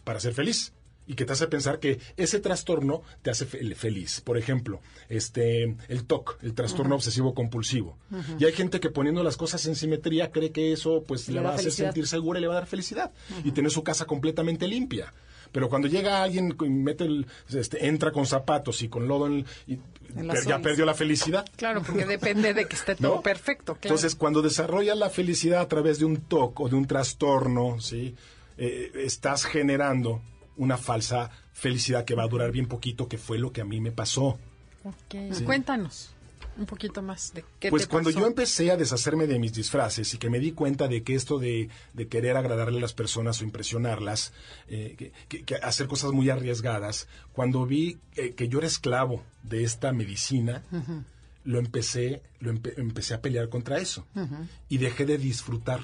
para 0.04 0.20
ser 0.20 0.34
feliz 0.34 0.74
y 1.06 1.14
que 1.14 1.24
te 1.24 1.32
hace 1.34 1.46
pensar 1.48 1.78
que 1.80 1.98
ese 2.16 2.40
trastorno 2.40 3.02
te 3.22 3.30
hace 3.30 3.44
fe- 3.46 3.74
feliz. 3.74 4.20
Por 4.22 4.38
ejemplo, 4.38 4.80
este 5.08 5.76
el 5.88 6.04
TOC, 6.06 6.38
el 6.42 6.54
trastorno 6.54 6.94
obsesivo 6.94 7.34
compulsivo. 7.34 7.98
Y 8.38 8.44
hay 8.44 8.52
gente 8.52 8.80
que 8.80 8.90
poniendo 8.90 9.22
las 9.22 9.36
cosas 9.36 9.64
en 9.66 9.76
simetría 9.76 10.30
cree 10.30 10.50
que 10.50 10.72
eso 10.72 11.02
pues 11.06 11.28
Le 11.28 11.40
va 11.40 11.50
a 11.50 11.54
hacer 11.54 11.72
sentir 11.72 12.06
segura 12.06 12.38
y 12.38 12.42
le 12.42 12.48
va 12.48 12.54
a 12.54 12.60
dar 12.60 12.66
felicidad 12.66 13.12
y 13.44 13.52
tener 13.52 13.70
su 13.70 13.82
casa 13.82 14.04
completamente 14.06 14.66
limpia. 14.66 15.12
Pero 15.52 15.68
cuando 15.68 15.86
llega 15.86 16.22
alguien 16.22 16.56
y 16.60 16.68
mete 16.68 17.04
el, 17.04 17.26
este, 17.52 17.86
entra 17.86 18.10
con 18.10 18.26
zapatos 18.26 18.82
y 18.82 18.88
con 18.88 19.06
lodo 19.06 19.28
en, 19.28 19.44
y 19.68 19.78
En 20.16 20.26
las 20.26 20.38
per- 20.40 20.48
ya 20.48 20.58
perdió 20.60 20.84
la 20.84 20.94
felicidad. 20.94 21.44
Claro, 21.56 21.80
porque 21.82 22.06
depende 22.06 22.54
de 22.54 22.66
que 22.66 22.74
esté 22.74 22.94
todo 22.96 23.16
¿no? 23.16 23.22
perfecto. 23.22 23.74
claro. 23.74 23.80
Entonces, 23.94 24.16
cuando 24.16 24.42
desarrollas 24.42 24.96
la 24.98 25.10
felicidad 25.10 25.60
a 25.60 25.68
través 25.68 26.00
de 26.00 26.06
un 26.06 26.16
TOC 26.16 26.58
o 26.60 26.68
de 26.68 26.74
un 26.74 26.86
trastorno, 26.86 27.78
¿sí? 27.80 28.16
Eh, 28.58 28.90
estás 28.96 29.44
generando 29.44 30.22
una 30.56 30.76
falsa 30.76 31.30
felicidad 31.52 32.04
que 32.04 32.14
va 32.14 32.24
a 32.24 32.28
durar 32.28 32.50
bien 32.52 32.66
poquito, 32.66 33.08
que 33.08 33.18
fue 33.18 33.38
lo 33.38 33.52
que 33.52 33.60
a 33.60 33.64
mí 33.64 33.80
me 33.80 33.92
pasó. 33.92 34.38
Cuéntanos 35.44 36.10
un 36.56 36.66
poquito 36.66 37.02
más 37.02 37.32
de 37.34 37.44
qué 37.58 37.68
Pues 37.70 37.82
te 37.84 37.88
cuando 37.88 38.10
pasó. 38.10 38.20
yo 38.20 38.26
empecé 38.28 38.70
a 38.70 38.76
deshacerme 38.76 39.26
de 39.26 39.40
mis 39.40 39.52
disfraces 39.54 40.14
y 40.14 40.18
que 40.18 40.30
me 40.30 40.38
di 40.38 40.52
cuenta 40.52 40.86
de 40.86 41.02
que 41.02 41.14
esto 41.16 41.38
de, 41.40 41.68
de 41.94 42.06
querer 42.06 42.36
agradarle 42.36 42.78
a 42.78 42.80
las 42.80 42.92
personas 42.92 43.40
o 43.40 43.44
impresionarlas, 43.44 44.32
eh, 44.68 44.94
que, 44.96 45.12
que- 45.28 45.42
que 45.42 45.54
hacer 45.56 45.88
cosas 45.88 46.12
muy 46.12 46.30
arriesgadas, 46.30 47.08
cuando 47.32 47.66
vi 47.66 47.98
eh, 48.14 48.34
que 48.34 48.46
yo 48.48 48.58
era 48.58 48.68
esclavo 48.68 49.24
de 49.42 49.64
esta 49.64 49.92
medicina, 49.92 50.62
lo 51.42 51.58
empecé, 51.58 52.22
lo 52.38 52.52
empe- 52.52 52.74
empecé 52.76 53.14
a 53.14 53.20
pelear 53.20 53.48
contra 53.48 53.78
eso. 53.78 54.06
Y 54.68 54.78
dejé 54.78 55.06
de 55.06 55.18
disfrutar 55.18 55.80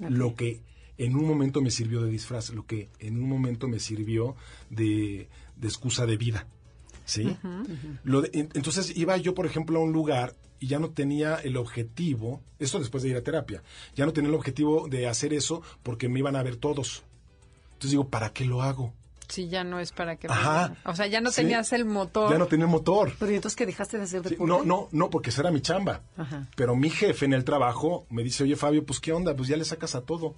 lo 0.00 0.34
que 0.34 0.60
en 0.98 1.16
un 1.16 1.26
momento 1.26 1.60
me 1.62 1.70
sirvió 1.70 2.02
de 2.02 2.10
disfraz, 2.10 2.50
lo 2.50 2.66
que 2.66 2.88
en 2.98 3.16
un 3.22 3.28
momento 3.28 3.68
me 3.68 3.78
sirvió 3.80 4.36
de, 4.70 5.28
de 5.56 5.68
excusa 5.68 6.06
de 6.06 6.16
vida. 6.16 6.46
¿Sí? 7.04 7.36
Lo 8.04 8.22
de- 8.22 8.30
en- 8.32 8.48
entonces 8.54 8.96
iba 8.96 9.16
yo, 9.16 9.34
por 9.34 9.44
ejemplo, 9.46 9.80
a 9.80 9.82
un 9.82 9.92
lugar 9.92 10.36
y 10.60 10.68
ya 10.68 10.78
no 10.78 10.90
tenía 10.90 11.34
el 11.36 11.56
objetivo, 11.56 12.40
esto 12.60 12.78
después 12.78 13.02
de 13.02 13.08
ir 13.10 13.16
a 13.16 13.22
terapia, 13.22 13.62
ya 13.96 14.06
no 14.06 14.12
tenía 14.12 14.28
el 14.28 14.36
objetivo 14.36 14.86
de 14.88 15.08
hacer 15.08 15.32
eso 15.34 15.62
porque 15.82 16.08
me 16.08 16.20
iban 16.20 16.36
a 16.36 16.42
ver 16.44 16.56
todos. 16.56 17.02
Entonces 17.72 17.90
digo, 17.90 18.08
¿para 18.08 18.32
qué 18.32 18.44
lo 18.44 18.62
hago? 18.62 18.92
Sí, 19.28 19.48
ya 19.48 19.64
no 19.64 19.80
es 19.80 19.90
para 19.92 20.16
que... 20.16 20.28
Ajá. 20.28 20.76
O 20.84 20.94
sea, 20.94 21.06
ya 21.08 21.20
no 21.20 21.30
Sí. 21.30 21.36
tenías 21.42 21.72
el 21.72 21.86
motor. 21.86 22.30
Ya 22.30 22.38
no 22.38 22.46
tenía 22.46 22.66
motor. 22.66 23.12
Pero 23.18 23.32
¿y 23.32 23.36
entonces 23.36 23.56
que 23.56 23.66
dejaste 23.66 23.96
de 23.96 24.04
hacer 24.04 24.28
Sí, 24.28 24.36
no, 24.38 24.62
no, 24.62 24.88
no, 24.92 25.10
porque 25.10 25.30
esa 25.30 25.40
era 25.40 25.50
mi 25.50 25.60
chamba. 25.62 26.02
Ajá. 26.18 26.48
Pero 26.54 26.76
mi 26.76 26.90
jefe 26.90 27.24
en 27.24 27.32
el 27.32 27.42
trabajo 27.42 28.06
me 28.10 28.22
dice, 28.22 28.44
oye 28.44 28.54
Fabio, 28.56 28.84
pues 28.86 29.00
qué 29.00 29.12
onda, 29.12 29.34
pues 29.34 29.48
ya 29.48 29.56
le 29.56 29.64
sacas 29.64 29.94
a 29.96 30.02
todo. 30.02 30.34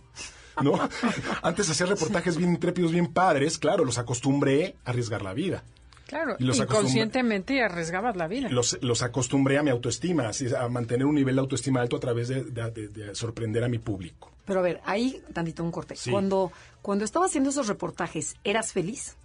¿No? 0.62 0.78
Antes 1.42 1.68
hacía 1.70 1.86
reportajes 1.86 2.36
bien 2.36 2.50
intrépidos, 2.50 2.92
bien 2.92 3.12
padres, 3.12 3.58
claro, 3.58 3.84
los 3.84 3.98
acostumbré 3.98 4.76
a 4.84 4.90
arriesgar 4.90 5.22
la 5.22 5.34
vida. 5.34 5.62
Claro, 6.06 6.36
Y 6.38 6.44
los 6.44 6.58
inconscientemente 6.58 7.62
arriesgabas 7.62 8.14
la 8.14 8.28
vida. 8.28 8.48
Los, 8.50 8.78
los 8.82 9.02
acostumbré 9.02 9.58
a 9.58 9.62
mi 9.62 9.70
autoestima, 9.70 10.28
así, 10.28 10.46
a 10.54 10.68
mantener 10.68 11.06
un 11.06 11.14
nivel 11.14 11.34
de 11.36 11.40
autoestima 11.40 11.80
alto 11.80 11.96
a 11.96 12.00
través 12.00 12.28
de, 12.28 12.44
de- 12.44 12.70
de- 12.70 12.88
de 12.88 13.14
sorprender 13.14 13.64
a 13.64 13.68
mi 13.68 13.78
público. 13.78 14.30
Pero 14.44 14.60
a 14.60 14.62
ver, 14.62 14.80
ahí 14.84 15.22
tantito 15.32 15.64
un 15.64 15.70
corte. 15.72 15.96
Sí. 15.96 16.10
Cuando, 16.10 16.52
cuando 16.82 17.04
estaba 17.06 17.24
haciendo 17.26 17.48
esos 17.50 17.66
reportajes, 17.68 18.36
¿eras 18.44 18.72
feliz? 18.72 19.16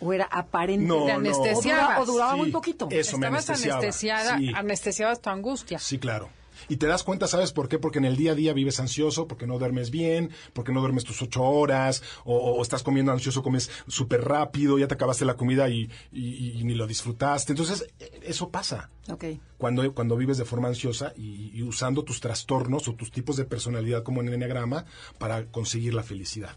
¿O 0.00 0.12
era 0.14 0.24
aparente? 0.24 0.86
No, 0.86 1.04
Te 1.04 1.12
no. 1.12 1.18
anestesiabas. 1.18 2.00
O, 2.00 2.00
dura- 2.00 2.00
o 2.00 2.06
duraba 2.06 2.32
Sí. 2.32 2.38
muy 2.38 2.50
poquito. 2.50 2.88
Eso 2.90 3.18
me 3.18 3.26
Estabas 3.26 3.48
anestesiaba. 3.50 3.78
anestesiada, 3.80 4.38
Sí. 4.38 4.52
anestesiabas 4.56 5.20
tu 5.20 5.30
angustia. 5.30 5.78
Sí, 5.78 5.98
claro. 5.98 6.30
Y 6.68 6.76
te 6.76 6.86
das 6.86 7.02
cuenta, 7.02 7.26
¿sabes 7.26 7.52
por 7.52 7.68
qué? 7.68 7.78
Porque 7.78 7.98
en 7.98 8.04
el 8.04 8.16
día 8.16 8.32
a 8.32 8.34
día 8.34 8.52
vives 8.52 8.80
ansioso, 8.80 9.26
porque 9.28 9.46
no 9.46 9.58
duermes 9.58 9.90
bien, 9.90 10.30
porque 10.52 10.72
no 10.72 10.80
duermes 10.80 11.04
tus 11.04 11.20
ocho 11.22 11.42
horas, 11.42 12.02
o, 12.24 12.36
o 12.36 12.62
estás 12.62 12.82
comiendo 12.82 13.12
ansioso, 13.12 13.42
comes 13.42 13.70
súper 13.88 14.22
rápido, 14.24 14.78
ya 14.78 14.88
te 14.88 14.94
acabaste 14.94 15.24
la 15.24 15.34
comida 15.36 15.68
y, 15.68 15.90
y- 16.12 16.52
y 16.58 16.64
ni 16.64 16.74
lo 16.74 16.86
disfrutaste. 16.86 17.52
Entonces, 17.52 17.86
e- 17.98 18.20
eso 18.24 18.50
pasa. 18.50 18.90
Ok. 19.10 19.24
Cuando, 19.58 19.92
cuando 19.94 20.16
vives 20.16 20.38
de 20.38 20.44
forma 20.44 20.68
ansiosa 20.68 21.12
y, 21.16 21.50
y 21.54 21.62
usando 21.62 22.02
tus 22.04 22.20
trastornos 22.20 22.86
o 22.88 22.94
tus 22.94 23.10
tipos 23.10 23.36
de 23.36 23.44
personalidad 23.44 24.02
como 24.04 24.20
en 24.20 24.28
el 24.28 24.34
enneagrama 24.34 24.84
para 25.18 25.44
conseguir 25.46 25.94
la 25.94 26.02
felicidad. 26.02 26.56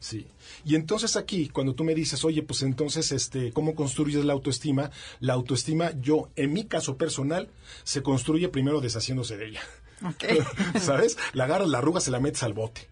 Sí. 0.00 0.26
Y 0.64 0.74
entonces 0.74 1.16
aquí, 1.16 1.48
cuando 1.48 1.74
tú 1.74 1.84
me 1.84 1.94
dices, 1.94 2.24
oye, 2.24 2.42
pues 2.42 2.62
entonces, 2.62 3.12
este, 3.12 3.52
¿cómo 3.52 3.74
construyes 3.74 4.24
la 4.24 4.32
autoestima? 4.32 4.90
La 5.20 5.34
autoestima, 5.34 5.92
yo, 6.00 6.30
en 6.36 6.52
mi 6.52 6.64
caso 6.64 6.96
personal, 6.96 7.48
se 7.82 8.02
construye 8.02 8.48
primero 8.48 8.80
deshaciéndose 8.80 9.33
de 9.36 9.48
ella. 9.48 9.60
¿Sabes? 10.80 11.16
La 11.32 11.44
agarras, 11.44 11.68
la 11.68 11.78
arrugas, 11.78 12.04
se 12.04 12.10
la 12.10 12.20
metes 12.20 12.42
al 12.42 12.52
bote. 12.52 12.88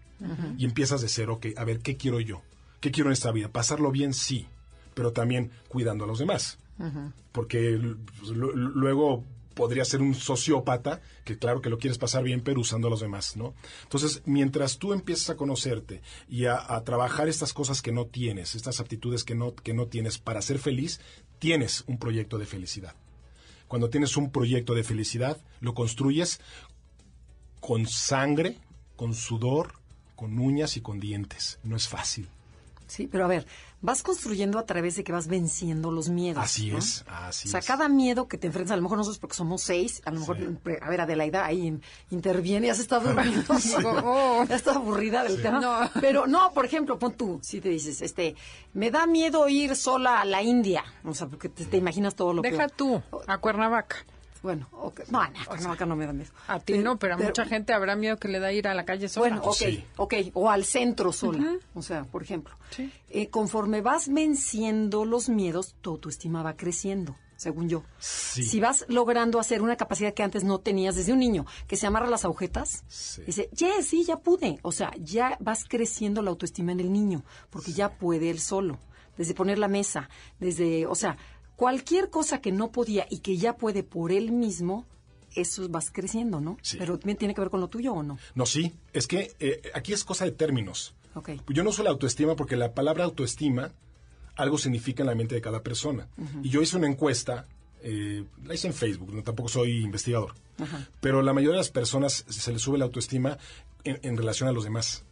Y 0.57 0.63
empiezas 0.65 1.01
de 1.01 1.09
cero, 1.09 1.33
ok, 1.35 1.47
a 1.57 1.63
ver, 1.65 1.79
¿qué 1.79 1.97
quiero 1.97 2.19
yo? 2.21 2.41
¿Qué 2.79 2.91
quiero 2.91 3.09
en 3.09 3.13
esta 3.13 3.31
vida? 3.31 3.49
¿Pasarlo 3.49 3.91
bien? 3.91 4.13
Sí. 4.13 4.47
pero 4.93 5.11
también 5.11 5.51
cuidando 5.69 6.03
a 6.05 6.07
los 6.07 6.19
demás. 6.19 6.59
Porque 7.31 7.79
pues, 8.19 8.29
lu- 8.31 8.51
lu- 8.53 8.69
luego 8.75 9.23
podría 9.55 9.85
ser 9.85 10.01
un 10.01 10.15
sociópata 10.15 11.01
que 11.25 11.37
claro 11.37 11.61
que 11.61 11.69
lo 11.69 11.77
quieres 11.77 11.97
pasar 11.97 12.23
bien, 12.23 12.41
pero 12.41 12.59
usando 12.61 12.87
a 12.87 12.89
los 12.91 13.01
demás, 13.01 13.35
¿no? 13.37 13.53
Entonces, 13.83 14.21
mientras 14.25 14.77
tú 14.79 14.93
empiezas 14.93 15.29
a 15.31 15.35
conocerte 15.35 16.01
y 16.29 16.45
a, 16.45 16.55
a 16.75 16.83
trabajar 16.83 17.27
estas 17.27 17.53
cosas 17.53 17.81
que 17.81 17.91
no 17.91 18.05
tienes, 18.07 18.55
estas 18.55 18.79
aptitudes 18.79 19.23
que 19.23 19.35
no, 19.35 19.53
que 19.55 19.73
no 19.73 19.87
tienes 19.87 20.17
para 20.19 20.41
ser 20.41 20.57
feliz, 20.59 21.01
tienes 21.39 21.83
un 21.87 21.97
proyecto 21.99 22.37
de 22.37 22.45
felicidad. 22.45 22.95
Cuando 23.73 23.89
tienes 23.89 24.17
un 24.17 24.29
proyecto 24.29 24.75
de 24.75 24.83
felicidad, 24.83 25.35
lo 25.59 25.73
construyes 25.73 26.39
con 27.59 27.87
sangre, 27.87 28.59
con 28.95 29.15
sudor, 29.15 29.79
con 30.15 30.37
uñas 30.37 30.77
y 30.77 30.81
con 30.81 30.99
dientes. 30.99 31.57
No 31.63 31.75
es 31.75 31.87
fácil. 31.87 32.29
Sí, 32.93 33.07
pero 33.07 33.25
a 33.25 33.27
ver, 33.27 33.47
vas 33.81 34.03
construyendo 34.03 34.59
a 34.59 34.65
través 34.67 34.95
de 34.95 35.03
que 35.03 35.11
vas 35.11 35.25
venciendo 35.27 35.89
los 35.89 36.09
miedos. 36.09 36.43
Así 36.43 36.69
¿no? 36.69 36.77
es, 36.77 37.03
así 37.07 37.47
O 37.47 37.51
sea, 37.51 37.59
es. 37.59 37.65
cada 37.65 37.89
miedo 37.89 38.27
que 38.27 38.37
te 38.37 38.45
enfrentas, 38.45 38.73
a 38.73 38.75
lo 38.75 38.83
mejor 38.83 38.99
nosotros 38.99 39.17
porque 39.17 39.35
somos 39.35 39.63
seis, 39.63 39.99
a 40.05 40.11
lo 40.11 40.19
mejor, 40.19 40.37
a 40.79 40.89
ver, 40.89 41.01
Adelaida 41.01 41.43
ahí 41.43 41.65
in- 41.65 41.81
interviene, 42.11 42.67
ya 42.67 42.75
se 42.75 42.83
está 42.83 42.99
durmiendo. 42.99 43.51
Oh. 44.05 44.45
ya 44.47 44.55
está 44.55 44.73
aburrida 44.75 45.23
del 45.23 45.41
tema. 45.41 45.59
No. 45.59 45.89
Pero 45.99 46.27
no, 46.27 46.51
por 46.53 46.65
ejemplo, 46.65 46.99
pon 46.99 47.13
tú, 47.13 47.39
si 47.41 47.59
te 47.61 47.69
dices, 47.69 48.03
este, 48.03 48.35
me 48.73 48.91
da 48.91 49.07
miedo 49.07 49.49
ir 49.49 49.75
sola 49.75 50.21
a 50.21 50.25
la 50.25 50.43
India. 50.43 50.83
O 51.03 51.15
sea, 51.15 51.25
porque 51.25 51.49
te, 51.49 51.65
te 51.65 51.77
imaginas 51.77 52.13
todo 52.15 52.31
lo 52.33 52.43
que... 52.43 52.51
Deja 52.51 52.67
tú 52.69 53.01
a 53.25 53.37
Cuernavaca. 53.39 53.95
Bueno, 54.43 54.67
ok. 54.73 55.01
no, 55.09 55.23
no, 55.23 55.45
Cuernavaca 55.47 55.85
no 55.85 55.95
me 55.95 56.05
da 56.05 56.13
miedo. 56.13 56.29
A 56.47 56.59
ti 56.59 56.77
no, 56.77 56.99
pero 56.99 57.15
a 57.15 57.17
mucha 57.17 57.45
gente 57.45 57.73
habrá 57.73 57.95
miedo 57.95 58.17
que 58.17 58.27
le 58.27 58.39
da 58.39 58.51
ir 58.51 58.67
a 58.67 58.73
la 58.75 58.83
calle 58.85 59.07
sola. 59.09 59.29
Bueno, 59.37 59.41
ok, 59.43 59.55
Sí. 59.55 59.83
ok, 59.97 60.13
o 60.33 60.49
al 60.49 60.65
centro 60.65 61.11
sola, 61.13 61.55
o 61.73 61.81
sea, 61.81 62.03
por 62.03 62.21
ejemplo. 62.21 62.53
Sí. 62.69 62.91
Eh, 63.09 63.29
conforme 63.29 63.79
vas 63.81 64.09
venciendo 64.13 65.05
los 65.05 65.29
miedos, 65.29 65.75
tu 65.81 65.91
autoestima 65.91 66.43
va 66.43 66.57
creciendo, 66.57 67.15
según 67.37 67.69
yo. 67.69 67.83
Sí. 67.99 68.43
Si 68.43 68.59
vas 68.59 68.83
logrando 68.89 69.39
hacer 69.39 69.61
una 69.61 69.77
capacidad 69.77 70.13
que 70.13 70.23
antes 70.23 70.43
no 70.43 70.59
tenías 70.59 70.95
desde 70.95 71.13
un 71.13 71.19
niño, 71.19 71.45
que 71.67 71.77
se 71.77 71.87
amarra 71.87 72.09
las 72.09 72.25
agujetas, 72.25 72.83
Sí. 72.89 73.21
dice, 73.25 73.49
yes, 73.55 73.87
sí, 73.87 74.03
ya 74.03 74.17
pude. 74.17 74.59
O 74.61 74.73
sea, 74.73 74.91
ya 74.99 75.37
vas 75.39 75.63
creciendo 75.63 76.21
la 76.21 76.31
autoestima 76.31 76.73
en 76.73 76.81
el 76.81 76.91
niño, 76.91 77.23
porque 77.49 77.71
ya 77.71 77.89
puede 77.97 78.29
él 78.29 78.39
solo. 78.41 78.77
Desde 79.17 79.33
poner 79.35 79.57
la 79.59 79.67
mesa, 79.67 80.09
desde, 80.39 80.85
o 80.87 80.95
sea, 80.95 81.17
cualquier 81.55 82.09
cosa 82.09 82.41
que 82.41 82.51
no 82.51 82.71
podía 82.71 83.05
y 83.09 83.19
que 83.19 83.37
ya 83.37 83.57
puede 83.57 83.83
por 83.83 84.11
él 84.11 84.31
mismo, 84.31 84.85
eso 85.35 85.67
vas 85.69 85.91
creciendo, 85.91 86.39
¿no? 86.41 86.57
Sí. 86.61 86.77
Pero 86.77 86.97
también 86.97 87.17
tiene 87.17 87.33
que 87.33 87.41
ver 87.41 87.49
con 87.49 87.61
lo 87.61 87.67
tuyo 87.67 87.93
o 87.93 88.03
no. 88.03 88.17
No, 88.35 88.45
sí, 88.45 88.73
es 88.93 89.07
que 89.07 89.35
eh, 89.39 89.71
aquí 89.73 89.93
es 89.93 90.03
cosa 90.03 90.25
de 90.25 90.31
términos. 90.31 90.95
Ok. 91.15 91.29
Yo 91.49 91.63
no 91.63 91.69
uso 91.69 91.83
la 91.83 91.91
autoestima 91.91 92.35
porque 92.35 92.55
la 92.55 92.73
palabra 92.73 93.03
autoestima 93.03 93.71
algo 94.35 94.57
significa 94.57 95.03
en 95.03 95.07
la 95.07 95.15
mente 95.15 95.35
de 95.35 95.41
cada 95.41 95.61
persona. 95.61 96.07
Y 96.41 96.49
yo 96.49 96.61
hice 96.61 96.77
una 96.77 96.87
encuesta, 96.87 97.47
eh, 97.81 98.25
la 98.43 98.55
hice 98.55 98.67
en 98.67 98.73
Facebook, 98.73 99.13
no, 99.13 99.23
tampoco 99.23 99.49
soy 99.49 99.83
investigador, 99.83 100.33
pero 100.99 101.21
la 101.21 101.33
mayoría 101.33 101.53
de 101.53 101.59
las 101.59 101.69
personas 101.69 102.25
se 102.27 102.51
les 102.51 102.61
sube 102.61 102.77
la 102.77 102.85
autoestima 102.85 103.37
en, 103.83 103.99
en 104.01 104.17
relación 104.17 104.49
a 104.49 104.51
los 104.51 104.63
demás. 104.63 105.03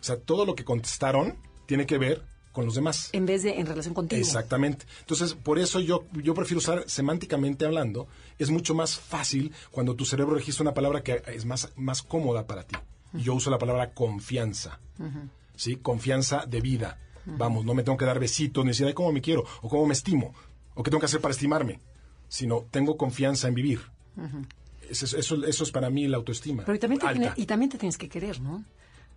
O 0.00 0.04
sea, 0.04 0.16
todo 0.16 0.46
lo 0.46 0.54
que 0.54 0.64
contestaron 0.64 1.36
tiene 1.66 1.86
que 1.86 1.98
ver 1.98 2.24
con 2.56 2.64
los 2.64 2.74
demás. 2.74 3.10
en 3.12 3.26
vez 3.26 3.42
de 3.42 3.60
en 3.60 3.66
relación 3.66 3.92
contigo. 3.92 4.18
Exactamente. 4.18 4.86
Entonces, 5.00 5.34
por 5.34 5.58
eso 5.58 5.78
yo, 5.80 6.04
yo 6.22 6.32
prefiero 6.32 6.58
usar 6.58 6.84
semánticamente 6.88 7.66
hablando. 7.66 8.08
Es 8.38 8.48
mucho 8.50 8.74
más 8.74 8.96
fácil 8.98 9.52
cuando 9.70 9.94
tu 9.94 10.06
cerebro 10.06 10.34
registra 10.36 10.62
una 10.62 10.72
palabra 10.72 11.02
que 11.02 11.22
es 11.26 11.44
más, 11.44 11.70
más 11.76 12.02
cómoda 12.02 12.46
para 12.46 12.62
ti. 12.62 12.74
Y 13.12 13.20
Yo 13.24 13.34
uso 13.34 13.50
la 13.50 13.58
palabra 13.58 13.92
confianza. 13.92 14.80
¿Sí? 15.54 15.76
Confianza 15.76 16.46
de 16.46 16.60
vida. 16.62 16.98
Vamos, 17.26 17.66
no 17.66 17.74
me 17.74 17.82
tengo 17.82 17.98
que 17.98 18.06
dar 18.06 18.18
besitos, 18.18 18.64
ni 18.64 18.70
decir, 18.70 18.86
ay, 18.86 18.94
cómo 18.94 19.12
me 19.12 19.20
quiero, 19.20 19.44
o 19.60 19.68
cómo 19.68 19.84
me 19.84 19.92
estimo, 19.92 20.32
o 20.74 20.82
qué 20.82 20.90
tengo 20.90 21.00
que 21.00 21.06
hacer 21.06 21.20
para 21.20 21.32
estimarme. 21.32 21.80
Sino, 22.28 22.64
tengo 22.70 22.96
confianza 22.96 23.48
en 23.48 23.54
vivir. 23.54 23.80
eso, 24.88 25.04
eso, 25.16 25.44
eso 25.44 25.64
es 25.64 25.70
para 25.70 25.90
mí 25.90 26.06
la 26.08 26.16
autoestima. 26.16 26.64
Pero 26.64 26.76
y 26.76 26.78
también, 26.78 27.00
te 27.00 27.06
alta. 27.06 27.20
tiene- 27.20 27.34
y 27.36 27.44
también 27.46 27.70
te 27.70 27.76
tienes 27.78 27.98
que 27.98 28.08
querer, 28.08 28.40
¿no? 28.40 28.64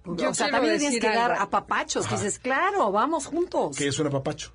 Yo 0.05 0.29
o 0.29 0.33
sea, 0.33 0.49
también 0.49 0.79
tienes 0.79 0.99
que 0.99 1.07
dar 1.07 1.31
algo. 1.31 1.43
a 1.43 1.49
papachos. 1.49 2.07
Que 2.07 2.15
dices, 2.15 2.39
claro, 2.39 2.91
vamos 2.91 3.25
juntos. 3.25 3.77
¿Qué 3.77 3.88
es 3.88 3.99
un 3.99 4.07
apapacho? 4.07 4.51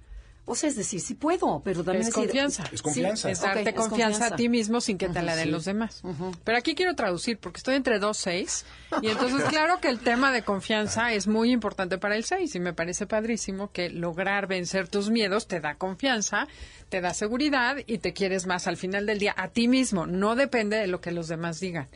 O 0.46 0.54
sea, 0.54 0.68
es 0.68 0.76
decir, 0.76 1.00
sí 1.00 1.14
puedo, 1.14 1.62
pero 1.64 1.82
también 1.82 2.02
Es 2.02 2.08
decir- 2.08 2.24
confianza. 2.24 2.64
Es 2.70 2.82
confianza. 2.82 3.30
Es 3.30 3.40
darte 3.40 3.70
es 3.70 3.74
confianza, 3.74 4.26
a 4.26 4.36
ti 4.36 4.50
mismo 4.50 4.82
sin 4.82 4.98
que 4.98 5.08
te 5.08 5.22
la 5.22 5.36
den 5.36 5.46
sí. 5.46 5.50
los 5.50 5.64
demás. 5.64 6.02
Pero 6.44 6.58
aquí 6.58 6.74
quiero 6.74 6.94
traducir 6.94 7.38
porque 7.38 7.58
estoy 7.58 7.76
entre 7.76 7.98
dos 7.98 8.18
seis 8.18 8.66
y 9.00 9.08
entonces 9.08 9.42
claro 9.48 9.80
que 9.80 9.88
el 9.88 10.00
tema 10.00 10.32
de 10.32 10.42
confianza 10.42 11.14
es 11.14 11.26
muy 11.26 11.50
importante 11.50 11.96
para 11.96 12.14
el 12.14 12.24
seis 12.24 12.54
y 12.54 12.60
me 12.60 12.74
parece 12.74 13.06
padrísimo 13.06 13.72
que 13.72 13.88
lograr 13.88 14.46
vencer 14.46 14.86
tus 14.88 15.08
miedos 15.08 15.46
te 15.48 15.60
da 15.60 15.76
confianza, 15.76 16.46
te 16.90 17.00
da 17.00 17.14
seguridad 17.14 17.78
y 17.86 17.96
te 17.98 18.12
quieres 18.12 18.46
más 18.46 18.66
al 18.66 18.76
final 18.76 19.06
del 19.06 19.18
día 19.18 19.32
a 19.38 19.48
ti 19.48 19.66
mismo. 19.66 20.04
No 20.06 20.36
depende 20.36 20.76
de 20.76 20.88
lo 20.88 21.00
que 21.00 21.10
los 21.10 21.28
demás 21.28 21.58
digan. 21.58 21.88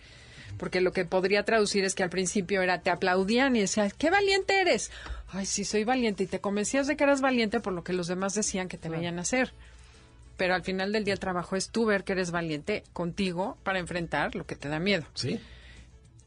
Porque 0.59 0.81
lo 0.81 0.93
que 0.93 1.05
podría 1.05 1.45
traducir 1.45 1.85
es 1.85 1.95
que 1.95 2.03
al 2.03 2.11
principio 2.11 2.61
era 2.63 2.81
te 2.83 2.91
aplaudían 2.91 3.57
y 3.57 3.61
decías, 3.61 3.95
qué 3.95 4.11
valiente 4.11 4.61
eres. 4.61 4.91
Ay, 5.29 5.47
sí, 5.47 5.65
soy 5.65 5.85
valiente. 5.85 6.25
Y 6.25 6.27
te 6.27 6.41
convencías 6.41 6.87
de 6.87 6.97
que 6.97 7.05
eras 7.05 7.21
valiente 7.21 7.61
por 7.61 7.73
lo 7.73 7.85
que 7.85 7.93
los 7.93 8.07
demás 8.09 8.35
decían 8.35 8.69
que 8.69 8.77
te 8.79 8.89
veían 8.89 9.19
hacer. 9.19 9.53
Pero 10.37 10.55
al 10.55 10.63
final 10.63 10.93
del 10.93 11.05
día 11.05 11.15
el 11.15 11.21
trabajo 11.21 11.57
es 11.57 11.71
tú 11.71 11.85
ver 11.87 12.05
que 12.05 12.13
eres 12.13 12.31
valiente 12.31 12.85
contigo 12.93 13.57
para 13.63 13.79
enfrentar 13.79 14.35
lo 14.35 14.47
que 14.47 14.57
te 14.57 14.69
da 14.69 14.79
miedo. 14.79 15.05
¿Sí? 15.15 15.41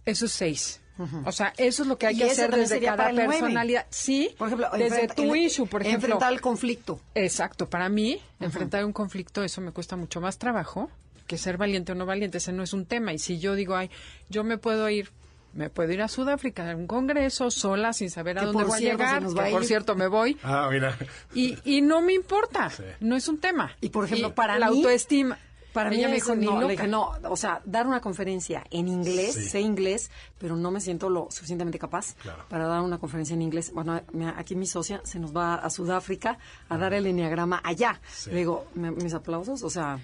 Eso 0.06 0.26
es 0.26 0.32
seis. 0.32 0.78
O 1.26 1.32
sea, 1.32 1.52
eso 1.58 1.82
es 1.82 1.88
lo 1.90 1.98
que 1.98 2.06
hay 2.06 2.16
que 2.18 2.26
hacer 2.30 2.54
desde 2.54 2.80
cada 2.80 3.10
el 3.10 3.16
personalidad. 3.16 3.88
Sí, 3.90 4.36
Por 4.38 4.50
ejemplo, 4.50 4.70
desde 4.78 5.08
tu 5.08 5.34
en- 5.34 5.36
issue, 5.44 5.66
por 5.66 5.82
ejemplo. 5.82 6.06
Enfrentar 6.08 6.32
el 6.32 6.42
conflicto. 6.42 7.02
Exacto, 7.16 7.68
para 7.68 7.90
mí, 7.90 8.22
enfrentar 8.40 8.86
un 8.86 8.94
conflicto, 8.94 9.44
eso 9.44 9.62
me 9.62 9.72
cuesta 9.72 9.96
mucho 9.96 10.22
más 10.22 10.38
trabajo 10.38 10.92
que 11.32 11.38
ser 11.38 11.58
valiente 11.58 11.94
o 11.94 11.96
no 11.96 12.06
valiente, 12.06 12.38
ese 12.40 12.52
no 12.52 12.62
es 12.62 12.74
un 12.74 12.86
tema. 12.86 13.14
Y 13.14 13.20
si 13.20 13.40
yo 13.40 13.56
digo, 13.56 13.76
ay, 13.76 13.90
yo 14.30 14.44
me 14.44 14.58
puedo 14.58 14.90
ir, 14.90 15.10
me 15.54 15.70
puedo 15.70 15.92
ir 15.92 16.02
a 16.02 16.08
Sudáfrica 16.08 16.70
a 16.72 16.76
un 16.76 16.88
congreso 16.88 17.50
sola 17.52 17.94
sin 17.94 18.10
saber 18.10 18.38
a 18.40 18.46
dónde 18.46 18.64
voy 18.64 18.74
a 18.74 18.78
cierto, 18.78 18.98
llegar, 19.04 19.20
que 19.34 19.40
a 19.50 19.52
por 19.52 19.66
cierto 19.66 19.96
me 19.96 20.08
voy, 20.08 20.38
Ah, 20.44 20.68
mira. 20.72 20.98
y, 21.34 21.58
y 21.64 21.82
no 21.82 22.02
me 22.02 22.14
importa, 22.14 22.70
Sí. 22.70 22.84
no 23.00 23.16
es 23.16 23.28
un 23.28 23.40
tema. 23.40 23.72
Y, 23.82 23.90
por 23.90 24.06
ejemplo, 24.06 24.34
para 24.36 24.60
la 24.60 24.70
mí- 24.70 24.78
autoestima. 24.78 25.38
Para 25.74 25.90
mí 25.90 25.96
Ella 26.00 26.10
me 26.10 26.16
dijo, 26.16 26.36
no, 26.36 26.68
dije, 26.68 26.86
no, 26.86 27.14
o 27.30 27.38
sea, 27.38 27.62
dar 27.64 27.88
una 27.88 28.02
conferencia 28.02 28.62
en 28.72 28.90
inglés, 28.90 29.36
Sí. 29.36 29.44
sé 29.46 29.62
inglés, 29.62 30.12
pero 30.38 30.58
no 30.58 30.70
me 30.70 30.82
siento 30.82 31.10
lo 31.10 31.28
suficientemente 31.32 31.80
capaz 31.80 32.14
Claro. 32.22 32.44
para 32.50 32.68
dar 32.68 32.82
una 32.82 32.98
conferencia 32.98 33.36
en 33.36 33.42
inglés. 33.42 33.72
Bueno, 33.74 34.02
mira, 34.12 34.36
aquí 34.38 34.54
mi 34.58 34.66
socia 34.68 35.00
se 35.06 35.18
nos 35.18 35.34
va 35.34 35.56
a 35.56 35.70
Sudáfrica 35.70 36.38
a 36.68 36.78
dar 36.78 36.94
el 36.94 37.06
enneagrama 37.08 37.62
allá. 37.64 38.02
Sí. 38.12 38.32
Le 38.32 38.40
digo, 38.40 38.68
"Me- 38.76 38.92
mis 38.92 39.14
aplausos, 39.14 39.64
o 39.64 39.70
sea, 39.70 39.98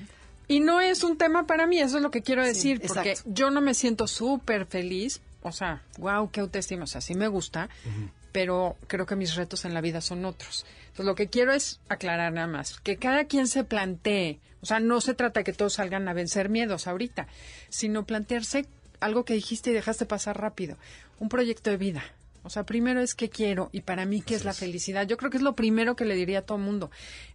Y 0.47 0.61
no 0.61 0.79
es 0.79 1.03
un 1.03 1.17
tema 1.17 1.45
para 1.45 1.67
mí, 1.67 1.79
eso 1.79 1.97
es 1.97 2.03
lo 2.03 2.11
que 2.11 2.21
quiero 2.21 2.43
decir, 2.43 2.81
porque 2.87 3.17
yo 3.25 3.51
no 3.51 3.59
me 3.59 3.73
siento 3.73 4.07
súper 4.07 4.65
feliz, 4.65 5.19
o 5.41 5.51
sea, 5.51 5.81
wow, 5.97 6.29
qué 6.31 6.39
autoestima, 6.39 6.85
o 6.85 6.87
sea, 6.87 7.01
sí 7.01 7.15
me 7.15 7.27
gusta, 7.27 7.69
pero 8.31 8.77
creo 8.87 9.05
que 9.05 9.15
mis 9.15 9.35
retos 9.35 9.65
en 9.65 9.73
la 9.73 9.81
vida 9.81 9.99
son 9.99 10.23
otros. 10.23 10.65
Entonces, 10.87 11.05
lo 11.05 11.15
que 11.15 11.27
quiero 11.27 11.51
es 11.51 11.81
aclarar 11.89 12.31
nada 12.31 12.47
más, 12.47 12.79
que 12.79 12.95
cada 12.97 13.25
quien 13.25 13.47
se 13.47 13.65
plantee, 13.65 14.39
o 14.61 14.65
sea, 14.65 14.79
no 14.79 15.01
se 15.01 15.13
trata 15.13 15.41
de 15.41 15.43
que 15.43 15.53
todos 15.53 15.73
salgan 15.73 16.07
a 16.07 16.13
vencer 16.13 16.49
miedos 16.49 16.87
ahorita, 16.87 17.27
sino 17.69 18.05
plantearse 18.05 18.65
algo 18.99 19.25
que 19.25 19.33
dijiste 19.33 19.71
y 19.71 19.73
dejaste 19.73 20.05
pasar 20.05 20.39
rápido, 20.39 20.77
un 21.19 21.29
proyecto 21.29 21.69
de 21.69 21.77
vida. 21.77 22.03
O 22.47 22.49
sea, 22.49 22.63
primero 22.63 23.01
es 23.01 23.13
qué 23.13 23.29
quiero 23.29 23.69
y 23.71 23.81
para 23.81 24.05
mí 24.05 24.21
qué 24.21 24.35
es 24.35 24.45
la 24.45 24.53
felicidad. 24.53 25.05
Yo 25.05 25.17
creo 25.17 25.29
que 25.29 25.37
es 25.37 25.43
lo 25.43 25.53
primero 25.53 25.95
que 25.95 26.05
le 26.05 26.15
diría 26.15 26.39
a 26.39 26.41
todo 26.41 26.57
mundo. 26.57 26.89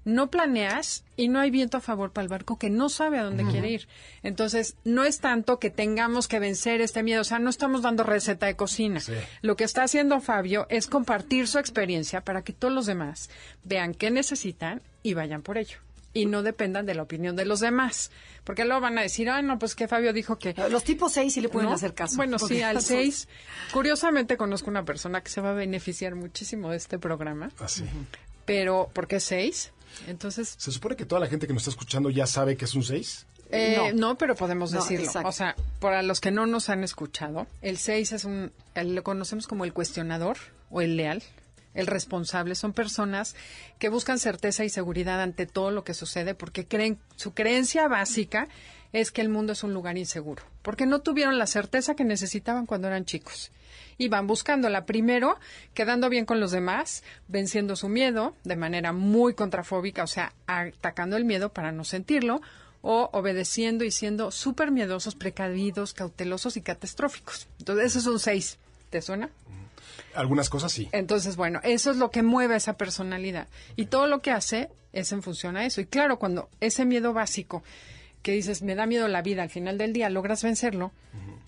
No 0.05 0.31
planeas 0.31 1.05
y 1.17 1.29
no 1.29 1.39
hay 1.39 1.51
viento 1.51 1.77
a 1.77 1.81
favor 1.81 2.13
para 2.13 2.25
el 2.25 2.29
barco 2.29 2.59
que 2.59 2.71
no 2.71 2.89
sabe 2.89 3.19
a 3.19 3.25
dónde 3.25 3.45
quiere 3.45 3.71
ir. 3.71 3.89
Entonces, 4.23 4.77
no 4.85 5.05
es 5.05 5.21
tanto 5.21 5.59
que 5.59 5.71
tengamos 5.71 6.29
que 6.29 6.39
vencer 6.39 6.81
este 6.81 7.03
miedo. 7.03 7.21
O 7.21 7.25
sea, 7.25 7.39
no 7.39 7.51
estamos 7.51 7.83
dando 7.83 8.03
receta 8.03 8.47
de 8.47 8.57
cocina. 8.57 9.01
Sí. 9.01 9.13
Lo 9.43 9.55
que 9.55 9.65
está 9.65 9.85
haciendo 9.85 10.21
Fabio 10.21 10.67
es 10.71 10.87
compartir 10.87 11.47
su 11.47 11.59
experiencia 11.59 12.23
para 12.23 12.43
que 12.43 12.53
todos 12.53 12.73
los 12.73 12.87
demás 12.87 13.31
vean 13.65 13.95
qué 13.95 14.11
necesitan 14.11 14.81
y 15.03 15.15
vayan 15.15 15.43
por 15.43 15.59
ello. 15.59 15.79
Y 16.15 16.27
no 16.27 16.43
dependan 16.43 16.85
de 16.85 16.95
la 16.95 17.03
opinión 17.03 17.37
de 17.37 17.45
los 17.47 17.61
demás. 17.61 18.11
Porque 18.45 18.65
luego 18.65 18.81
van 18.83 18.99
a 18.99 19.03
decir, 19.03 19.31
ay, 19.31 19.43
no, 19.43 19.59
pues 19.59 19.75
que 19.75 19.89
Fabio 19.89 20.13
dijo 20.13 20.39
que 20.39 20.53
los 20.71 20.85
tipos 20.85 21.13
6 21.13 21.33
sí 21.33 21.41
le 21.41 21.49
pueden 21.49 21.69
¿no? 21.71 21.75
hacer 21.75 21.95
caso. 21.95 22.17
Bueno, 22.17 22.39
sí, 22.39 22.61
al 22.61 22.75
los- 22.77 22.85
6. 22.85 23.29
Curiosamente 23.73 24.37
conozco 24.37 24.69
una 24.69 24.85
persona 24.85 25.23
que 25.23 25.31
se 25.31 25.41
va 25.41 25.51
a 25.51 25.55
beneficiar 25.55 26.15
muchísimo 26.15 26.71
de 26.71 26.77
este 26.77 26.99
programa, 26.99 27.51
Así. 27.59 27.85
pero 28.45 28.91
¿por 28.93 29.07
qué 29.09 29.21
6? 29.21 29.73
Entonces, 30.09 30.55
¿Se 30.59 30.71
supone 30.73 30.97
que 30.97 31.05
toda 31.07 31.21
la 31.21 31.27
gente 31.29 31.47
que 31.47 31.53
nos 31.53 31.63
está 31.63 31.71
escuchando 31.71 32.11
ya 32.11 32.27
sabe 32.27 32.57
que 32.57 32.65
es 32.67 32.75
un 32.75 32.83
6? 32.83 33.27
eh, 33.51 33.77
No. 33.95 34.09
no. 34.11 34.19
pero 34.19 34.35
podemos 34.35 34.73
No, 34.73 34.81
decirlo. 34.81 35.07
exacto. 35.07 35.29
o 35.29 35.33
sea, 35.33 35.55
para 35.81 36.03
los 36.03 36.21
que 36.21 36.31
no 36.31 36.47
nos 36.47 36.69
han 36.69 36.85
escuchado, 36.85 37.47
el 37.63 37.79
6 37.79 38.13
es 38.13 38.25
un, 38.25 38.53
lo 38.75 39.03
conocemos 39.03 39.47
como 39.47 39.65
el 39.65 39.73
cuestionador 39.73 40.37
o 40.71 40.81
el 40.81 40.97
leal. 40.97 41.23
El 41.75 41.87
responsable 41.87 42.55
son 42.55 42.73
personas 42.73 43.35
que 43.79 43.89
buscan 43.89 44.19
certeza 44.19 44.65
y 44.65 44.69
seguridad 44.69 45.21
ante 45.23 45.47
todo 45.47 45.71
lo 45.71 45.85
que 45.85 45.95
sucede 45.95 46.35
porque 46.35 46.67
creen, 46.67 46.99
su 47.17 47.33
creencia 47.33 47.89
básica 47.89 48.49
es 48.93 49.11
que 49.11 49.23
el 49.23 49.31
mundo 49.31 49.55
es 49.55 49.65
un 49.65 49.73
lugar 49.73 49.97
inseguro, 49.97 50.43
porque 50.61 50.85
no 50.85 51.01
tuvieron 51.01 51.39
la 51.39 51.47
certeza 51.47 51.95
que 51.95 52.05
necesitaban 52.05 52.67
cuando 52.67 52.89
eran 52.89 53.07
chicos. 53.07 53.51
Y 53.97 54.09
van 54.09 54.27
buscándola 54.27 54.85
primero, 54.85 55.39
quedando 55.73 56.11
bien 56.11 56.27
con 56.27 56.41
los 56.41 56.51
demás, 56.51 57.03
venciendo 57.27 57.75
su 57.75 57.89
miedo 57.89 58.37
de 58.45 58.57
manera 58.57 58.93
muy 58.93 59.35
contrafóbica, 59.35 60.03
o 60.03 60.07
sea, 60.07 60.35
atacando 60.47 61.17
el 61.17 61.25
miedo 61.25 61.53
para 61.53 61.73
no 61.73 61.85
sentirlo, 61.85 62.43
o 62.83 63.09
obedeciendo 63.13 63.85
y 63.85 63.91
siendo 63.93 64.31
súper 64.31 64.73
miedosos, 64.73 65.15
precavidos, 65.15 65.95
cautelosos 65.95 66.57
y 66.57 66.63
catastróficos. 66.63 67.49
Entonces, 67.61 67.87
esos 67.87 68.05
son 68.05 68.19
seis. 68.19 68.59
¿Te 68.91 69.01
suena? 69.01 69.31
Algunas 70.15 70.49
cosas 70.51 70.73
sí. 70.73 70.89
Entonces, 70.93 71.37
bueno, 71.37 71.61
eso 71.63 71.91
es 71.91 71.97
lo 71.97 72.11
que 72.11 72.23
mueve 72.23 72.55
a 72.55 72.57
esa 72.59 72.75
personalidad. 72.75 73.49
Y 73.77 73.87
todo 73.87 74.07
lo 74.07 74.21
que 74.21 74.31
hace 74.31 74.71
es 74.93 75.13
en 75.13 75.23
función 75.23 75.57
a 75.57 75.65
eso. 75.65 75.81
Y 75.81 75.87
claro, 75.87 76.19
cuando 76.19 76.49
ese 76.61 76.85
miedo 76.85 77.13
básico 77.13 77.63
que 78.23 78.33
dices, 78.33 78.63
me 78.63 78.75
da 78.75 78.87
miedo 78.87 79.09
la 79.09 79.23
vida, 79.23 79.43
al 79.43 79.51
final 79.51 79.79
del 79.79 79.93
día 79.93 80.09
logras 80.09 80.43
vencerlo, 80.43 80.93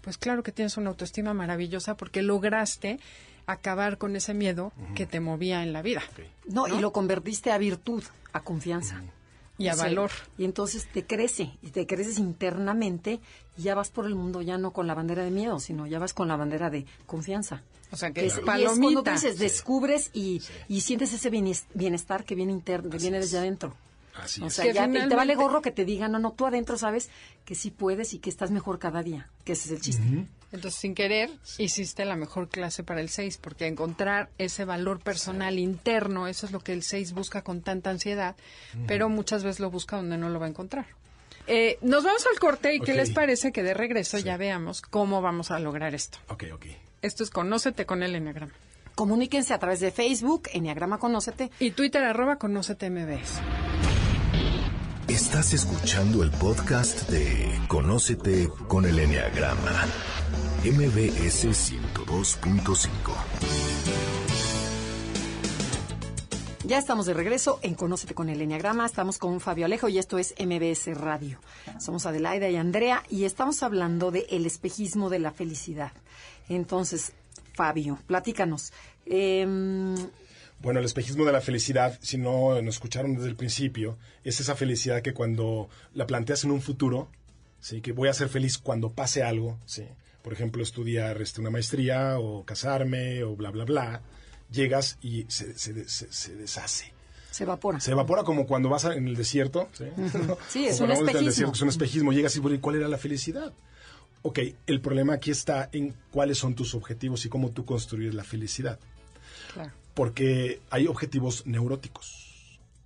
pues 0.01 0.19
claro 0.19 0.43
que 0.43 0.53
tienes 0.53 0.77
una 0.77 0.91
autoestima 0.91 1.33
maravillosa 1.33 1.97
porque 1.97 2.21
lograste 2.23 2.99
acabar 3.47 3.99
con 3.99 4.17
ese 4.17 4.35
miedo 4.35 4.73
que 4.95 5.07
te 5.07 5.21
movía 5.21 5.63
en 5.63 5.73
la 5.73 5.83
vida. 5.83 6.03
No, 6.47 6.67
y 6.67 6.81
lo 6.81 6.93
convertiste 6.93 7.53
a 7.53 7.59
virtud, 7.59 8.03
a 8.33 8.41
confianza. 8.41 9.03
Y 9.57 9.69
a 9.69 9.75
valor. 9.77 10.11
Y 10.37 10.45
entonces 10.45 10.89
te 10.93 11.07
crece, 11.07 11.53
y 11.63 11.71
te 11.71 11.87
creces 11.87 12.19
internamente, 12.19 13.21
y 13.57 13.63
ya 13.63 13.75
vas 13.75 13.91
por 13.91 14.07
el 14.07 14.15
mundo 14.17 14.43
ya 14.43 14.59
no 14.59 14.73
con 14.73 14.87
la 14.87 14.95
bandera 14.95 15.23
de 15.25 15.31
miedo, 15.31 15.61
sino 15.61 15.87
ya 15.87 15.99
vas 15.99 16.13
con 16.13 16.27
la 16.29 16.37
bandera 16.37 16.71
de 16.71 16.87
confianza. 17.07 17.63
O 17.93 17.97
sea, 17.97 18.09
que 18.11 18.23
Que 18.23 18.27
es 18.27 18.33
es, 18.33 18.39
y 18.39 18.41
es 18.41 18.47
cuando 18.47 19.03
tú 19.05 19.11
dices, 19.13 19.39
descubres 19.39 20.11
y, 20.13 20.43
y 20.69 20.81
sientes 20.81 21.13
ese 21.13 21.31
bienes- 21.31 21.67
bienestar 21.75 22.25
que 22.25 22.35
viene 22.35 22.51
interno, 22.53 22.91
que 22.91 22.99
viene 22.99 23.21
desde 23.21 23.39
adentro. 23.39 23.75
Así 24.17 24.43
O 24.43 24.51
sea, 24.51 24.65
Que 24.65 24.73
ya 24.73 24.89
te- 25.09 25.15
vale 25.17 25.35
gorro 25.35 25.61
que 25.63 25.71
te 25.73 25.85
digan, 25.85 26.13
no, 26.13 26.19
no, 26.21 26.33
tú 26.33 26.47
adentro 26.47 26.77
sabes 26.79 27.09
que 27.45 27.55
sí 27.55 27.71
puedes 27.71 28.15
y 28.15 28.19
que 28.19 28.31
estás 28.31 28.51
mejor 28.53 28.79
cada 28.79 29.03
día, 29.03 29.29
que 29.45 29.53
ese 29.53 29.67
es 29.69 29.73
el 29.73 29.81
chiste. 29.81 30.03
Entonces, 30.55 30.81
sin 30.81 30.95
querer, 30.95 31.31
hiciste 31.59 32.05
la 32.05 32.15
mejor 32.15 32.49
clase 32.49 32.85
para 32.85 33.01
el 33.01 33.09
6, 33.09 33.39
porque 33.39 33.67
encontrar 33.67 34.31
ese 34.39 34.65
valor 34.65 35.01
personal 35.01 35.59
interno, 35.59 36.29
eso 36.29 36.47
es 36.47 36.53
lo 36.53 36.61
que 36.61 36.73
el 36.73 36.85
6 36.85 37.13
busca 37.13 37.43
con 37.43 37.61
tanta 37.61 37.91
ansiedad, 37.91 38.37
pero 38.87 39.09
muchas 39.09 39.43
veces 39.43 39.59
lo 39.59 39.71
busca 39.73 39.97
donde 39.97 40.17
no 40.17 40.29
lo 40.29 40.39
va 40.39 40.47
a 40.47 40.51
encontrar. 40.51 40.87
Eh, 41.49 41.77
nos 41.83 42.05
vamos 42.05 42.25
al 42.33 42.39
corte 42.39 42.73
y 42.73 42.81
¿qué 42.81 42.95
les 42.95 43.11
parece 43.11 43.51
que 43.51 43.65
de 43.65 43.75
regreso 43.75 44.17
ya 44.19 44.37
veamos 44.37 44.81
cómo 44.81 45.21
vamos 45.21 45.51
a 45.51 45.59
lograr 45.59 45.93
esto? 45.93 46.19
Ok, 46.29 46.45
ok. 46.55 46.67
Esto 47.03 47.25
es 47.25 47.31
Conócete 47.31 47.85
con 47.85 48.05
el 48.05 48.15
Enneagrama. 48.15 48.53
Comuníquense 48.95 49.53
a 49.55 49.59
través 49.59 49.81
de 49.81 49.91
Facebook, 49.91 50.49
Enneagrama 50.53 50.99
Conócete. 50.99 51.51
Y 51.59 51.73
Twitter 51.73 52.05
arroba 52.05 52.37
Conócete 52.37 52.89
MBS. 52.91 53.41
Estás 55.15 55.55
escuchando 55.55 56.25
el 56.25 56.33
podcast 56.33 57.09
de 57.09 57.49
Conócete 57.69 58.51
con 58.67 58.85
el 58.85 58.99
Enneagrama. 58.99 59.87
MBS 60.65 61.47
102.5. 61.47 62.89
Ya 66.65 66.79
estamos 66.79 67.07
de 67.07 67.15
regreso 67.15 67.61
en 67.63 67.77
Conócete 67.77 68.13
con 68.15 68.29
el 68.29 68.41
Enneagrama. 68.41 68.87
Estamos 68.87 69.19
con 69.19 69.39
Fabio 69.39 69.67
Alejo 69.67 69.89
y 69.89 69.99
esto 69.99 70.19
es 70.19 70.35
MBS 70.37 70.99
Radio. 70.99 71.39
Somos 71.79 72.07
Adelaida 72.07 72.51
y 72.51 72.57
Andrea 72.57 73.05
y 73.09 73.23
estamos 73.23 73.63
hablando 73.63 74.11
de 74.11 74.27
el 74.31 74.47
espejismo 74.47 75.11
de 75.11 75.21
la 75.21 75.31
felicidad. 75.31 75.93
Entonces, 76.49 77.13
Fabio, 77.53 78.01
platícanos. 78.09 78.73
Em, 79.07 79.95
Bueno, 80.65 80.81
el 80.81 80.87
espejismo 80.87 81.25
de 81.25 81.31
la 81.33 81.41
felicidad, 81.41 81.97
si 82.03 82.17
no 82.19 82.61
nos 82.63 82.75
escucharon 82.77 83.15
desde 83.15 83.29
el 83.29 83.37
principio, 83.37 83.97
es 84.25 84.41
esa 84.41 84.57
felicidad 84.57 85.03
que 85.03 85.13
cuando 85.15 85.69
la 85.93 86.07
planteas 86.07 86.43
en 86.45 86.51
un 86.51 86.61
futuro, 86.63 87.09
¿sí? 87.61 87.81
que 87.83 87.93
voy 87.93 88.09
a 88.09 88.15
ser 88.15 88.29
feliz 88.31 88.59
cuando 88.59 88.91
pase 88.91 89.23
algo, 89.23 89.59
¿sí? 89.67 89.85
por 90.23 90.33
ejemplo, 90.33 90.63
estudiar 90.63 91.21
este, 91.21 91.41
una 91.43 91.51
maestría 91.51 92.19
o 92.19 92.45
casarme 92.45 93.23
o 93.25 93.37
bla, 93.37 93.51
bla, 93.51 93.65
bla, 93.67 94.01
llegas 94.51 94.97
y 95.03 95.27
se, 95.29 95.57
se- 95.59 95.87
se- 95.89 96.11
se 96.13 96.35
deshace. 96.35 96.93
se 97.31 97.45
evapora. 97.45 97.79
Se 97.79 97.91
evapora 97.91 98.23
como 98.23 98.47
cuando 98.47 98.71
vas 98.71 98.87
a- 98.87 98.95
en 98.95 99.07
el 99.07 99.17
desierto. 99.17 99.69
Sí, 99.73 99.85
Sí, 100.49 100.67
es 100.69 100.81
un 100.81 100.89
desierto, 100.89 101.53
es 101.53 101.61
un 101.63 101.69
espejismo. 101.69 102.13
Llegas 102.13 102.37
¿y 102.37 102.41
cuál 102.59 102.77
era 102.77 102.89
la 102.89 102.97
felicidad? 102.97 103.53
Ok, 104.23 104.39
el 104.67 104.81
problema 104.81 105.13
aquí 105.13 105.31
está 105.31 105.69
en 105.73 105.95
cuáles 106.11 106.39
son 106.39 106.55
tus 106.55 106.75
objetivos 106.75 107.27
y 107.27 107.29
cómo 107.29 107.51
tú 107.51 107.67
construyes 107.67 108.15
la 108.15 108.25
felicidad. 108.25 108.79
Claro. 109.53 109.73
Porque 109.95 110.61
hay 110.71 110.87
objetivos 110.87 111.47
neuróticos. 111.47 112.23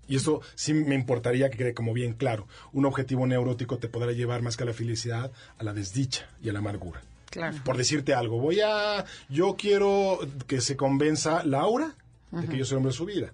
Y 0.09 0.17
eso 0.17 0.41
sí 0.55 0.73
me 0.73 0.95
importaría 0.95 1.51
que 1.51 1.59
quede 1.59 1.75
como 1.75 1.93
bien 1.93 2.15
claro. 2.15 2.47
Un 2.73 2.87
objetivo 2.87 3.27
neurótico 3.27 3.77
te 3.79 3.89
podrá 3.89 4.13
llevar 4.13 4.41
más 4.43 4.57
que 4.57 4.63
a 4.63 4.67
la 4.67 4.73
felicidad, 4.73 5.31
a 5.59 5.65
la 5.65 5.73
desdicha 5.75 6.29
y 6.43 6.49
a 6.49 6.53
la 6.53 6.61
amargura. 6.61 7.03
Claro. 7.31 7.59
Por 7.65 7.77
decirte 7.77 8.15
algo, 8.15 8.39
voy 8.41 8.61
a. 8.61 9.05
Yo 9.29 9.57
quiero 9.57 10.19
que 10.47 10.63
se 10.63 10.77
convenza 10.77 11.45
Laura 11.45 11.95
de 12.31 12.47
que 12.47 12.57
yo 12.57 12.65
soy 12.65 12.77
hombre 12.79 12.93
de 12.93 12.97
su 12.97 13.05
vida. 13.05 13.33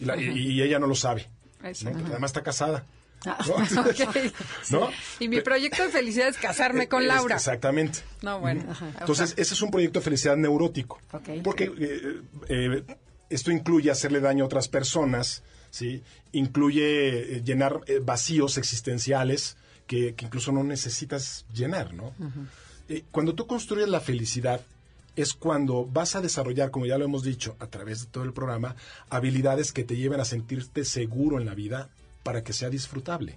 Y, 0.00 0.04
la- 0.04 0.16
y- 0.16 0.30
y 0.54 0.62
ella 0.62 0.78
no 0.80 0.86
lo 0.88 0.94
sabe. 0.96 1.28
¿no? 1.84 1.90
Además 2.10 2.30
está 2.30 2.42
casada. 2.42 2.84
Ah. 3.26 3.38
Y 5.20 5.28
mi 5.28 5.40
proyecto 5.40 5.82
de 5.82 5.88
felicidad 5.90 6.28
es 6.28 6.36
casarme 6.38 6.88
con 6.88 7.02
Es- 7.02 7.08
Laura. 7.08 7.36
Exactamente. 7.36 8.00
No, 8.22 8.40
bueno. 8.40 8.64
Entonces, 9.00 9.34
ese 9.36 9.54
es 9.54 9.62
un 9.62 9.70
proyecto 9.70 10.00
de 10.00 10.04
felicidad 10.04 10.36
neurótico. 10.36 11.00
Porque 11.44 11.72
eh, 11.78 12.20
eh, 12.48 12.84
esto 13.30 13.50
incluye 13.50 13.90
hacerle 13.90 14.20
daño 14.20 14.44
a 14.44 14.46
otras 14.46 14.68
personas, 14.68 15.42
¿sí? 15.70 16.02
Incluye 16.32 17.36
eh, 17.36 17.42
llenar 17.44 17.80
eh, 17.86 18.00
vacíos 18.02 18.58
existenciales 18.58 19.56
que, 19.86 20.14
que 20.14 20.26
incluso 20.26 20.52
no 20.52 20.64
necesitas 20.64 21.44
llenar, 21.52 21.94
¿no? 21.94 22.14
Eh, 22.88 23.04
cuando 23.10 23.34
tú 23.34 23.46
construyes 23.46 23.88
la 23.88 24.00
felicidad, 24.00 24.60
es 25.14 25.34
cuando 25.34 25.84
vas 25.84 26.16
a 26.16 26.20
desarrollar, 26.22 26.70
como 26.70 26.86
ya 26.86 26.96
lo 26.98 27.04
hemos 27.04 27.22
dicho 27.22 27.54
a 27.60 27.66
través 27.66 28.00
de 28.00 28.06
todo 28.10 28.24
el 28.24 28.32
programa, 28.32 28.76
habilidades 29.10 29.72
que 29.72 29.84
te 29.84 29.96
lleven 29.96 30.20
a 30.20 30.24
sentirte 30.24 30.84
seguro 30.86 31.38
en 31.38 31.44
la 31.46 31.54
vida 31.54 31.90
para 32.22 32.42
que 32.44 32.52
sea 32.52 32.70
disfrutable. 32.70 33.36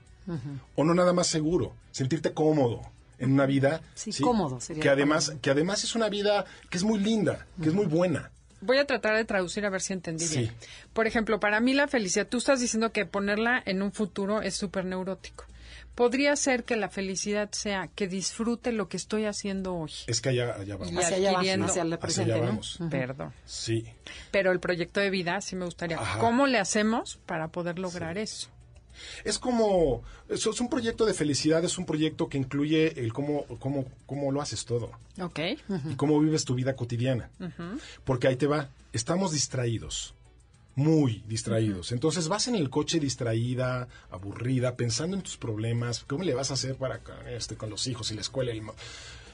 O 0.75 0.83
no 0.83 0.93
nada 0.95 1.13
más 1.13 1.27
seguro, 1.27 1.75
sentirte 1.91 2.33
cómodo 2.33 2.81
en 3.19 3.31
una 3.33 3.45
vida 3.45 3.81
Sí, 3.93 4.11
cómodo 4.21 4.59
sería 4.59 4.81
que 4.81 4.89
además 4.89 5.33
que 5.41 5.51
además 5.51 5.83
es 5.83 5.95
una 5.95 6.09
vida 6.09 6.45
que 6.69 6.77
es 6.77 6.83
muy 6.83 6.99
linda, 6.99 7.45
que 7.61 7.69
es 7.69 7.73
muy 7.75 7.85
buena. 7.85 8.31
Voy 8.61 8.77
a 8.79 8.85
tratar 8.87 9.15
de 9.15 9.25
traducir 9.25 9.65
a 9.65 9.69
ver 9.69 9.81
si 9.81 9.93
entendí 9.93 10.25
Sí. 10.25 10.39
bien. 10.39 10.51
Por 10.93 11.05
ejemplo, 11.05 11.39
para 11.39 11.59
mí 11.59 11.73
la 11.75 11.87
felicidad, 11.87 12.25
tú 12.27 12.37
estás 12.39 12.59
diciendo 12.59 12.91
que 12.91 13.05
ponerla 13.05 13.61
en 13.65 13.83
un 13.83 13.91
futuro 13.91 14.41
es 14.41 14.55
súper 14.55 14.85
neurótico. 14.85 15.45
Podría 15.93 16.35
ser 16.35 16.63
que 16.65 16.75
la 16.75 16.89
felicidad 16.89 17.49
sea 17.51 17.87
que 17.93 18.07
disfrute 18.07 18.71
lo 18.73 18.89
que 18.89 18.97
estoy 18.97 19.25
haciendo 19.25 19.75
hoy. 19.75 19.91
Es 20.07 20.19
que 20.19 20.29
allá, 20.29 20.55
allá 20.55 20.75
vamos. 20.75 20.91
Y 20.91 20.97
hacia 20.97 21.17
allá 21.17 21.31
va, 21.33 21.37
adquiriendo- 21.39 21.65
hacia 21.67 21.81
el 21.83 21.87
Hacia 21.93 21.99
presente, 21.99 22.33
allá 22.33 22.41
¿no? 22.41 22.47
vamos. 22.47 22.79
Perdón. 22.89 23.33
Sí. 23.45 23.85
Pero 24.31 24.51
el 24.51 24.59
proyecto 24.59 24.99
de 24.99 25.09
vida 25.11 25.39
sí 25.41 25.55
me 25.55 25.65
gustaría. 25.65 25.97
Ajá. 25.99 26.19
¿Cómo 26.19 26.47
le 26.47 26.57
hacemos 26.59 27.17
para 27.27 27.47
poder 27.49 27.77
lograr 27.79 28.17
eso? 28.17 28.49
Es 29.23 29.39
como 29.39 30.03
es 30.29 30.45
un 30.59 30.69
proyecto 30.69 31.05
de 31.05 31.13
felicidad, 31.13 31.63
es 31.63 31.77
un 31.77 31.85
proyecto 31.85 32.27
que 32.29 32.37
incluye 32.37 32.99
el 32.99 33.13
cómo 33.13 33.45
cómo 33.59 33.85
cómo 34.05 34.31
lo 34.31 34.41
haces 34.41 34.65
todo 34.65 34.91
Ok. 35.21 35.39
y 35.89 35.95
cómo 35.95 36.19
vives 36.19 36.45
tu 36.45 36.55
vida 36.55 36.75
cotidiana. 36.75 37.29
Porque 38.03 38.27
ahí 38.27 38.35
te 38.35 38.47
va, 38.47 38.69
estamos 38.93 39.31
distraídos. 39.31 40.13
Muy 40.77 41.23
distraídos. 41.27 41.93
Entonces 41.93 42.27
vas 42.27 42.49
en 42.49 42.55
el 42.55 42.69
coche 42.69 42.99
distraída, 42.99 43.87
aburrida, 44.11 44.75
pensando 44.75 45.15
en 45.15 45.23
tus 45.23 45.37
problemas, 45.37 46.03
cómo 46.05 46.23
le 46.25 46.33
vas 46.33 46.51
a 46.51 46.55
hacer 46.55 46.75
para 46.75 46.99
ca- 46.99 47.31
este, 47.31 47.55
con 47.55 47.69
los 47.69 47.87
hijos 47.87 48.11
y 48.11 48.15
la 48.15 48.21
escuela. 48.21 48.53
y 48.53 48.57
el 48.59 48.65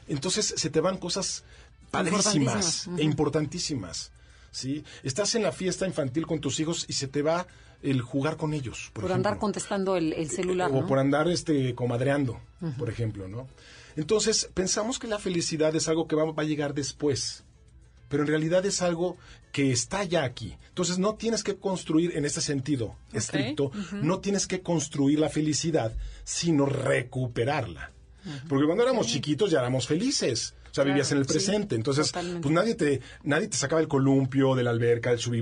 Entonces 0.07 0.53
se 0.55 0.69
te 0.69 0.81
van 0.81 0.97
cosas 0.97 1.43
padrísimas 1.89 2.87
e 2.97 3.03
importantísimas. 3.03 4.11
¿Sí? 4.51 4.83
Estás 5.03 5.35
en 5.35 5.43
la 5.43 5.51
fiesta 5.51 5.87
infantil 5.87 6.27
con 6.27 6.39
tus 6.39 6.59
hijos 6.59 6.85
y 6.87 6.93
se 6.93 7.07
te 7.07 7.21
va 7.21 7.47
el 7.81 8.01
jugar 8.01 8.37
con 8.37 8.53
ellos. 8.53 8.91
Por, 8.93 9.03
por 9.05 9.11
andar 9.13 9.39
contestando 9.39 9.95
el, 9.97 10.13
el 10.13 10.29
celular, 10.29 10.69
O 10.71 10.81
¿no? 10.81 10.87
por 10.87 10.99
andar 10.99 11.27
este, 11.27 11.73
comadreando, 11.73 12.39
por 12.77 12.89
ejemplo, 12.89 13.27
¿no? 13.27 13.47
Entonces, 13.95 14.49
pensamos 14.53 14.99
que 14.99 15.07
la 15.07 15.19
felicidad 15.19 15.75
es 15.75 15.87
algo 15.87 16.07
que 16.07 16.15
va, 16.15 16.25
va 16.31 16.43
a 16.43 16.45
llegar 16.45 16.73
después, 16.73 17.43
pero 18.07 18.23
en 18.23 18.27
realidad 18.27 18.65
es 18.65 18.81
algo 18.81 19.17
que 19.51 19.71
está 19.71 20.03
ya 20.03 20.23
aquí. 20.23 20.55
Entonces, 20.69 20.99
no 20.99 21.15
tienes 21.15 21.43
que 21.43 21.57
construir 21.57 22.15
en 22.15 22.23
este 22.25 22.39
sentido 22.39 22.95
estricto, 23.11 23.71
no 23.93 24.19
tienes 24.19 24.47
que 24.47 24.61
construir 24.61 25.19
la 25.19 25.29
felicidad, 25.29 25.93
sino 26.23 26.65
recuperarla. 26.65 27.91
Porque 28.47 28.65
cuando 28.65 28.83
éramos 28.83 29.07
chiquitos 29.07 29.49
ya 29.49 29.59
éramos 29.59 29.87
felices. 29.87 30.53
O 30.71 30.73
sea, 30.73 30.83
vivías 30.85 31.11
en 31.11 31.17
el 31.17 31.25
sí, 31.27 31.33
presente. 31.33 31.75
Entonces, 31.75 32.07
totalmente. 32.07 32.41
pues 32.41 32.53
nadie 32.55 32.75
te, 32.75 33.01
nadie 33.23 33.47
te 33.49 33.57
sacaba 33.57 33.81
el 33.81 33.87
columpio 33.89 34.55
de 34.55 34.63
la 34.63 34.69
alberca, 34.71 35.09
del 35.09 35.19
sub 35.19 35.35
y 35.35 35.41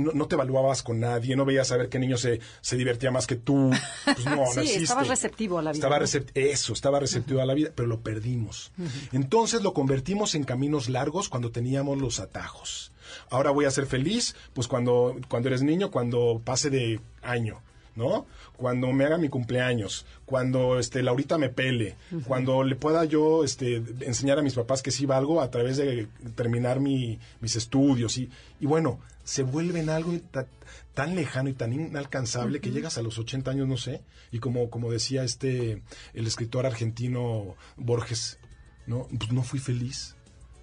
no, 0.00 0.10
no 0.12 0.26
te 0.26 0.34
evaluabas 0.34 0.82
con 0.82 0.98
nadie, 1.00 1.36
no 1.36 1.44
veías 1.44 1.70
a 1.72 1.76
ver 1.76 1.88
qué 1.88 1.98
niño 1.98 2.16
se, 2.16 2.40
se 2.60 2.76
divertía 2.76 3.10
más 3.10 3.26
que 3.26 3.36
tú. 3.36 3.70
Pues 4.04 4.24
no, 4.26 4.44
Sí, 4.54 4.72
estabas 4.74 5.08
receptivo 5.08 5.58
a 5.58 5.62
la 5.62 5.70
vida, 5.72 5.78
Estaba 5.78 5.98
¿no? 5.98 6.04
recep- 6.04 6.30
eso, 6.34 6.72
estaba 6.72 6.98
receptivo 7.00 7.40
a 7.40 7.46
la 7.46 7.54
vida, 7.54 7.70
pero 7.74 7.86
lo 7.88 8.00
perdimos. 8.00 8.72
Entonces 9.12 9.62
lo 9.62 9.72
convertimos 9.72 10.34
en 10.34 10.44
caminos 10.44 10.88
largos 10.88 11.28
cuando 11.28 11.50
teníamos 11.52 11.98
los 11.98 12.20
atajos. 12.20 12.92
Ahora 13.30 13.50
voy 13.50 13.64
a 13.64 13.70
ser 13.70 13.86
feliz, 13.86 14.34
pues 14.52 14.68
cuando, 14.68 15.16
cuando 15.28 15.48
eres 15.48 15.62
niño, 15.62 15.90
cuando 15.90 16.42
pase 16.44 16.70
de 16.70 17.00
año. 17.22 17.62
¿No? 17.98 18.24
Cuando 18.56 18.90
me 18.92 19.04
haga 19.04 19.18
mi 19.18 19.28
cumpleaños, 19.28 20.06
cuando 20.24 20.78
este 20.78 21.02
Laurita 21.02 21.36
me 21.36 21.50
pele, 21.50 21.96
cuando 22.26 22.62
le 22.64 22.76
pueda 22.76 23.04
yo 23.04 23.44
este 23.44 23.82
enseñar 24.00 24.38
a 24.38 24.42
mis 24.42 24.54
papás 24.54 24.80
que 24.82 24.90
sí 24.90 25.04
valgo 25.04 25.42
a 25.42 25.50
través 25.50 25.76
de 25.76 26.06
terminar 26.34 26.80
mi- 26.80 27.18
mis 27.42 27.56
estudios 27.56 28.16
y, 28.16 28.30
y 28.60 28.66
bueno, 28.66 29.00
se 29.24 29.42
vuelve 29.42 29.80
en 29.80 29.90
algo 29.90 30.12
ta- 30.30 30.46
tan 30.94 31.14
lejano 31.14 31.50
y 31.50 31.52
tan 31.52 31.72
inalcanzable 31.74 32.60
que 32.60 32.70
llegas 32.70 32.96
a 32.98 33.02
los 33.02 33.18
80 33.18 33.50
años, 33.50 33.68
no 33.68 33.76
sé, 33.76 34.00
y 34.32 34.38
como 34.38 34.70
como 34.70 34.90
decía 34.90 35.22
este 35.24 35.82
el 36.14 36.26
escritor 36.26 36.64
argentino 36.66 37.54
Borges, 37.76 38.38
no, 38.86 39.06
pues 39.18 39.32
no 39.32 39.42
fui 39.42 39.58
feliz. 39.58 40.14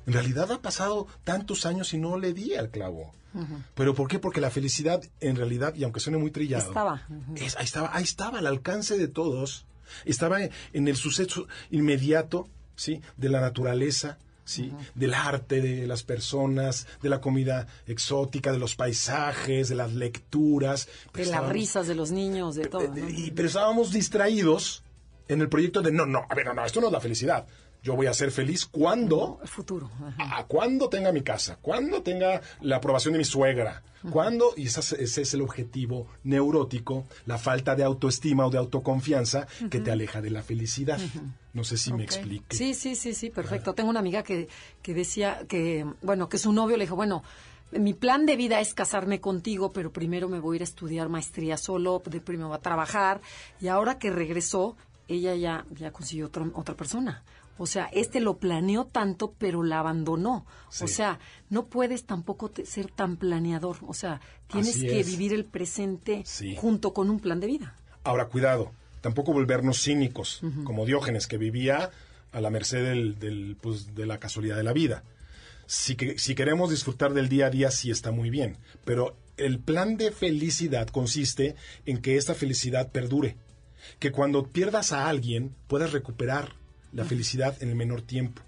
En 0.08 0.14
realidad 0.14 0.52
ha 0.52 0.62
pasado 0.62 1.08
tantos 1.24 1.66
años 1.66 1.94
y 1.94 1.98
no 1.98 2.18
le 2.18 2.34
di 2.34 2.56
al 2.56 2.70
clavo. 2.70 3.14
¿Pero 3.74 3.94
por 3.94 4.08
qué? 4.08 4.20
Porque 4.20 4.42
la 4.42 4.50
felicidad, 4.52 5.04
en 5.20 5.36
realidad, 5.36 5.76
y 5.76 5.84
aunque 5.84 6.00
suene 6.00 6.18
muy 6.18 6.32
trillado, 6.32 6.68
Estaba. 6.70 7.06
es- 7.36 7.56
ahí 7.58 7.66
estaba, 7.66 7.90
ahí 7.94 8.04
estaba, 8.04 8.40
al 8.40 8.48
alcance 8.48 8.98
de 8.98 9.08
todos. 9.08 9.66
Estaba 10.06 10.40
en, 10.74 10.88
el 10.88 10.96
suceso 10.96 11.48
inmediato, 11.70 12.48
¿sí? 12.76 13.02
De 13.18 13.30
la 13.30 13.40
naturaleza, 13.42 14.18
¿sí? 14.44 14.72
Del 14.96 15.14
arte, 15.14 15.62
de 15.62 15.86
las 15.86 16.04
personas, 16.04 16.88
de 17.02 17.10
la 17.10 17.22
comida 17.22 17.68
exótica, 17.86 18.52
de 18.52 18.60
los 18.60 18.76
paisajes, 18.76 19.70
de 19.70 19.76
las 19.76 19.94
lecturas. 19.94 20.88
Pero 21.12 21.26
De 21.26 21.32
las 21.32 21.50
risas 21.50 21.88
de 21.88 21.96
los 21.96 22.12
niños, 22.12 22.56
de 22.56 22.66
todo. 22.68 22.88
¿no? 22.88 23.10
y- 23.10 23.32
pero 23.32 23.48
estábamos 23.48 23.92
distraídos 23.92 24.84
en 25.28 25.42
el 25.42 25.50
proyecto 25.50 25.82
de, 25.82 25.92
no, 25.92 26.06
no, 26.06 26.26
a 26.30 26.36
ver, 26.36 26.46
no, 26.46 26.54
no, 26.54 26.66
esto 26.66 26.80
no 26.82 26.88
es 26.88 26.94
la 26.94 27.02
felicidad. 27.02 27.46
Yo 27.86 27.96
voy 27.96 28.08
a 28.08 28.14
ser 28.16 28.32
feliz 28.32 28.66
cuando 28.66 29.38
El 29.44 29.48
futuro. 29.48 29.90
ajá. 30.06 30.40
a 30.40 30.46
cuando 30.46 30.90
tenga 30.90 31.12
mi 31.12 31.22
casa, 31.22 31.58
cuando 31.62 32.02
tenga 32.02 32.42
la 32.62 32.78
aprobación 32.78 33.12
de 33.14 33.20
mi 33.20 33.26
suegra, 33.26 33.84
cuando, 34.12 34.54
y 34.58 34.66
ese, 34.68 34.80
es- 34.82 34.92
ese 34.94 35.22
es 35.22 35.34
el 35.36 35.42
objetivo 35.42 36.08
neurótico, 36.24 37.06
la 37.28 37.38
falta 37.38 37.76
de 37.76 37.84
autoestima 37.84 38.46
o 38.46 38.50
de 38.50 38.58
autoconfianza 38.58 39.48
que 39.70 39.80
te 39.80 39.92
aleja 39.92 40.22
de 40.22 40.32
la 40.32 40.42
felicidad. 40.44 41.00
No 41.54 41.64
sé 41.64 41.78
si 41.78 41.94
me 41.94 42.04
explique. 42.04 42.56
Sí, 42.56 42.74
sí, 42.74 42.96
sí, 42.96 43.14
sí, 43.14 43.30
perfecto. 43.30 43.74
Tengo 43.74 43.90
una 43.92 44.00
amiga 44.00 44.24
que, 44.24 44.48
que 44.82 44.94
decía 44.94 45.46
que, 45.48 45.86
bueno, 46.02 46.28
que 46.28 46.38
su 46.40 46.52
novio 46.54 46.78
le 46.78 46.86
dijo, 46.86 46.96
bueno, 46.96 47.24
mi 47.72 47.94
plan 47.94 48.26
de 48.26 48.36
vida 48.36 48.60
es 48.60 48.74
casarme 48.74 49.20
contigo, 49.22 49.72
pero 49.74 49.92
primero 49.92 50.28
me 50.28 50.40
voy 50.40 50.56
a 50.56 50.58
ir 50.58 50.62
a 50.62 50.66
estudiar 50.66 51.08
maestría 51.10 51.58
solo, 51.58 52.02
de 52.06 52.20
primero 52.20 52.50
va 52.50 52.56
a 52.58 52.62
trabajar, 52.62 53.22
y 53.62 53.68
ahora 53.68 53.98
que 54.00 54.10
regresó, 54.12 54.76
ella 55.08 55.36
ya, 55.36 55.66
ya 55.72 55.92
consiguió 55.92 56.26
otro- 56.28 56.52
otra 56.56 56.76
persona. 56.76 57.24
O 57.58 57.66
sea, 57.66 57.86
este 57.94 58.20
lo 58.20 58.38
planeó 58.38 58.86
tanto, 58.86 59.34
pero 59.38 59.64
la 59.64 59.80
abandonó. 59.80 60.46
O 60.82 60.88
sea, 60.88 61.20
no 61.50 61.68
puedes 61.68 62.06
tampoco 62.06 62.50
te- 62.52 62.66
ser 62.66 62.92
tan 62.92 63.18
planeador. 63.18 63.78
O 63.88 63.94
sea, 63.94 64.20
tienes 64.48 64.76
Así 64.76 64.88
que 64.88 65.00
es. 65.00 65.08
vivir 65.08 65.34
el 65.34 65.46
presente 65.46 66.24
Sí. 66.26 66.56
junto 66.58 66.94
con 66.94 67.10
un 67.10 67.20
plan 67.20 67.40
de 67.40 67.48
vida. 67.48 67.76
Ahora, 68.04 68.28
cuidado, 68.28 68.72
tampoco 69.02 69.32
volvernos 69.34 69.82
cínicos, 69.82 70.42
como 70.66 70.86
Diógenes, 70.86 71.28
que 71.28 71.38
vivía 71.38 71.92
a 72.32 72.42
la 72.42 72.50
merced 72.50 72.84
del, 72.84 73.18
del, 73.20 73.56
pues, 73.62 73.96
de 73.96 74.06
la 74.06 74.20
casualidad 74.20 74.58
de 74.58 74.64
la 74.64 74.74
vida. 74.74 75.04
Si, 75.68 75.96
que, 75.96 76.20
si 76.20 76.36
queremos 76.36 76.70
disfrutar 76.70 77.14
del 77.14 77.30
día 77.30 77.48
a 77.48 77.50
día, 77.50 77.72
sí 77.72 77.90
está 77.90 78.12
muy 78.12 78.30
bien, 78.30 78.58
pero 78.84 79.16
el 79.38 79.60
plan 79.60 79.98
de 79.98 80.12
felicidad 80.12 80.88
consiste 80.90 81.56
en 81.86 82.02
que 82.02 82.18
esta 82.18 82.36
felicidad 82.36 82.92
perdure, 82.92 83.38
que 84.00 84.12
cuando 84.12 84.48
pierdas 84.48 84.92
a 84.92 85.08
alguien 85.10 85.56
puedas 85.68 85.92
recuperar 85.92 86.54
la 86.96 87.06
felicidad 87.06 87.62
en 87.62 87.70
el 87.70 87.76
menor 87.76 88.02
tiempo. 88.02 88.42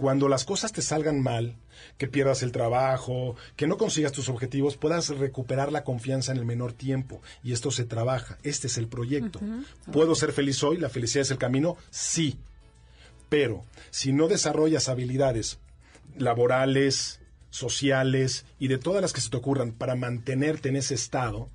Cuando 0.00 0.28
las 0.28 0.44
cosas 0.44 0.72
te 0.72 0.82
salgan 0.82 1.22
mal, 1.22 1.54
que 1.98 2.08
pierdas 2.08 2.42
el 2.42 2.52
trabajo, 2.52 3.36
que 3.54 3.66
no 3.66 3.76
consigas 3.76 4.12
tus 4.12 4.28
objetivos, 4.28 4.76
puedas 4.76 5.08
recuperar 5.08 5.70
la 5.70 5.84
confianza 5.84 6.32
en 6.32 6.38
el 6.38 6.44
menor 6.44 6.72
tiempo. 6.72 7.20
Y 7.44 7.52
esto 7.52 7.70
se 7.70 7.84
trabaja. 7.84 8.38
Este 8.42 8.66
es 8.66 8.78
el 8.78 8.88
proyecto. 8.88 9.40
¿Puedo 9.92 10.14
ser 10.14 10.32
feliz 10.32 10.62
hoy? 10.64 10.78
¿La 10.78 10.88
felicidad 10.88 11.22
es 11.22 11.30
el 11.30 11.38
camino? 11.38 11.76
Sí. 11.90 12.38
Pero 13.28 13.64
si 13.90 14.12
no 14.12 14.26
desarrollas 14.26 14.88
habilidades 14.88 15.58
laborales, 16.16 17.20
sociales 17.50 18.44
y 18.58 18.68
de 18.68 18.78
todas 18.78 19.02
las 19.02 19.12
que 19.12 19.20
se 19.20 19.30
te 19.30 19.36
ocurran 19.36 19.72
para 19.72 19.94
mantenerte 19.94 20.68
en 20.68 20.76
ese 20.76 20.94
estado, 20.94 21.48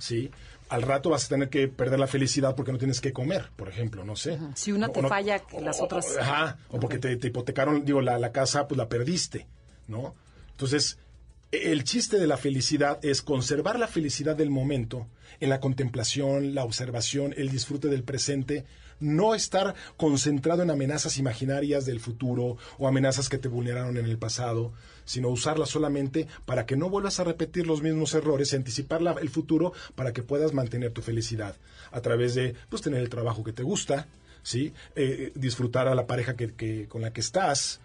¿sí? 0.00 0.30
Al 0.68 0.82
rato 0.82 1.08
vas 1.10 1.24
a 1.24 1.28
tener 1.28 1.48
que 1.48 1.66
perder 1.68 1.98
la 1.98 2.06
felicidad 2.06 2.54
porque 2.54 2.72
no 2.72 2.78
tienes 2.78 3.00
que 3.00 3.12
comer, 3.12 3.50
por 3.56 3.68
ejemplo, 3.70 4.04
no 4.04 4.16
sé. 4.16 4.38
Si 4.54 4.70
una 4.72 4.88
O 4.88 4.90
te 4.90 5.00
no- 5.00 5.08
falla, 5.08 5.38
que 5.38 5.60
las 5.62 5.80
o- 5.80 5.84
otras- 5.84 6.16
Ajá, 6.18 6.58
o 6.68 6.78
porque 6.78 6.98
te, 6.98 7.16
te 7.16 7.28
hipotecaron, 7.28 7.84
digo, 7.86 8.02
la, 8.02 8.18
la 8.18 8.32
casa, 8.32 8.68
pues 8.68 8.76
la 8.76 8.88
perdiste, 8.88 9.46
¿no? 9.86 10.14
Entonces, 10.50 10.98
el 11.52 11.84
chiste 11.84 12.18
de 12.18 12.26
la 12.26 12.36
felicidad 12.36 13.02
es 13.02 13.22
conservar 13.22 13.78
la 13.78 13.88
felicidad 13.88 14.36
del 14.36 14.50
momento 14.50 15.06
en 15.40 15.48
la 15.48 15.60
contemplación, 15.60 16.54
la 16.54 16.64
observación, 16.64 17.32
el 17.38 17.48
disfrute 17.48 17.88
del 17.88 18.02
presente, 18.04 18.66
no 19.00 19.34
estar 19.34 19.74
concentrado 19.96 20.62
en 20.62 20.70
amenazas 20.70 21.18
imaginarias 21.18 21.86
del 21.86 22.00
futuro 22.00 22.56
o 22.78 22.88
amenazas 22.88 23.28
que 23.28 23.38
te 23.38 23.48
vulneraron 23.48 23.96
en 23.96 24.06
el 24.06 24.18
pasado, 24.18 24.72
sino 25.04 25.28
usarlas 25.28 25.68
solamente 25.70 26.26
para 26.44 26.66
que 26.66 26.76
no 26.76 26.90
vuelvas 26.90 27.20
a 27.20 27.24
repetir 27.24 27.66
los 27.66 27.82
mismos 27.82 28.12
errores 28.14 28.52
y 28.52 28.56
anticipar 28.56 29.00
el 29.20 29.28
futuro 29.30 29.72
para 29.94 30.12
que 30.12 30.22
puedas 30.22 30.52
mantener 30.52 30.92
tu 30.92 31.02
felicidad 31.02 31.56
a 31.92 32.00
través 32.00 32.34
de 32.34 32.54
pues 32.68 32.82
tener 32.82 33.00
el 33.00 33.08
trabajo 33.08 33.44
que 33.44 33.52
te 33.52 33.62
gusta, 33.62 34.06
¿sí? 34.42 34.72
Eh, 34.96 35.32
disfrutar 35.34 35.88
a 35.88 35.94
la 35.94 36.06
pareja 36.06 36.36
que, 36.36 36.52
que- 36.54 36.86
con 36.88 37.00
la 37.02 37.12
que 37.12 37.20
estás, 37.20 37.80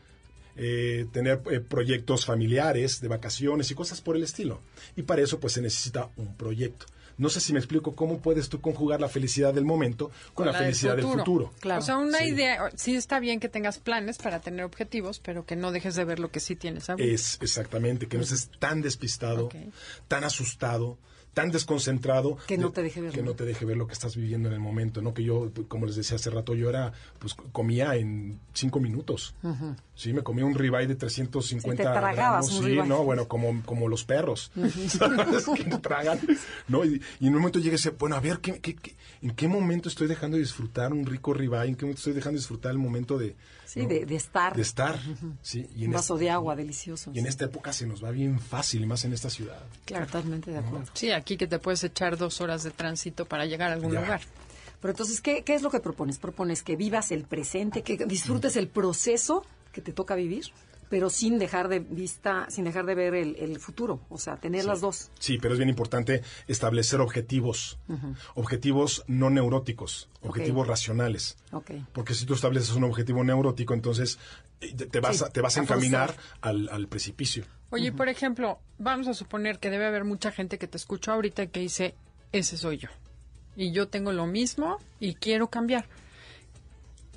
eh, 0.55 1.05
tener 1.11 1.41
eh, 1.51 1.59
proyectos 1.61 2.25
familiares, 2.25 3.01
de 3.01 3.07
vacaciones 3.07 3.71
y 3.71 3.75
cosas 3.75 4.01
por 4.01 4.15
el 4.15 4.23
estilo. 4.23 4.61
Y 4.95 5.03
para 5.03 5.21
eso 5.21 5.39
pues 5.39 5.53
se 5.53 5.61
necesita 5.61 6.09
un 6.17 6.35
proyecto. 6.35 6.85
No 7.23 7.29
sé 7.29 7.39
si 7.39 7.53
me 7.53 7.59
explico 7.59 7.95
cómo 7.95 8.19
puedes 8.19 8.49
tú 8.49 8.59
conjugar 8.61 8.99
la 9.01 9.07
felicidad 9.09 9.53
del 9.53 9.63
momento 9.65 10.11
con, 10.33 10.45
la, 10.45 10.51
del 10.51 10.63
felicidad 10.63 10.95
del 10.97 11.05
futuro. 11.05 11.53
Claro. 11.61 11.79
O 11.79 11.83
sea, 11.83 11.97
una 11.97 12.19
Sí. 12.19 12.25
idea, 12.25 12.69
sí 12.75 12.95
está 12.95 13.19
bien 13.19 13.39
que 13.39 13.47
tengas 13.49 13.79
planes 13.79 14.17
para 14.17 14.41
tener 14.41 14.65
objetivos, 14.65 15.19
pero 15.19 15.45
que 15.45 15.55
no 15.55 15.71
dejes 15.71 15.95
de 15.95 16.03
ver 16.03 16.19
lo 16.19 16.29
que 16.29 16.39
sí 16.39 16.55
tienes 16.55 16.89
ahorita. 16.89 17.09
Es 17.11 17.37
exactamente, 17.41 18.07
que 18.07 18.17
no 18.17 18.23
estés 18.23 18.49
tan 18.59 18.81
despistado, 18.81 19.49
tan 20.07 20.23
asustado, 20.25 20.97
tan 21.33 21.51
desconcentrado. 21.51 22.37
Que 22.47 22.57
no 22.57 22.67
de- 22.67 22.73
te 22.73 22.83
deje 22.83 23.01
ver, 23.01 23.11
Que 23.11 23.21
¿no? 23.23 23.33
te 23.33 23.43
deje 23.45 23.65
ver 23.65 23.77
lo 23.77 23.87
que 23.87 23.93
estás 23.93 24.15
viviendo 24.15 24.47
en 24.49 24.53
el 24.53 24.59
momento, 24.59 25.01
¿no? 25.01 25.13
Que 25.13 25.23
yo, 25.23 25.51
como 25.67 25.85
les 25.85 25.95
decía 25.95 26.15
hace 26.15 26.29
rato, 26.29 26.53
yo 26.55 26.69
era, 26.69 26.93
pues 27.19 27.33
comía 27.51 27.95
en 27.95 28.39
cinco 28.53 28.79
minutos. 28.79 29.33
Sí, 29.95 30.13
me 30.13 30.21
comía 30.23 30.45
un 30.45 30.53
ribeye 30.55 30.87
de 30.87 30.95
350 30.95 31.83
Sí, 31.83 31.87
te 31.87 31.91
tragabas 31.91 32.15
gramos. 32.15 32.51
un 32.53 32.63
sí, 32.63 32.69
ribeye. 32.71 32.87
no, 32.87 33.03
bueno, 33.03 33.27
como, 33.27 33.61
como 33.65 33.87
los 33.87 34.03
perros. 34.05 34.51
¿Sabes? 34.87 35.45
que 35.55 35.63
tragan. 35.79 36.19
¿no? 36.67 36.85
Y, 36.85 37.01
y 37.19 37.27
en 37.27 37.33
un 37.35 37.39
momento 37.41 37.59
y 37.59 37.69
decía, 37.69 37.93
bueno, 37.97 38.15
a 38.15 38.19
ver, 38.19 38.39
¿qué, 38.39 38.59
qué- 38.59 38.75
qué- 38.75 38.95
en 39.21 39.31
qué 39.31 39.47
momento 39.47 39.89
estoy 39.89 40.07
dejando 40.07 40.37
de 40.37 40.43
disfrutar 40.43 40.93
un 40.93 41.05
rico 41.05 41.33
ribeye? 41.33 41.69
¿En 41.69 41.75
qué 41.75 41.85
momento 41.85 41.99
estoy 41.99 42.13
dejando 42.13 42.35
de 42.37 42.39
disfrutar 42.41 42.71
el 42.71 42.77
momento 42.77 43.17
de... 43.17 43.35
Sí, 43.73 43.81
¿no? 43.81 43.87
de, 43.87 44.05
de 44.05 44.15
estar. 44.15 44.55
De 44.55 44.61
estar, 44.61 44.99
sí. 45.41 45.67
Y 45.75 45.83
en 45.85 45.89
un 45.89 45.93
vaso 45.95 46.13
este- 46.15 46.25
de 46.25 46.29
agua 46.31 46.55
delicioso. 46.55 47.11
y 47.13 47.19
en 47.19 47.25
esta 47.25 47.45
época 47.45 47.73
se 47.73 47.87
nos 47.87 48.03
va 48.03 48.11
bien 48.11 48.39
fácil, 48.39 48.83
y 48.83 48.85
más 48.85 49.03
en 49.05 49.13
esta 49.13 49.29
ciudad. 49.29 49.61
Claro, 49.85 50.05
totalmente 50.05 50.51
de 50.51 50.57
acuerdo. 50.59 50.91
Sí, 50.93 51.11
aquí 51.11 51.37
que 51.37 51.47
te 51.47 51.57
puedes 51.59 51.83
echar 51.83 52.17
dos 52.17 52.39
horas 52.41 52.63
de 52.63 52.71
tránsito 52.71 53.25
para 53.25 53.45
llegar 53.45 53.71
a 53.71 53.73
algún 53.73 53.91
Ya. 53.93 54.01
lugar. 54.01 54.21
Pero 54.81 54.91
entonces, 54.91 55.21
¿qué, 55.21 55.43
¿qué 55.43 55.55
es 55.55 55.61
lo 55.61 55.71
que 55.71 55.79
propones? 55.79 56.19
Propones 56.19 56.61
que 56.61 56.75
vivas 56.75 57.11
el 57.11 57.23
presente, 57.23 57.81
que 57.83 57.97
disfrutes 58.05 58.55
el 58.57 58.67
proceso 58.67 59.45
que 59.71 59.81
te 59.81 59.93
toca 59.93 60.13
vivir, 60.15 60.45
pero 60.89 61.09
sin 61.09 61.39
dejar 61.39 61.67
de 61.67 61.79
vista, 61.79 62.47
sin 62.49 62.65
dejar 62.65 62.85
de 62.85 62.95
ver 62.95 63.15
el, 63.15 63.35
el 63.37 63.59
futuro. 63.59 64.01
O 64.09 64.17
sea, 64.17 64.37
tener 64.37 64.65
las 64.65 64.81
dos. 64.81 65.11
Sí, 65.19 65.37
pero 65.41 65.53
es 65.53 65.57
bien 65.59 65.69
importante 65.69 66.21
establecer 66.47 67.01
objetivos. 67.01 67.79
Objetivos 68.35 69.03
no 69.07 69.29
neuróticos, 69.29 70.09
objetivos 70.21 70.67
racionales. 70.67 71.37
Ok. 71.51 71.71
Porque 71.93 72.13
si 72.13 72.25
tú 72.25 72.33
estableces 72.33 72.71
un 72.73 72.83
objetivo 72.83 73.23
neurótico, 73.23 73.73
entonces 73.73 74.19
eh, 74.61 74.73
te 74.73 74.99
vas, 74.99 75.17
Sí, 75.17 75.23
a, 75.23 75.29
te 75.29 75.41
vas 75.41 75.57
a 75.57 75.61
encaminar 75.61 76.15
al, 76.41 76.69
al 76.69 76.87
precipicio. 76.87 77.45
Oye, 77.69 77.91
por 77.91 78.07
ejemplo, 78.07 78.59
vamos 78.77 79.07
a 79.07 79.13
suponer 79.13 79.59
que 79.59 79.69
debe 79.69 79.85
haber 79.85 80.03
mucha 80.03 80.31
gente 80.31 80.57
que 80.57 80.67
te 80.67 80.77
escuchó 80.77 81.11
ahorita 81.11 81.47
que 81.47 81.59
dice, 81.59 81.95
ese 82.31 82.57
soy 82.57 82.77
yo. 82.77 82.89
Y 83.55 83.71
yo 83.71 83.87
tengo 83.87 84.11
lo 84.11 84.25
mismo 84.27 84.77
y 84.99 85.15
quiero 85.15 85.47
cambiar. 85.49 85.85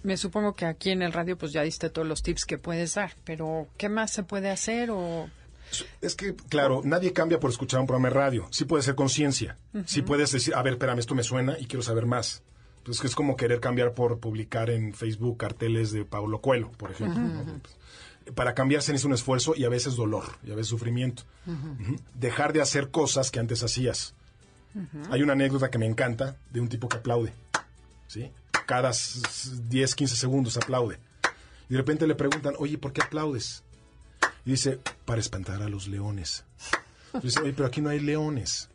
Me 0.06 0.16
supongo 0.16 0.54
que 0.54 0.66
aquí 0.66 0.90
en 0.90 1.02
el 1.02 1.12
radio 1.12 1.36
pues 1.36 1.50
ya 1.50 1.62
diste 1.62 1.90
todos 1.90 2.06
los 2.06 2.22
tips 2.22 2.44
que 2.44 2.58
puedes 2.58 2.94
dar, 2.94 3.16
pero 3.24 3.66
¿qué 3.76 3.88
más 3.88 4.12
se 4.12 4.22
puede 4.22 4.50
hacer 4.50 4.92
o 4.92 5.28
Es 6.00 6.14
que, 6.14 6.36
claro, 6.48 6.80
nadie 6.84 7.12
cambia 7.12 7.40
por 7.40 7.50
escuchar 7.50 7.80
un 7.80 7.88
programa 7.88 8.10
de 8.10 8.14
radio. 8.14 8.46
Sí 8.52 8.66
puede 8.66 8.84
ser 8.84 8.94
conciencia. 8.94 9.58
Sí 9.84 10.02
puedes 10.02 10.30
decir, 10.30 10.54
a 10.54 10.62
ver, 10.62 10.74
espérame, 10.74 11.00
esto 11.00 11.16
me 11.16 11.24
suena 11.24 11.58
y 11.58 11.66
quiero 11.66 11.82
saber 11.82 12.06
más. 12.06 12.44
Entonces, 12.78 13.04
es 13.04 13.14
como 13.16 13.36
querer 13.36 13.58
cambiar 13.58 13.94
por 13.94 14.20
publicar 14.20 14.70
en 14.70 14.94
Facebook 14.94 15.38
carteles 15.38 15.90
de 15.90 16.04
Paulo 16.04 16.40
Coelho, 16.40 16.70
por 16.76 16.92
ejemplo. 16.92 17.20
¿no? 17.20 17.42
Pues, 18.22 18.32
Para 18.36 18.54
cambiar 18.54 18.82
se 18.82 18.92
necesita 18.92 19.08
un 19.08 19.14
esfuerzo 19.14 19.54
y 19.56 19.64
a 19.64 19.68
veces 19.68 19.96
dolor, 19.96 20.22
y 20.44 20.52
a 20.52 20.54
veces 20.54 20.68
sufrimiento. 20.68 21.24
Dejar 22.14 22.52
de 22.52 22.62
hacer 22.62 22.92
cosas 22.92 23.32
que 23.32 23.40
antes 23.40 23.64
hacías. 23.64 24.14
Hay 25.10 25.22
una 25.22 25.32
anécdota 25.32 25.68
que 25.68 25.78
me 25.78 25.86
encanta 25.86 26.36
de 26.52 26.60
un 26.60 26.68
tipo 26.68 26.88
que 26.88 26.98
aplaude. 26.98 27.32
¿sí? 28.06 28.30
Cada 28.66 28.90
s- 28.90 29.20
s- 29.28 29.50
10, 29.68 29.94
15 29.94 30.16
segundos 30.16 30.56
aplaude. 30.56 30.98
Y 31.68 31.72
de 31.72 31.78
repente 31.78 32.06
le 32.06 32.14
preguntan, 32.14 32.54
oye, 32.58 32.78
¿por 32.78 32.92
qué 32.92 33.02
aplaudes? 33.02 33.62
Y 34.44 34.50
dice, 34.52 34.78
para 35.04 35.20
espantar 35.20 35.62
a 35.62 35.68
los 35.68 35.88
leones. 35.88 36.44
Y 37.14 37.20
dice, 37.20 37.40
oye, 37.40 37.52
pero 37.52 37.66
aquí 37.66 37.80
no 37.80 37.90
hay 37.90 38.00
leones. 38.00 38.68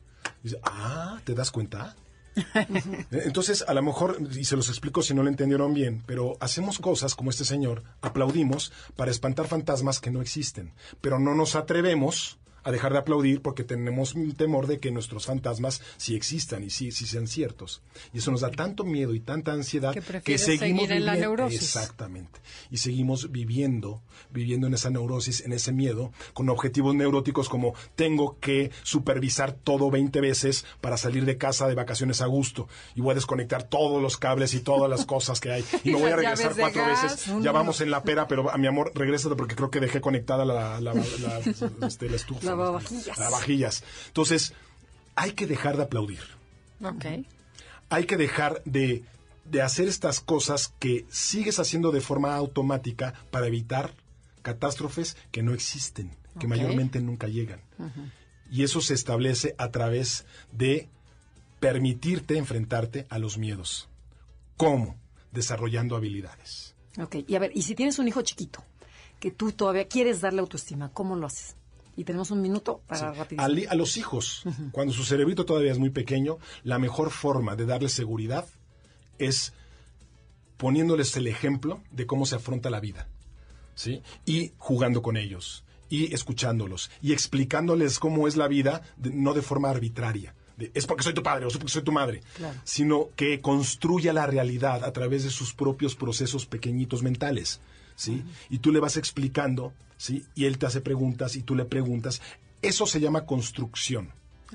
Y 0.44 0.50
dice, 0.50 0.60
ah, 0.64 1.20
¿te 1.24 1.34
das 1.34 1.52
cuenta? 1.52 1.96
Entonces, 3.12 3.64
a 3.68 3.74
lo 3.74 3.82
mejor, 3.82 4.18
y 4.36 4.46
se 4.46 4.56
los 4.56 4.70
explico 4.70 5.02
si 5.02 5.14
no 5.14 5.24
lo 5.24 5.30
entendieron 5.30 5.74
bien, 5.74 6.04
pero 6.06 6.38
hacemos 6.40 6.80
cosas 6.80 7.16
como 7.16 7.30
este 7.30 7.46
señor, 7.46 7.84
aplaudimos 8.02 8.72
para 8.96 9.12
espantar 9.12 9.48
fantasmas 9.48 10.00
que 10.00 10.12
no 10.12 10.22
existen, 10.22 10.74
pero 11.02 11.20
no 11.20 11.36
nos 11.36 11.56
atrevemos 11.56 12.38
a 12.64 12.72
dejar 12.72 12.94
de 12.94 13.00
aplaudir 13.00 13.42
porque 13.42 13.64
tenemos 13.64 14.14
un 14.14 14.34
temor 14.34 14.68
de 14.68 14.80
que 14.80 14.92
nuestros 14.92 15.26
fantasmas 15.26 15.82
sí 15.98 16.16
existan 16.16 16.64
y 16.64 16.70
sí, 16.70 16.92
sí 16.92 17.06
sean 17.06 17.28
ciertos. 17.28 17.82
Y 18.14 18.20
eso 18.20 18.32
nos 18.32 18.42
da 18.42 18.52
tanto 18.52 18.84
miedo 18.84 19.14
y 19.14 19.20
tanta 19.20 19.54
ansiedad 19.54 19.94
que, 19.94 20.38
seguimos 20.38 20.60
seguir 20.60 20.92
en 20.92 21.06
la 21.06 21.16
neurosis. 21.16 21.62
Exactamente. 21.62 22.40
Y 22.70 22.78
seguimos 22.78 23.32
viviendo, 23.32 24.02
viviendo 24.32 24.68
en 24.68 24.74
esa 24.74 24.90
neurosis, 24.90 25.42
en 25.42 25.54
ese 25.54 25.72
miedo, 25.72 26.12
con 26.34 26.50
objetivos 26.50 26.96
neuróticos 26.96 27.50
como 27.50 27.74
tengo 27.96 28.38
que 28.40 28.72
supervisar 28.84 29.54
todo 29.54 29.90
20 29.92 30.22
veces 30.22 30.66
para 30.82 30.98
salir 30.98 31.26
de 31.26 31.38
casa 31.38 31.68
de 31.68 31.76
vacaciones 31.76 32.22
a 32.22 32.26
gusto 32.26 32.68
y 32.96 33.02
voy 33.02 33.12
a 33.12 33.16
desconectar 33.16 33.64
todos 33.64 34.02
los 34.02 34.18
cables 34.18 34.54
y 34.54 34.62
todas 34.62 34.90
las 34.90 35.06
cosas 35.06 35.40
que 35.40 35.52
hay 35.52 35.66
y 35.84 35.92
me 35.92 36.00
voy 36.00 36.12
a 36.12 36.16
regresar 36.16 36.54
cuatro 36.58 36.86
veces. 36.86 37.26
Ya 37.42 37.52
vamos 37.52 37.82
en 37.82 37.92
la 37.92 38.04
pera, 38.04 38.28
pero 38.28 38.50
a 38.50 38.58
mi 38.58 38.68
amor, 38.68 38.92
regrésate 38.96 39.36
porque 39.36 39.56
creo 39.56 39.70
que 39.70 39.80
dejé 39.80 40.02
conectada 40.02 40.46
la, 40.46 40.80
la, 40.80 40.94
la, 40.94 41.88
este, 41.88 42.10
la 42.10 42.16
estufa. 42.16 42.51
Lavavajillas. 42.52 43.18
Lavavajillas. 43.18 43.84
Entonces, 44.08 44.54
hay 45.16 45.32
que 45.32 45.48
dejar 45.48 45.78
de 45.78 45.84
aplaudir. 45.84 46.22
Ok. 46.84 47.06
Hay 47.90 48.06
que 48.06 48.18
dejar 48.18 48.62
de, 48.66 49.04
de 49.46 49.62
hacer 49.62 49.88
estas 49.88 50.20
cosas 50.20 50.74
que 50.80 51.06
sigues 51.10 51.60
haciendo 51.60 51.92
de 51.92 52.02
forma 52.02 52.36
automática 52.36 53.14
para 53.32 53.48
evitar 53.48 53.94
catástrofes 54.42 55.18
que 55.32 55.44
no 55.44 55.54
existen, 55.54 56.16
que 56.40 56.48
mayormente 56.48 57.02
nunca 57.02 57.28
llegan. 57.28 57.62
Y 58.50 58.64
eso 58.64 58.82
se 58.82 58.94
establece 58.94 59.56
a 59.58 59.72
través 59.72 60.26
de 60.52 60.90
permitirte 61.60 62.38
enfrentarte 62.38 63.06
a 63.10 63.20
los 63.20 63.38
miedos. 63.38 63.88
¿Cómo? 64.58 64.98
Desarrollando 65.32 65.96
habilidades. 65.96 66.76
Ok, 67.00 67.18
y 67.28 67.36
a 67.36 67.40
ver, 67.40 67.52
y 67.56 67.62
si 67.62 67.76
tienes 67.76 68.00
un 68.00 68.08
hijo 68.08 68.22
chiquito 68.22 68.64
que 69.20 69.32
tú 69.32 69.52
todavía 69.52 69.88
quieres 69.88 70.20
darle 70.20 70.42
autoestima, 70.42 70.92
¿cómo 70.92 71.16
lo 71.16 71.28
haces? 71.28 71.56
Y 71.98 72.04
tenemos 72.06 72.32
un 72.32 72.42
minuto 72.42 72.82
para 72.88 73.12
rapidísimo. 73.14 73.70
A, 73.70 73.76
los 73.76 73.98
hijos, 73.98 74.44
cuando 74.72 74.94
su 74.94 75.04
cerebrito 75.04 75.46
todavía 75.46 75.72
es 75.72 75.78
muy 75.80 75.90
pequeño, 75.90 76.38
la 76.64 76.80
mejor 76.80 77.12
forma 77.12 77.56
de 77.56 77.66
darles 77.66 77.92
seguridad 77.94 78.46
es 79.20 79.54
poniéndoles 80.58 81.16
el 81.18 81.28
ejemplo 81.28 81.82
de 81.92 82.06
cómo 82.06 82.26
se 82.26 82.36
afronta 82.36 82.70
la 82.70 82.80
vida. 82.80 83.08
¿sí? 83.76 84.02
Y 84.26 84.54
jugando 84.58 85.02
con 85.02 85.18
ellos, 85.18 85.64
y 85.90 86.14
escuchándolos, 86.14 86.92
y 87.02 87.14
explicándoles 87.14 88.00
cómo 88.00 88.28
es 88.28 88.36
la 88.38 88.48
vida, 88.48 88.82
de- 88.98 89.10
no 89.12 89.34
de 89.34 89.42
forma 89.42 89.70
arbitraria. 89.70 90.36
de, 90.58 90.70
es 90.76 90.86
porque 90.86 91.04
soy 91.04 91.14
tu 91.14 91.24
padre 91.24 91.46
o 91.46 91.48
es 91.48 91.56
porque 91.58 91.72
soy 91.72 91.82
tu 91.84 91.92
madre, 91.92 92.22
Claro. 92.36 92.60
sino 92.64 93.10
que 93.16 93.42
construya 93.42 94.14
la 94.14 94.28
realidad 94.28 94.84
a 94.84 94.94
través 94.94 95.24
de 95.24 95.30
sus 95.32 95.54
propios 95.54 95.96
procesos 95.96 96.46
pequeñitos 96.46 97.02
mentales. 97.02 97.60
¿Sí? 98.02 98.24
Y 98.50 98.60
tú 98.60 98.72
le 98.72 98.80
vas 98.80 98.98
explicando, 98.98 99.74
¿sí? 99.98 100.26
y 100.34 100.46
él 100.46 100.58
te 100.58 100.66
hace 100.66 100.82
preguntas 100.82 101.36
y 101.36 101.44
tú 101.44 101.56
le 101.56 101.66
preguntas. 101.66 102.22
Eso 102.62 102.86
se 102.86 103.00
llama 103.00 103.26
construcción. 103.26 104.10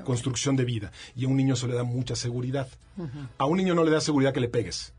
Construcción 0.05 0.57
de 0.57 0.65
vida. 0.65 0.93
Y 1.15 1.25
a 1.25 1.29
un 1.29 1.37
niño 1.37 1.55
eso 1.55 1.67
le 1.67 1.75
da 1.75 1.85
mucha 1.85 2.17
seguridad. 2.17 2.69
A 3.39 3.47
un 3.47 3.57
niño 3.57 3.75
no 3.75 3.85
le 3.85 3.91
da 3.91 4.01
seguridad 4.01 4.35
que 4.35 4.41
le 4.41 4.49
pegues. 4.49 4.93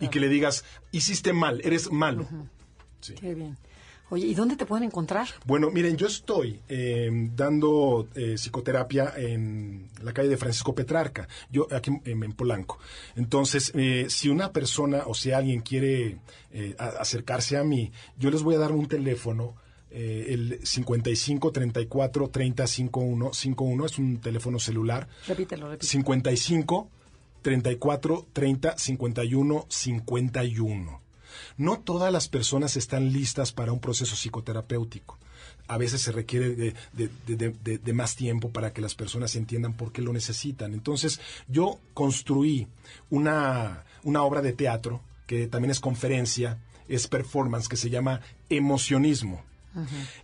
Y 0.00 0.08
que 0.08 0.18
le 0.18 0.28
digas, 0.28 0.64
hiciste 0.90 1.32
mal, 1.32 1.60
eres 1.62 1.92
malo. 1.92 2.26
Sí. 3.00 3.14
Qué 3.14 3.34
bien. 3.34 3.56
Oye, 4.10 4.26
¿y 4.26 4.34
dónde 4.34 4.56
te 4.56 4.66
pueden 4.66 4.84
encontrar? 4.84 5.28
Bueno, 5.46 5.70
miren, 5.70 5.96
yo 5.96 6.06
estoy 6.08 6.60
eh, 6.68 7.08
dando 7.34 8.08
eh, 8.14 8.34
psicoterapia 8.36 9.12
en 9.16 9.88
la 10.02 10.12
calle 10.12 10.28
de 10.28 10.36
Francisco 10.36 10.74
Petrarca, 10.74 11.28
yo 11.50 11.66
aquí 11.72 11.90
en, 12.04 12.22
en 12.24 12.32
Polanco. 12.32 12.78
Entonces, 13.16 13.70
eh, 13.74 14.06
si 14.08 14.28
una 14.28 14.52
persona 14.52 15.04
o 15.06 15.14
si 15.14 15.30
alguien 15.32 15.60
quiere 15.60 16.18
eh, 16.52 16.74
a- 16.78 16.86
acercarse 17.00 17.56
a 17.56 17.62
mí, 17.64 17.92
yo 18.18 18.30
les 18.30 18.42
voy 18.42 18.56
a 18.56 18.58
dar 18.58 18.72
un 18.72 18.86
teléfono. 18.86 19.54
eh, 19.92 20.26
el 20.34 20.60
55 20.64 21.50
34 21.52 22.28
30 22.28 22.66
51 22.66 23.32
51 23.32 23.86
es 23.86 23.98
un 23.98 24.18
teléfono 24.20 24.58
celular 24.60 25.08
Repítelo, 25.26 25.68
repítelo. 25.68 25.90
55 25.90 26.88
34 27.42 28.26
30 28.32 28.76
51 28.78 29.66
51. 29.68 31.00
No 31.56 31.80
todas 31.80 32.12
las 32.12 32.28
personas 32.28 32.76
están 32.76 33.12
listas 33.12 33.52
para 33.52 33.72
un 33.72 33.80
proceso 33.80 34.14
psicoterapéutico. 34.16 35.18
A 35.68 35.78
veces 35.78 36.02
se 36.02 36.12
requiere 36.12 36.54
de, 36.56 36.74
de- 36.92 37.10
de- 37.26 37.36
de- 37.36 37.54
de- 37.62 37.78
de 37.78 37.92
más 37.92 38.16
tiempo 38.16 38.50
para 38.50 38.72
que 38.72 38.80
las 38.80 38.94
personas 38.94 39.36
entiendan 39.36 39.72
por 39.74 39.92
qué 39.92 40.02
lo 40.02 40.12
necesitan. 40.12 40.74
Entonces, 40.74 41.20
yo 41.48 41.78
construí 41.94 42.66
una, 43.08 43.84
una 44.02 44.22
obra 44.22 44.42
de 44.42 44.52
teatro 44.52 45.00
que 45.26 45.46
también 45.46 45.70
es 45.70 45.80
conferencia, 45.80 46.58
es 46.88 47.06
performance, 47.06 47.68
que 47.68 47.76
se 47.76 47.88
llama 47.90 48.20
Emocionismo. 48.48 49.44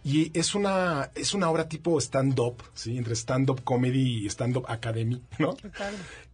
Y 0.02 0.36
es 0.36 0.57
una, 0.57 1.12
es 1.14 1.32
una 1.32 1.48
obra 1.48 1.68
tipo 1.68 1.96
stand-up, 2.00 2.64
¿sí? 2.74 2.98
entre 2.98 3.14
stand-up 3.14 3.62
comedy 3.62 4.24
y 4.24 4.26
stand-up 4.28 4.64
academy, 4.68 5.22
¿no? 5.38 5.57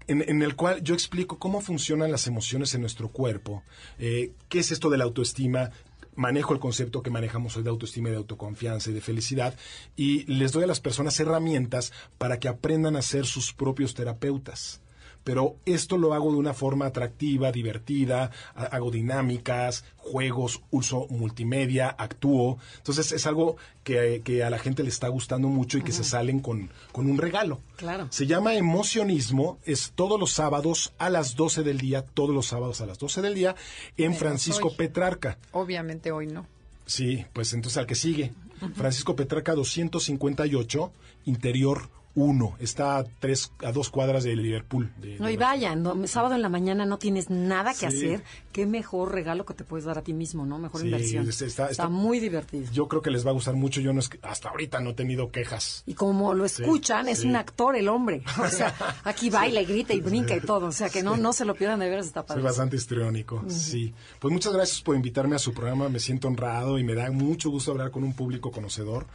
En, 0.06 0.42
el 0.42 0.56
cual 0.56 0.82
yo 0.82 0.94
explico 0.94 1.38
cómo 1.38 1.60
funcionan 1.60 2.10
las 2.10 2.26
emociones 2.26 2.74
en 2.74 2.80
nuestro 2.80 3.08
cuerpo, 3.08 3.62
eh, 3.98 4.32
qué 4.48 4.58
es 4.58 4.72
esto 4.72 4.90
de 4.90 4.98
la 4.98 5.04
autoestima, 5.04 5.70
manejo 6.14 6.52
el 6.52 6.60
concepto 6.60 7.02
que 7.02 7.10
manejamos 7.10 7.56
hoy 7.56 7.62
de 7.62 7.70
autoestima 7.70 8.08
y 8.08 8.12
de 8.12 8.18
autoconfianza 8.18 8.90
y 8.90 8.94
de 8.94 9.00
felicidad, 9.00 9.56
y 9.96 10.24
les 10.24 10.52
doy 10.52 10.64
a 10.64 10.66
las 10.66 10.80
personas 10.80 11.18
herramientas 11.20 11.92
para 12.18 12.38
que 12.38 12.48
aprendan 12.48 12.96
a 12.96 13.02
ser 13.02 13.26
sus 13.26 13.52
propios 13.52 13.94
terapeutas 13.94 14.81
pero 15.24 15.56
esto 15.66 15.98
lo 15.98 16.14
hago 16.14 16.30
de 16.32 16.38
una 16.38 16.54
forma 16.54 16.86
atractiva, 16.86 17.52
divertida, 17.52 18.30
ha- 18.54 18.64
hago 18.64 18.90
dinámicas, 18.90 19.84
juegos, 19.96 20.62
uso 20.70 21.06
multimedia, 21.10 21.88
actúo. 21.88 22.58
Entonces 22.78 23.12
es 23.12 23.26
algo 23.26 23.56
que, 23.84 24.22
que 24.24 24.42
a 24.44 24.50
la 24.50 24.58
gente 24.58 24.82
le 24.82 24.88
está 24.88 25.08
gustando 25.08 25.48
mucho 25.48 25.78
y 25.78 25.82
que 25.82 25.92
se 25.92 26.04
salen 26.04 26.40
con, 26.40 26.70
con 26.92 27.08
un 27.10 27.18
regalo. 27.18 27.60
Claro. 27.76 28.06
Se 28.10 28.26
llama 28.26 28.54
emocionismo, 28.54 29.58
es 29.64 29.92
todos 29.94 30.18
los 30.18 30.32
sábados 30.32 30.92
a 30.98 31.08
las 31.10 31.36
12 31.36 31.62
del 31.62 31.78
día, 31.78 32.02
todos 32.02 32.34
los 32.34 32.46
sábados 32.46 32.80
a 32.80 32.86
las 32.86 32.98
12 32.98 33.22
del 33.22 33.34
día, 33.34 33.54
en 33.96 34.14
Francisco 34.14 34.68
hoy. 34.68 34.74
Petrarca. 34.76 35.38
Obviamente 35.52 36.10
hoy 36.12 36.26
no. 36.26 36.46
Sí, 36.86 37.24
pues 37.32 37.52
entonces 37.52 37.78
al 37.78 37.86
que 37.86 37.94
sigue. 37.94 38.32
Francisco 38.74 39.16
Petrarca 39.16 39.54
258, 39.54 40.92
interior 41.24 41.88
1. 42.14 42.56
Está 42.60 42.98
a, 42.98 43.04
tres, 43.04 43.52
a 43.64 43.72
dos 43.72 43.90
cuadras 43.90 44.24
de 44.24 44.36
Liverpool. 44.36 44.92
de- 45.00 45.18
No, 45.18 45.30
y 45.30 45.36
vayan, 45.36 45.82
no, 45.82 46.06
sábado 46.06 46.34
en 46.34 46.42
la 46.42 46.48
mañana 46.48 46.84
no 46.84 46.98
tienes 46.98 47.30
nada 47.30 47.72
que 47.72 47.78
Sí. 47.78 47.86
hacer. 47.86 48.24
Qué 48.52 48.66
mejor 48.66 49.12
regalo 49.12 49.46
que 49.46 49.54
te 49.54 49.64
puedes 49.64 49.86
dar 49.86 49.98
a 49.98 50.02
ti 50.02 50.12
mismo, 50.12 50.44
¿no? 50.44 50.58
Mejor 50.58 50.80
Sí, 50.82 50.86
inversión. 50.88 51.28
está- 51.28 51.46
Está, 51.46 51.68
está- 51.70 51.88
muy 51.88 52.20
divertido. 52.20 52.70
Yo 52.72 52.86
creo 52.88 53.00
que 53.02 53.10
les 53.10 53.24
va 53.26 53.30
a 53.30 53.32
gustar 53.34 53.54
mucho. 53.54 53.80
Yo 53.80 53.92
no 53.92 54.00
es 54.00 54.08
que- 54.08 54.18
hasta 54.22 54.50
ahorita 54.50 54.80
no 54.80 54.90
he 54.90 54.94
tenido 54.94 55.30
quejas. 55.30 55.82
Y 55.86 55.94
como 55.94 56.34
lo 56.34 56.44
escuchan, 56.44 57.08
es 57.08 57.24
un 57.24 57.36
actor 57.36 57.76
el 57.76 57.88
hombre. 57.88 58.22
O 58.42 58.48
sea, 58.48 58.74
aquí 59.04 59.30
baila 59.30 59.62
y 59.62 59.64
grita 59.64 59.94
y 59.94 60.00
brinca 60.00 60.36
y 60.36 60.40
todo. 60.40 60.66
O 60.66 60.72
sea, 60.72 60.90
que 60.90 61.02
no, 61.02 61.16
no 61.16 61.32
se 61.32 61.44
lo 61.46 61.54
pierdan 61.54 61.80
de 61.80 61.88
veras, 61.88 62.06
está 62.06 62.20
Soy 62.20 62.26
padre. 62.28 62.42
bastante 62.42 62.76
histriónico, 62.76 63.42
sí. 63.48 63.94
Pues 64.20 64.32
muchas 64.32 64.52
gracias 64.52 64.82
por 64.82 64.96
invitarme 64.96 65.36
a 65.36 65.38
su 65.38 65.54
programa. 65.54 65.88
Me 65.88 65.98
siento 66.00 66.28
honrado 66.28 66.78
y 66.78 66.84
me 66.84 66.94
da 66.94 67.10
mucho 67.10 67.48
gusto 67.50 67.70
hablar 67.72 67.90
con 67.90 68.04
un 68.04 68.12
público 68.12 68.50
conocedor. 68.50 69.06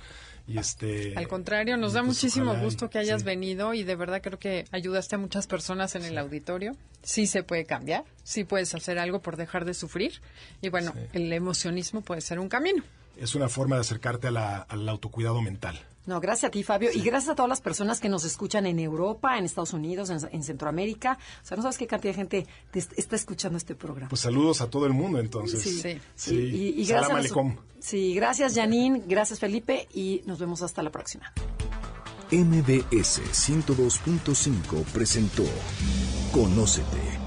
Y 0.47 0.57
este. 0.57 1.13
Al 1.17 1.27
contrario, 1.27 1.75
nos 1.75 1.93
da 1.93 1.99
pues, 2.01 2.15
muchísimo 2.15 2.51
ojalá 2.51 2.63
gusto 2.63 2.89
que 2.89 2.99
hayas 2.99 3.21
sí. 3.21 3.25
venido 3.25 3.73
y 3.73 3.83
de 3.83 3.95
verdad 3.97 4.21
creo 4.21 4.39
que 4.39 4.65
ayudaste 4.71 5.15
a 5.15 5.17
muchas 5.17 5.45
personas 5.45 5.95
en 5.95 6.05
el 6.05 6.17
auditorio. 6.17 6.71
Sí 7.03 7.27
se 7.27 7.43
puede 7.43 7.65
cambiar, 7.65 8.05
sí 8.23 8.43
puedes 8.45 8.73
hacer 8.73 8.97
algo 8.97 9.21
por 9.21 9.35
dejar 9.35 9.65
de 9.65 9.73
sufrir 9.73 10.21
y 10.61 10.69
bueno, 10.69 10.93
el 11.13 11.31
emocionismo 11.33 12.01
puede 12.01 12.21
ser 12.21 12.39
un 12.39 12.47
camino. 12.49 12.83
Es 13.17 13.35
una 13.35 13.49
forma 13.49 13.75
de 13.75 13.81
acercarte 13.81 14.27
a 14.27 14.31
la- 14.31 14.57
al 14.61 14.87
autocuidado 14.87 15.41
mental. 15.41 15.79
No, 16.07 16.19
gracias 16.19 16.47
a 16.49 16.51
ti, 16.51 16.63
Fabio. 16.63 16.89
Y 16.93 17.01
gracias 17.01 17.29
a 17.31 17.35
todas 17.35 17.49
las 17.49 17.61
personas 17.61 17.99
que 17.99 18.09
nos 18.09 18.23
escuchan 18.25 18.65
en 18.65 18.79
Europa, 18.79 19.37
en 19.37 19.45
Estados 19.45 19.73
Unidos, 19.73 20.09
en, 20.09 20.17
en 20.31 20.41
Centroamérica. 20.43 21.19
O 21.43 21.45
sea, 21.45 21.55
no 21.57 21.61
sabes 21.63 21.77
qué 21.77 21.85
cantidad 21.85 22.13
de 22.13 22.17
gente 22.17 22.47
te 22.71 22.79
est- 22.79 22.93
está 22.97 23.15
escuchando 23.15 23.57
este 23.57 23.75
programa. 23.75 24.09
Pues 24.09 24.21
saludos 24.21 24.61
a 24.61 24.69
todo 24.69 24.85
el 24.87 24.93
mundo 24.93 25.19
entonces. 25.19 25.61
Sí. 25.61 25.79
Sí. 25.81 25.99
Sí. 26.15 26.35
Y, 26.77 26.85
gracias. 26.85 27.11
a 27.13 27.17
aleikum. 27.17 27.55
los- 27.55 27.85
sí, 27.85 28.13
gracias, 28.15 28.55
Janine. 28.55 29.03
Gracias, 29.05 29.39
Felipe. 29.39 29.87
Y 29.93 30.23
nos 30.25 30.39
vemos 30.39 30.61
hasta 30.63 30.81
la 30.81 30.91
próxima. 30.91 31.31
MBS 32.31 33.21
102.5 33.31 34.83
presentó 34.93 35.43
Conócete. 36.33 37.26